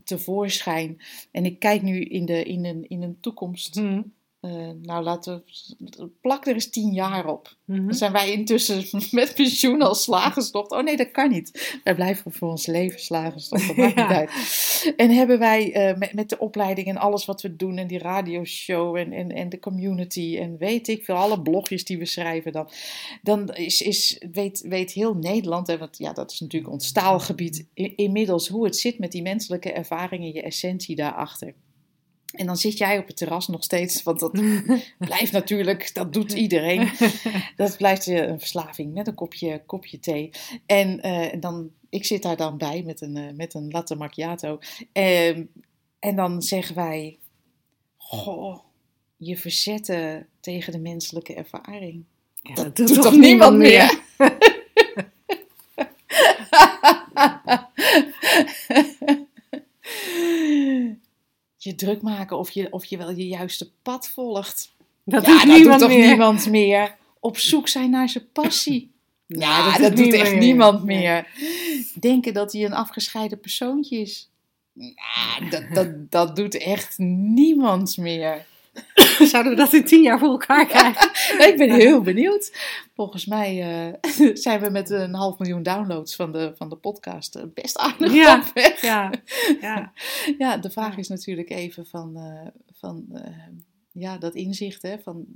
tevoorschijn. 0.05 1.01
En 1.31 1.45
ik 1.45 1.59
kijk 1.59 1.83
nu 1.83 2.01
in, 2.01 2.25
de, 2.25 2.43
in, 2.43 2.65
een, 2.65 2.89
in 2.89 3.03
een 3.03 3.21
toekomst. 3.21 3.75
Hm. 3.75 4.03
Eh, 4.43 4.71
nou, 4.83 5.03
laten 5.03 5.45
we, 5.79 6.11
plak 6.21 6.47
er 6.47 6.55
eens 6.55 6.71
tien 6.71 6.93
jaar 6.93 7.27
op. 7.27 7.57
Mhm. 7.65 7.87
Dan 7.87 7.95
zijn 7.95 8.13
wij 8.13 8.33
intussen 8.33 8.85
met 9.11 9.35
pensioen 9.35 9.83
als 9.83 10.03
slagersdochter. 10.03 10.79
Oh 10.79 10.85
nee, 10.85 10.97
dat 10.97 11.11
kan 11.11 11.31
niet. 11.31 11.79
Wij 11.85 11.95
blijven 11.95 12.33
voor 12.33 12.49
ons 12.49 12.67
leven 12.67 13.01
slagersdochter. 13.01 13.77
Maakt 13.77 13.95
Ja. 13.99 14.09
niet 14.09 14.17
uit. 14.17 14.95
En 14.97 15.11
hebben 15.11 15.39
wij 15.39 15.73
eh, 15.73 15.99
met, 15.99 16.13
met 16.13 16.29
de 16.29 16.39
opleiding 16.39 16.87
en 16.87 16.97
alles 16.97 17.25
wat 17.25 17.43
we 17.43 17.57
doen. 17.57 17.79
En 17.79 17.87
die 17.87 17.99
radioshow 17.99 18.97
en, 18.97 19.13
en, 19.13 19.31
en 19.31 19.49
de 19.49 19.59
community. 19.59 20.39
En 20.41 20.59
weet 20.59 20.89
ik 20.89 21.05
veel, 21.05 21.17
alle 21.17 21.43
blogjes 21.43 21.85
die 21.85 21.99
we 21.99 22.07
schrijven. 22.07 22.53
Dan, 22.53 22.71
dan 23.23 23.49
is, 23.55 23.83
is, 23.83 24.25
weet, 24.33 24.61
weet 24.61 24.93
heel 24.93 25.15
Nederland. 25.15 25.69
En 25.69 25.79
want 25.79 25.99
ja, 25.99 26.13
dat 26.13 26.31
is 26.31 26.41
natuurlijk 26.41 26.73
ons 26.73 26.93
taalgebied. 26.93 27.67
inmiddels 27.75 28.49
hoe 28.49 28.65
het 28.65 28.77
zit 28.77 28.99
met 28.99 29.13
die 29.13 29.23
menselijke 29.23 29.73
ervaringen. 29.73 30.33
Je 30.33 30.43
essentie 30.43 30.97
daarachter. 30.97 31.55
En 32.33 32.47
dan 32.47 32.57
zit 32.57 32.79
jij 32.79 32.99
op 32.99 33.07
het 33.07 33.17
terras 33.17 33.49
nog 33.49 33.65
steeds, 33.65 34.03
want 34.03 34.21
dat 34.21 34.33
blijft 34.99 35.33
natuurlijk, 35.33 35.95
dat 35.95 36.13
doet 36.13 36.33
iedereen. 36.33 36.89
Dat 37.57 37.77
blijft 37.77 38.07
eh, 38.07 38.17
een 38.17 38.39
verslaving 38.39 38.95
met 38.95 39.07
een 39.07 39.15
kopje, 39.15 39.63
kopje 39.67 40.01
thee. 40.01 40.31
En 40.67 41.01
eh, 41.01 41.41
dan, 41.41 41.71
ik 41.89 42.05
zit 42.05 42.23
daar 42.23 42.37
dan 42.37 42.59
bij 42.59 42.83
met 42.87 43.01
een, 43.01 43.17
eh, 43.17 43.35
met 43.35 43.55
een 43.55 43.71
latte 43.71 43.95
macchiato. 43.95 44.59
Ehm, 44.93 45.45
en 45.99 46.17
dan 46.17 46.43
zeggen 46.43 46.75
wij, 46.75 47.19
goh, 47.97 48.59
je 49.17 49.37
verzetten 49.37 50.27
tegen 50.41 50.73
de 50.73 50.79
menselijke 50.79 51.35
ervaring. 51.35 52.05
Ja, 52.43 52.55
Dat 52.55 52.77
doet 52.77 53.03
toch 53.03 53.17
niemand 53.17 53.57
meer? 53.57 54.01
je 61.73 61.79
druk 61.87 62.03
maken 62.03 62.39
of 62.39 62.51
je, 62.51 62.73
of 62.73 62.85
je 62.85 62.97
wel 62.97 63.11
je 63.11 63.27
juiste 63.27 63.71
pad 63.83 64.09
volgt. 64.09 64.75
Dat 65.05 65.27
ja, 65.27 65.33
doet 65.33 65.47
dat 65.47 65.57
niemand 65.57 65.81
doet 65.81 65.89
toch 65.89 65.99
meer. 65.99 66.09
niemand 66.09 66.47
meer. 66.47 66.97
Op 67.21 67.39
zoek 67.39 67.69
zijn 67.69 67.91
naar 67.91 68.09
zijn 68.09 68.33
passie. 68.33 68.91
Ja, 69.27 69.71
dat 69.71 69.81
dat, 69.81 69.97
doet 69.97 70.13
echt 70.13 70.31
meer. 70.31 70.41
niemand 70.41 70.85
meer. 70.85 71.27
Denken 72.01 72.35
dat 72.35 72.53
hij 72.53 72.65
een 72.65 72.73
afgescheiden 72.73 73.41
persoontje 73.41 73.97
is. 74.01 74.31
Ja, 74.73 75.49
dat, 75.51 75.65
dat, 75.75 76.11
dat 76.11 76.37
doet 76.37 76.55
echt 76.59 76.99
niemand 76.99 77.97
meer. 77.97 78.47
Zouden 79.33 79.53
we 79.53 79.59
dat 79.59 79.73
in 79.73 79.85
tien 79.85 80.03
jaar 80.03 80.19
voor 80.19 80.29
elkaar 80.29 80.67
krijgen? 80.67 81.11
Ik 81.49 81.55
ben 81.57 81.71
heel 81.71 82.01
benieuwd. 82.01 82.53
Volgens 82.95 83.27
mij 83.27 83.61
eh, 83.63 84.31
zijn 84.45 84.61
we 84.61 84.71
met 84.71 84.91
een 84.91 85.15
half 85.15 85.39
miljoen 85.39 85.63
downloads 85.63 86.17
van 86.17 86.33
de, 86.33 86.53
van 86.57 86.69
de 86.69 86.77
podcast 86.77 87.35
eh, 87.35 87.43
best 87.55 87.79
aardig 87.79 88.13
Ja. 88.13 88.37
op 88.39 88.51
weg. 88.55 88.81
Ja, 88.81 89.13
ja. 89.61 89.93
Ja, 90.39 90.57
de 90.57 90.71
vraag 90.71 90.97
is 90.97 91.09
natuurlijk 91.09 91.51
even 91.51 91.87
van, 91.87 92.17
eh, 92.17 92.49
van 92.73 93.05
ja, 93.93 94.19
dat 94.19 94.35
inzicht, 94.35 94.83
hè, 94.83 94.99
van 94.99 95.27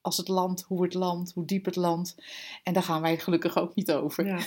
als 0.00 0.16
het 0.16 0.28
land, 0.28 0.64
hoe 0.66 0.82
het 0.82 0.94
land, 0.94 1.32
hoe 1.34 1.44
diep 1.44 1.64
het 1.64 1.76
land. 1.76 2.16
En 2.62 2.72
daar 2.72 2.82
gaan 2.82 3.00
wij 3.02 3.18
gelukkig 3.18 3.56
ook 3.56 3.74
niet 3.74 3.92
over. 3.92 4.26
Ja, 4.26 4.38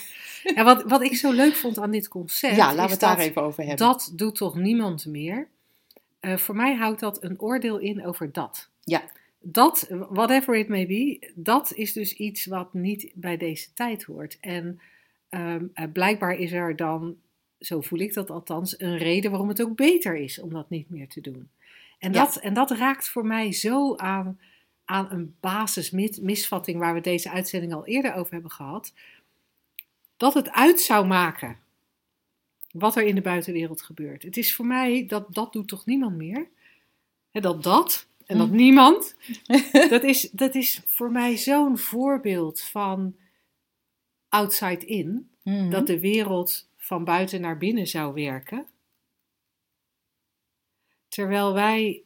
ja. 0.44 0.54
En 0.56 0.66
wat, 0.66 0.84
wat 0.84 1.02
ik 1.02 1.16
zo 1.16 1.32
leuk 1.32 1.56
vond 1.56 1.80
aan 1.80 1.92
dit 1.92 2.08
concept. 2.08 2.58
laten 2.58 2.76
we 2.86 2.92
het 2.92 3.00
daar 3.00 3.20
even 3.20 3.42
over 3.42 3.60
hebben. 3.66 3.88
Dat 3.88 4.12
doet 4.16 4.36
toch 4.36 4.56
niemand 4.56 5.06
meer? 5.06 5.50
Eh, 6.22 6.38
voor 6.38 6.56
mij 6.56 6.76
houdt 6.76 7.00
dat 7.00 7.24
een 7.24 7.40
oordeel 7.40 7.78
in 7.78 8.06
over 8.06 8.32
dat. 8.32 8.70
Ja. 8.84 9.04
Dat, 9.40 9.88
whatever 9.90 10.56
it 10.56 10.68
may 10.68 10.88
be, 10.88 11.32
dat 11.36 11.74
is 11.74 11.94
dus 11.94 12.14
iets 12.14 12.46
wat 12.46 12.74
niet 12.74 13.12
bij 13.14 13.38
deze 13.38 13.74
tijd 13.74 14.04
hoort. 14.04 14.38
En 14.40 14.80
ehm, 15.30 15.66
eh, 15.74 15.86
blijkbaar 15.94 16.34
is 16.36 16.52
er 16.52 16.76
dan, 16.76 17.16
zo 17.60 17.82
voel 17.82 18.00
ik 18.00 18.14
dat 18.14 18.30
althans, 18.30 18.80
een 18.80 18.98
reden 18.98 19.32
waarom 19.32 19.50
het 19.50 19.62
ook 19.62 19.76
beter 19.76 20.16
is 20.16 20.40
om 20.40 20.54
dat 20.54 20.70
niet 20.70 20.90
meer 20.90 21.08
te 21.08 21.22
doen. 21.22 21.50
En, 22.00 22.14
Ja. 22.14 22.24
dat, 22.24 22.36
en 22.36 22.54
dat 22.54 22.72
raakt 22.72 23.10
voor 23.10 23.26
mij 23.26 23.52
zo 23.52 23.96
aan, 23.96 24.40
aan 24.86 25.12
een 25.12 25.36
basismisvatting 25.40 26.80
waar 26.80 26.94
we 26.94 27.02
deze 27.02 27.30
uitzending 27.32 27.74
al 27.74 27.86
eerder 27.86 28.14
over 28.14 28.34
hebben 28.34 28.52
gehad. 28.52 28.94
Dat 30.18 30.34
het 30.34 30.52
uit 30.52 30.82
zou 30.82 31.08
maken 31.08 31.58
wat 32.72 32.96
er 32.96 33.04
in 33.04 33.16
de 33.16 33.22
buitenwereld 33.22 33.82
gebeurt. 33.82 34.24
Het 34.24 34.38
is 34.38 34.56
voor 34.56 34.66
mij, 34.66 35.06
dat, 35.06 35.34
dat 35.34 35.54
doet 35.54 35.68
toch 35.68 35.86
niemand 35.86 36.16
meer? 36.16 36.48
Dat 37.32 37.64
dat 37.64 38.08
en 38.26 38.38
dat 38.38 38.48
Hm. 38.48 38.56
niemand, 38.56 39.16
dat 39.90 40.04
is, 40.04 40.30
dat 40.32 40.56
is 40.56 40.82
voor 40.86 41.12
mij 41.12 41.38
zo'n 41.38 41.78
voorbeeld 41.78 42.62
van 42.62 43.16
outside 44.30 44.86
in. 44.86 45.30
Mhm. 45.44 45.70
Dat 45.70 45.88
de 45.88 46.00
wereld 46.00 46.70
van 46.78 47.04
buiten 47.04 47.42
naar 47.42 47.58
binnen 47.58 47.88
zou 47.88 48.14
werken. 48.14 48.66
Terwijl 51.08 51.54
wij, 51.54 52.04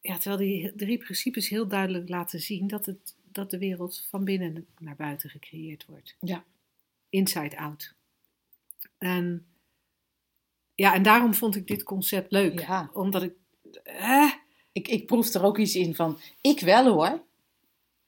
ja, 0.00 0.18
terwijl 0.18 0.36
die 0.36 0.72
drie 0.76 0.98
principes 0.98 1.48
heel 1.48 1.68
duidelijk 1.68 2.08
laten 2.08 2.40
zien 2.40 2.66
dat, 2.66 2.86
het, 2.86 3.14
dat 3.32 3.50
de 3.50 3.58
wereld 3.58 4.06
van 4.10 4.24
binnen 4.24 4.66
naar 4.78 4.96
buiten 4.96 5.30
gecreëerd 5.30 5.86
wordt. 5.86 6.16
Ja. 6.20 6.44
Inside 7.08 7.58
out. 7.58 7.94
En 8.98 9.46
ja, 10.74 10.94
en 10.94 11.02
daarom 11.02 11.34
vond 11.34 11.56
ik 11.56 11.66
dit 11.66 11.82
concept 11.82 12.32
leuk. 12.32 12.60
Ja. 12.60 12.90
Omdat 12.92 13.22
ik, 13.22 13.32
eh, 13.82 14.32
ik, 14.72 14.88
ik 14.88 15.06
proef 15.06 15.34
er 15.34 15.44
ook 15.44 15.58
iets 15.58 15.74
in 15.74 15.94
van, 15.94 16.18
ik 16.40 16.60
wel 16.60 16.86
hoor. 16.86 17.22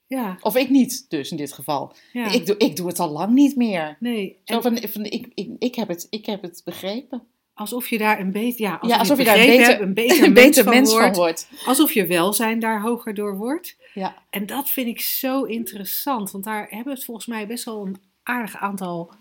ja, 0.07 0.39
Of 0.41 0.57
ik 0.57 0.69
niet, 0.71 1.11
dus 1.11 1.31
in 1.31 1.37
dit 1.37 1.53
geval. 1.53 1.93
ja. 2.13 2.31
Ik, 2.33 2.47
doe, 2.47 2.57
ik 2.57 2.77
doe 2.77 2.87
het 2.87 2.99
al 2.99 3.11
lang 3.11 3.33
niet 3.33 3.57
meer. 3.57 3.97
nee, 4.01 4.41
Zo 4.45 4.55
en 4.55 4.63
van, 4.63 4.89
van 4.89 5.05
ik, 5.05 5.29
ik, 5.35 5.51
ik, 5.59 5.75
heb 5.75 5.89
het, 5.89 6.07
ik 6.11 6.27
heb 6.27 6.43
het 6.43 6.63
begrepen. 6.65 7.23
alsof 7.55 7.89
je 7.89 7.99
daar 7.99 8.21
een 8.21 8.33
beetje, 8.33 8.65
ja, 8.65 8.75
alsof, 8.75 8.91
ja, 8.91 8.99
alsof 8.99 9.17
je, 9.19 9.25
je 9.25 9.29
daar 9.29 9.39
een 9.39 9.57
beter, 9.57 9.81
een 9.81 9.95
beter, 9.95 10.25
een 10.25 10.33
mens, 10.33 10.47
beter 10.47 10.65
van, 10.65 10.73
mens 10.75 10.91
wordt, 10.91 11.07
van 11.07 11.15
wordt. 11.17 11.49
Alsof 11.67 11.93
je 11.93 12.07
welzijn 12.07 12.59
daar 12.59 12.83
hoger 12.83 13.15
door 13.15 13.37
wordt. 13.37 13.77
Ja. 13.95 14.23
En 14.31 14.47
dat 14.47 14.71
vind 14.71 14.87
ik 14.87 15.01
zo 15.01 15.43
interessant, 15.43 16.31
want 16.31 16.45
daar 16.45 16.67
hebben 16.69 16.85
we 16.85 16.91
het 16.93 17.05
volgens 17.05 17.27
mij 17.27 17.47
best 17.47 17.65
wel 17.65 17.87
een 17.87 17.97
aardig 18.23 18.57
aantal 18.57 19.13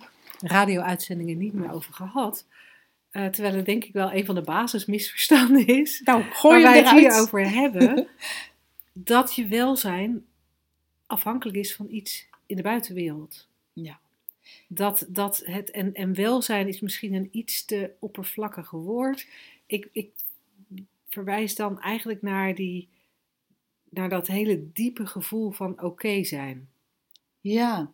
radio-uitzendingen 0.41 1.37
niet 1.37 1.53
meer 1.53 1.71
over 1.71 1.93
gehad. 1.93 2.45
Eh, 3.09 3.25
terwijl 3.25 3.55
het 3.55 3.65
denk 3.65 3.83
ik 3.83 3.93
wel 3.93 4.13
een 4.13 4.25
van 4.25 4.35
de 4.35 4.41
basismisverstanden 4.41 5.67
is. 5.67 6.01
Nou, 6.03 6.23
gooi 6.23 6.63
waar 6.63 6.71
wij 6.71 6.81
het 6.81 6.99
hier 6.99 7.21
over 7.21 7.49
hebben. 7.49 8.07
dat 8.93 9.35
je 9.35 9.47
welzijn 9.47 10.25
afhankelijk 11.05 11.57
is 11.57 11.75
van 11.75 11.87
iets 11.89 12.27
in 12.45 12.55
de 12.55 12.61
buitenwereld. 12.61 13.47
Ja. 13.73 13.99
Dat, 14.67 15.05
dat 15.07 15.41
het, 15.45 15.71
en, 15.71 15.93
en 15.93 16.13
welzijn 16.13 16.67
is 16.67 16.79
misschien 16.79 17.13
een 17.13 17.29
iets 17.31 17.65
te 17.65 17.91
oppervlakkig 17.99 18.69
woord. 18.69 19.27
Ik, 19.65 19.89
ik 19.91 20.11
verwijs 21.09 21.55
dan 21.55 21.81
eigenlijk 21.81 22.21
naar, 22.21 22.55
die, 22.55 22.87
naar 23.89 24.09
dat 24.09 24.27
hele 24.27 24.71
diepe 24.73 25.05
gevoel 25.05 25.51
van 25.51 25.81
oké 25.81 26.23
zijn. 26.23 26.69
Ja. 27.41 27.91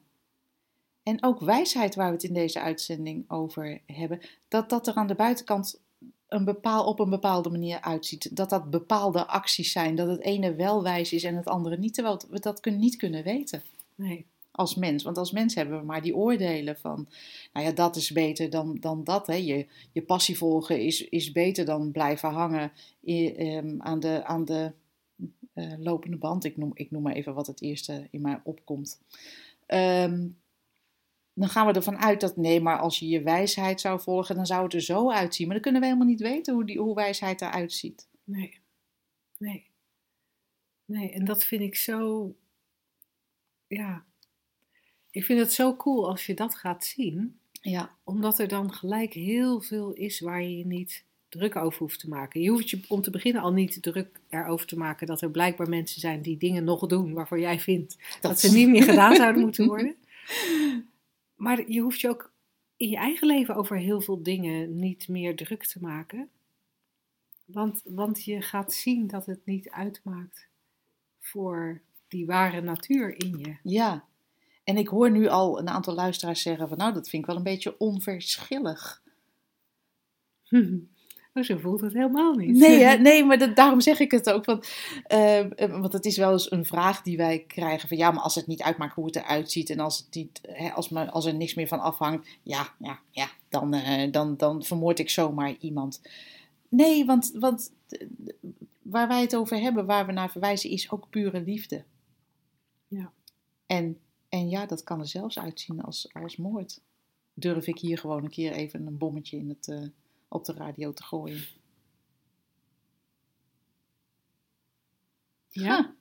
En 1.05 1.23
ook 1.23 1.39
wijsheid, 1.39 1.95
waar 1.95 2.07
we 2.07 2.13
het 2.13 2.23
in 2.23 2.33
deze 2.33 2.59
uitzending 2.61 3.29
over 3.31 3.81
hebben, 3.85 4.19
dat 4.47 4.69
dat 4.69 4.87
er 4.87 4.93
aan 4.93 5.07
de 5.07 5.15
buitenkant 5.15 5.79
een 6.27 6.45
bepaal, 6.45 6.85
op 6.85 6.99
een 6.99 7.09
bepaalde 7.09 7.49
manier 7.49 7.81
uitziet. 7.81 8.35
Dat 8.35 8.49
dat 8.49 8.69
bepaalde 8.69 9.27
acties 9.27 9.71
zijn, 9.71 9.95
dat 9.95 10.07
het 10.07 10.21
ene 10.21 10.55
wel 10.55 10.83
wijs 10.83 11.13
is 11.13 11.23
en 11.23 11.35
het 11.35 11.45
andere 11.47 11.77
niet, 11.77 11.93
terwijl 11.93 12.21
we 12.29 12.39
dat 12.39 12.59
kun- 12.59 12.79
niet 12.79 12.95
kunnen 12.95 13.23
weten 13.23 13.63
Nee. 13.95 14.25
als 14.51 14.75
mens. 14.75 15.03
Want 15.03 15.17
als 15.17 15.31
mens 15.31 15.55
hebben 15.55 15.79
we 15.79 15.85
maar 15.85 16.01
die 16.01 16.15
oordelen 16.15 16.77
van, 16.77 17.07
nou 17.53 17.65
ja, 17.65 17.71
dat 17.71 17.95
is 17.95 18.11
beter 18.11 18.49
dan, 18.49 18.77
dan 18.79 19.03
dat. 19.03 19.27
Hè. 19.27 19.35
Je, 19.35 19.65
je 19.91 20.01
passie 20.01 20.37
volgen 20.37 20.79
is, 20.81 21.01
is 21.09 21.31
beter 21.31 21.65
dan 21.65 21.91
blijven 21.91 22.29
hangen 22.29 22.71
ehm, 23.03 23.75
aan 23.77 23.99
de, 23.99 24.23
aan 24.25 24.45
de 24.45 24.71
eh, 25.53 25.73
lopende 25.79 26.17
band. 26.17 26.43
Ik 26.43 26.57
noem, 26.57 26.71
ik 26.73 26.91
noem 26.91 27.01
maar 27.01 27.13
even 27.13 27.33
wat 27.33 27.47
het 27.47 27.61
eerste 27.61 28.07
in 28.11 28.21
mij 28.21 28.39
opkomt. 28.43 28.99
Ehm, 29.65 30.27
dan 31.35 31.49
gaan 31.49 31.67
we 31.67 31.73
ervan 31.73 31.97
uit 31.97 32.21
dat 32.21 32.37
nee, 32.37 32.61
maar 32.61 32.77
als 32.77 32.99
je 32.99 33.07
je 33.07 33.21
wijsheid 33.21 33.81
zou 33.81 34.01
volgen, 34.01 34.35
dan 34.35 34.45
zou 34.45 34.63
het 34.63 34.73
er 34.73 34.81
zo 34.81 35.11
uitzien. 35.11 35.45
Maar 35.45 35.55
dan 35.55 35.63
kunnen 35.63 35.81
we 35.81 35.87
helemaal 35.87 36.09
niet 36.09 36.21
weten 36.21 36.53
hoe, 36.53 36.65
die, 36.65 36.79
hoe 36.79 36.95
wijsheid 36.95 37.41
eruit 37.41 37.73
ziet. 37.73 38.07
Nee. 38.23 38.59
Nee. 39.37 39.69
Nee, 40.85 41.11
en 41.11 41.25
dat 41.25 41.43
vind 41.43 41.61
ik 41.61 41.75
zo. 41.75 42.31
Ja. 43.67 44.05
Ik 45.11 45.25
vind 45.25 45.39
het 45.39 45.53
zo 45.53 45.75
cool 45.75 46.09
als 46.09 46.25
je 46.25 46.33
dat 46.33 46.55
gaat 46.55 46.85
zien, 46.85 47.39
Ja, 47.51 47.95
omdat 48.03 48.39
er 48.39 48.47
dan 48.47 48.73
gelijk 48.73 49.13
heel 49.13 49.61
veel 49.61 49.93
is 49.93 50.19
waar 50.19 50.41
je 50.41 50.57
je 50.57 50.65
niet 50.65 51.05
druk 51.29 51.55
over 51.55 51.79
hoeft 51.79 51.99
te 51.99 52.09
maken. 52.09 52.41
Je 52.41 52.49
hoeft 52.49 52.69
je 52.69 52.79
om 52.87 53.01
te 53.01 53.09
beginnen 53.09 53.41
al 53.41 53.53
niet 53.53 53.81
druk 53.81 54.19
erover 54.29 54.67
te 54.67 54.77
maken 54.77 55.07
dat 55.07 55.21
er 55.21 55.31
blijkbaar 55.31 55.69
mensen 55.69 56.01
zijn 56.01 56.21
die 56.21 56.37
dingen 56.37 56.63
nog 56.63 56.87
doen 56.87 57.13
waarvoor 57.13 57.39
jij 57.39 57.59
vindt 57.59 57.97
dat, 58.21 58.39
ze 58.39 58.51
niet 58.51 58.69
meer 58.69 58.83
gedaan 58.83 59.15
zouden 59.15 59.41
moeten 59.41 59.65
worden. 59.65 59.95
Maar 61.35 61.71
je 61.71 61.81
hoeft 61.81 61.99
je 61.99 62.09
ook 62.09 62.33
in 62.77 62.89
je 62.89 62.97
eigen 62.97 63.27
leven 63.27 63.55
over 63.55 63.77
heel 63.77 64.01
veel 64.01 64.23
dingen 64.23 64.79
niet 64.79 65.07
meer 65.07 65.35
druk 65.35 65.65
te 65.65 65.81
maken. 65.81 66.29
Want, 67.45 67.81
want 67.83 68.23
je 68.23 68.41
gaat 68.41 68.73
zien 68.73 69.07
dat 69.07 69.25
het 69.25 69.45
niet 69.45 69.69
uitmaakt 69.69 70.49
voor 71.19 71.81
die 72.07 72.25
ware 72.25 72.61
natuur 72.61 73.19
in 73.19 73.37
je. 73.37 73.57
Ja, 73.63 74.05
en 74.63 74.77
ik 74.77 74.87
hoor 74.87 75.11
nu 75.11 75.27
al 75.27 75.59
een 75.59 75.69
aantal 75.69 75.93
luisteraars 75.93 76.41
zeggen 76.41 76.67
van 76.67 76.77
nou, 76.77 76.93
dat 76.93 77.09
vind 77.09 77.21
ik 77.21 77.27
wel 77.27 77.37
een 77.37 77.43
beetje 77.43 77.79
onverschillig. 77.79 79.03
Oh, 81.37 81.43
zo 81.43 81.57
voelt 81.57 81.81
het 81.81 81.93
helemaal 81.93 82.33
niet. 82.33 82.55
Nee, 82.55 82.83
hè? 82.83 82.95
nee 83.09 83.23
maar 83.23 83.37
dat, 83.37 83.55
daarom 83.55 83.81
zeg 83.81 83.99
ik 83.99 84.11
het 84.11 84.29
ook. 84.29 84.45
Want, 84.45 84.67
eh, 85.03 85.39
eh, 85.39 85.79
want 85.79 85.93
het 85.93 86.05
is 86.05 86.17
wel 86.17 86.31
eens 86.31 86.51
een 86.51 86.65
vraag 86.65 87.01
die 87.01 87.17
wij 87.17 87.43
krijgen 87.47 87.87
van 87.87 87.97
ja, 87.97 88.11
maar 88.11 88.23
als 88.23 88.35
het 88.35 88.47
niet 88.47 88.61
uitmaakt 88.61 88.95
hoe 88.95 89.05
het 89.05 89.15
eruit 89.15 89.51
ziet 89.51 89.69
en 89.69 89.79
als, 89.79 89.97
het 89.97 90.15
niet, 90.15 90.41
hè, 90.41 90.69
als, 90.69 90.89
me, 90.89 91.11
als 91.11 91.25
er 91.25 91.35
niks 91.35 91.53
meer 91.53 91.67
van 91.67 91.79
afhangt, 91.79 92.27
ja, 92.43 92.73
ja, 92.79 92.99
ja 93.11 93.27
dan, 93.49 93.73
eh, 93.73 94.11
dan, 94.11 94.37
dan 94.37 94.63
vermoord 94.63 94.99
ik 94.99 95.09
zomaar 95.09 95.55
iemand. 95.59 96.01
Nee, 96.69 97.05
want, 97.05 97.31
want 97.39 97.71
eh, 97.89 98.07
waar 98.81 99.07
wij 99.07 99.21
het 99.21 99.35
over 99.35 99.59
hebben, 99.59 99.85
waar 99.85 100.05
we 100.05 100.11
naar 100.11 100.31
verwijzen, 100.31 100.69
is 100.69 100.91
ook 100.91 101.09
pure 101.09 101.41
liefde. 101.41 101.83
Ja. 102.87 103.11
En, 103.65 103.97
en 104.29 104.49
ja, 104.49 104.65
dat 104.65 104.83
kan 104.83 104.99
er 104.99 105.07
zelfs 105.07 105.39
uitzien 105.39 105.81
als, 105.81 106.09
als 106.13 106.37
moord. 106.37 106.81
Durf 107.33 107.67
ik 107.67 107.79
hier 107.79 107.97
gewoon 107.97 108.23
een 108.23 108.29
keer 108.29 108.51
even 108.51 108.87
een 108.87 108.97
bommetje 108.97 109.37
in 109.37 109.49
het, 109.49 109.91
op 110.35 110.45
de 110.45 110.53
radio 110.53 110.93
te 110.93 111.03
gooien. 111.03 111.43
Ja? 115.49 115.93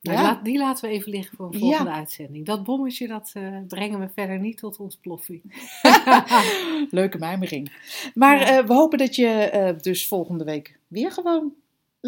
Nou, 0.00 0.18
Ja. 0.18 0.34
die 0.42 0.58
laten 0.58 0.88
we 0.88 0.94
even 0.94 1.10
liggen 1.10 1.36
voor 1.36 1.46
een 1.46 1.58
volgende 1.58 1.90
Ja. 1.90 1.96
uitzending. 1.96 2.46
Dat 2.46 2.64
bommetje, 2.64 3.08
dat 3.08 3.30
eh, 3.34 3.58
brengen 3.68 3.98
we 4.00 4.08
verder 4.08 4.38
niet 4.38 4.58
tot 4.58 4.78
ontploffing. 4.78 5.42
Leuke 6.90 7.18
mijmering. 7.18 7.72
Maar 8.14 8.38
Ja. 8.40 8.58
eh, 8.58 8.66
we 8.66 8.72
hopen 8.72 8.98
dat 8.98 9.16
je 9.16 9.26
eh, 9.26 9.78
dus 9.78 10.08
volgende 10.08 10.44
week 10.44 10.78
weer 10.86 11.12
gewoon 11.12 11.52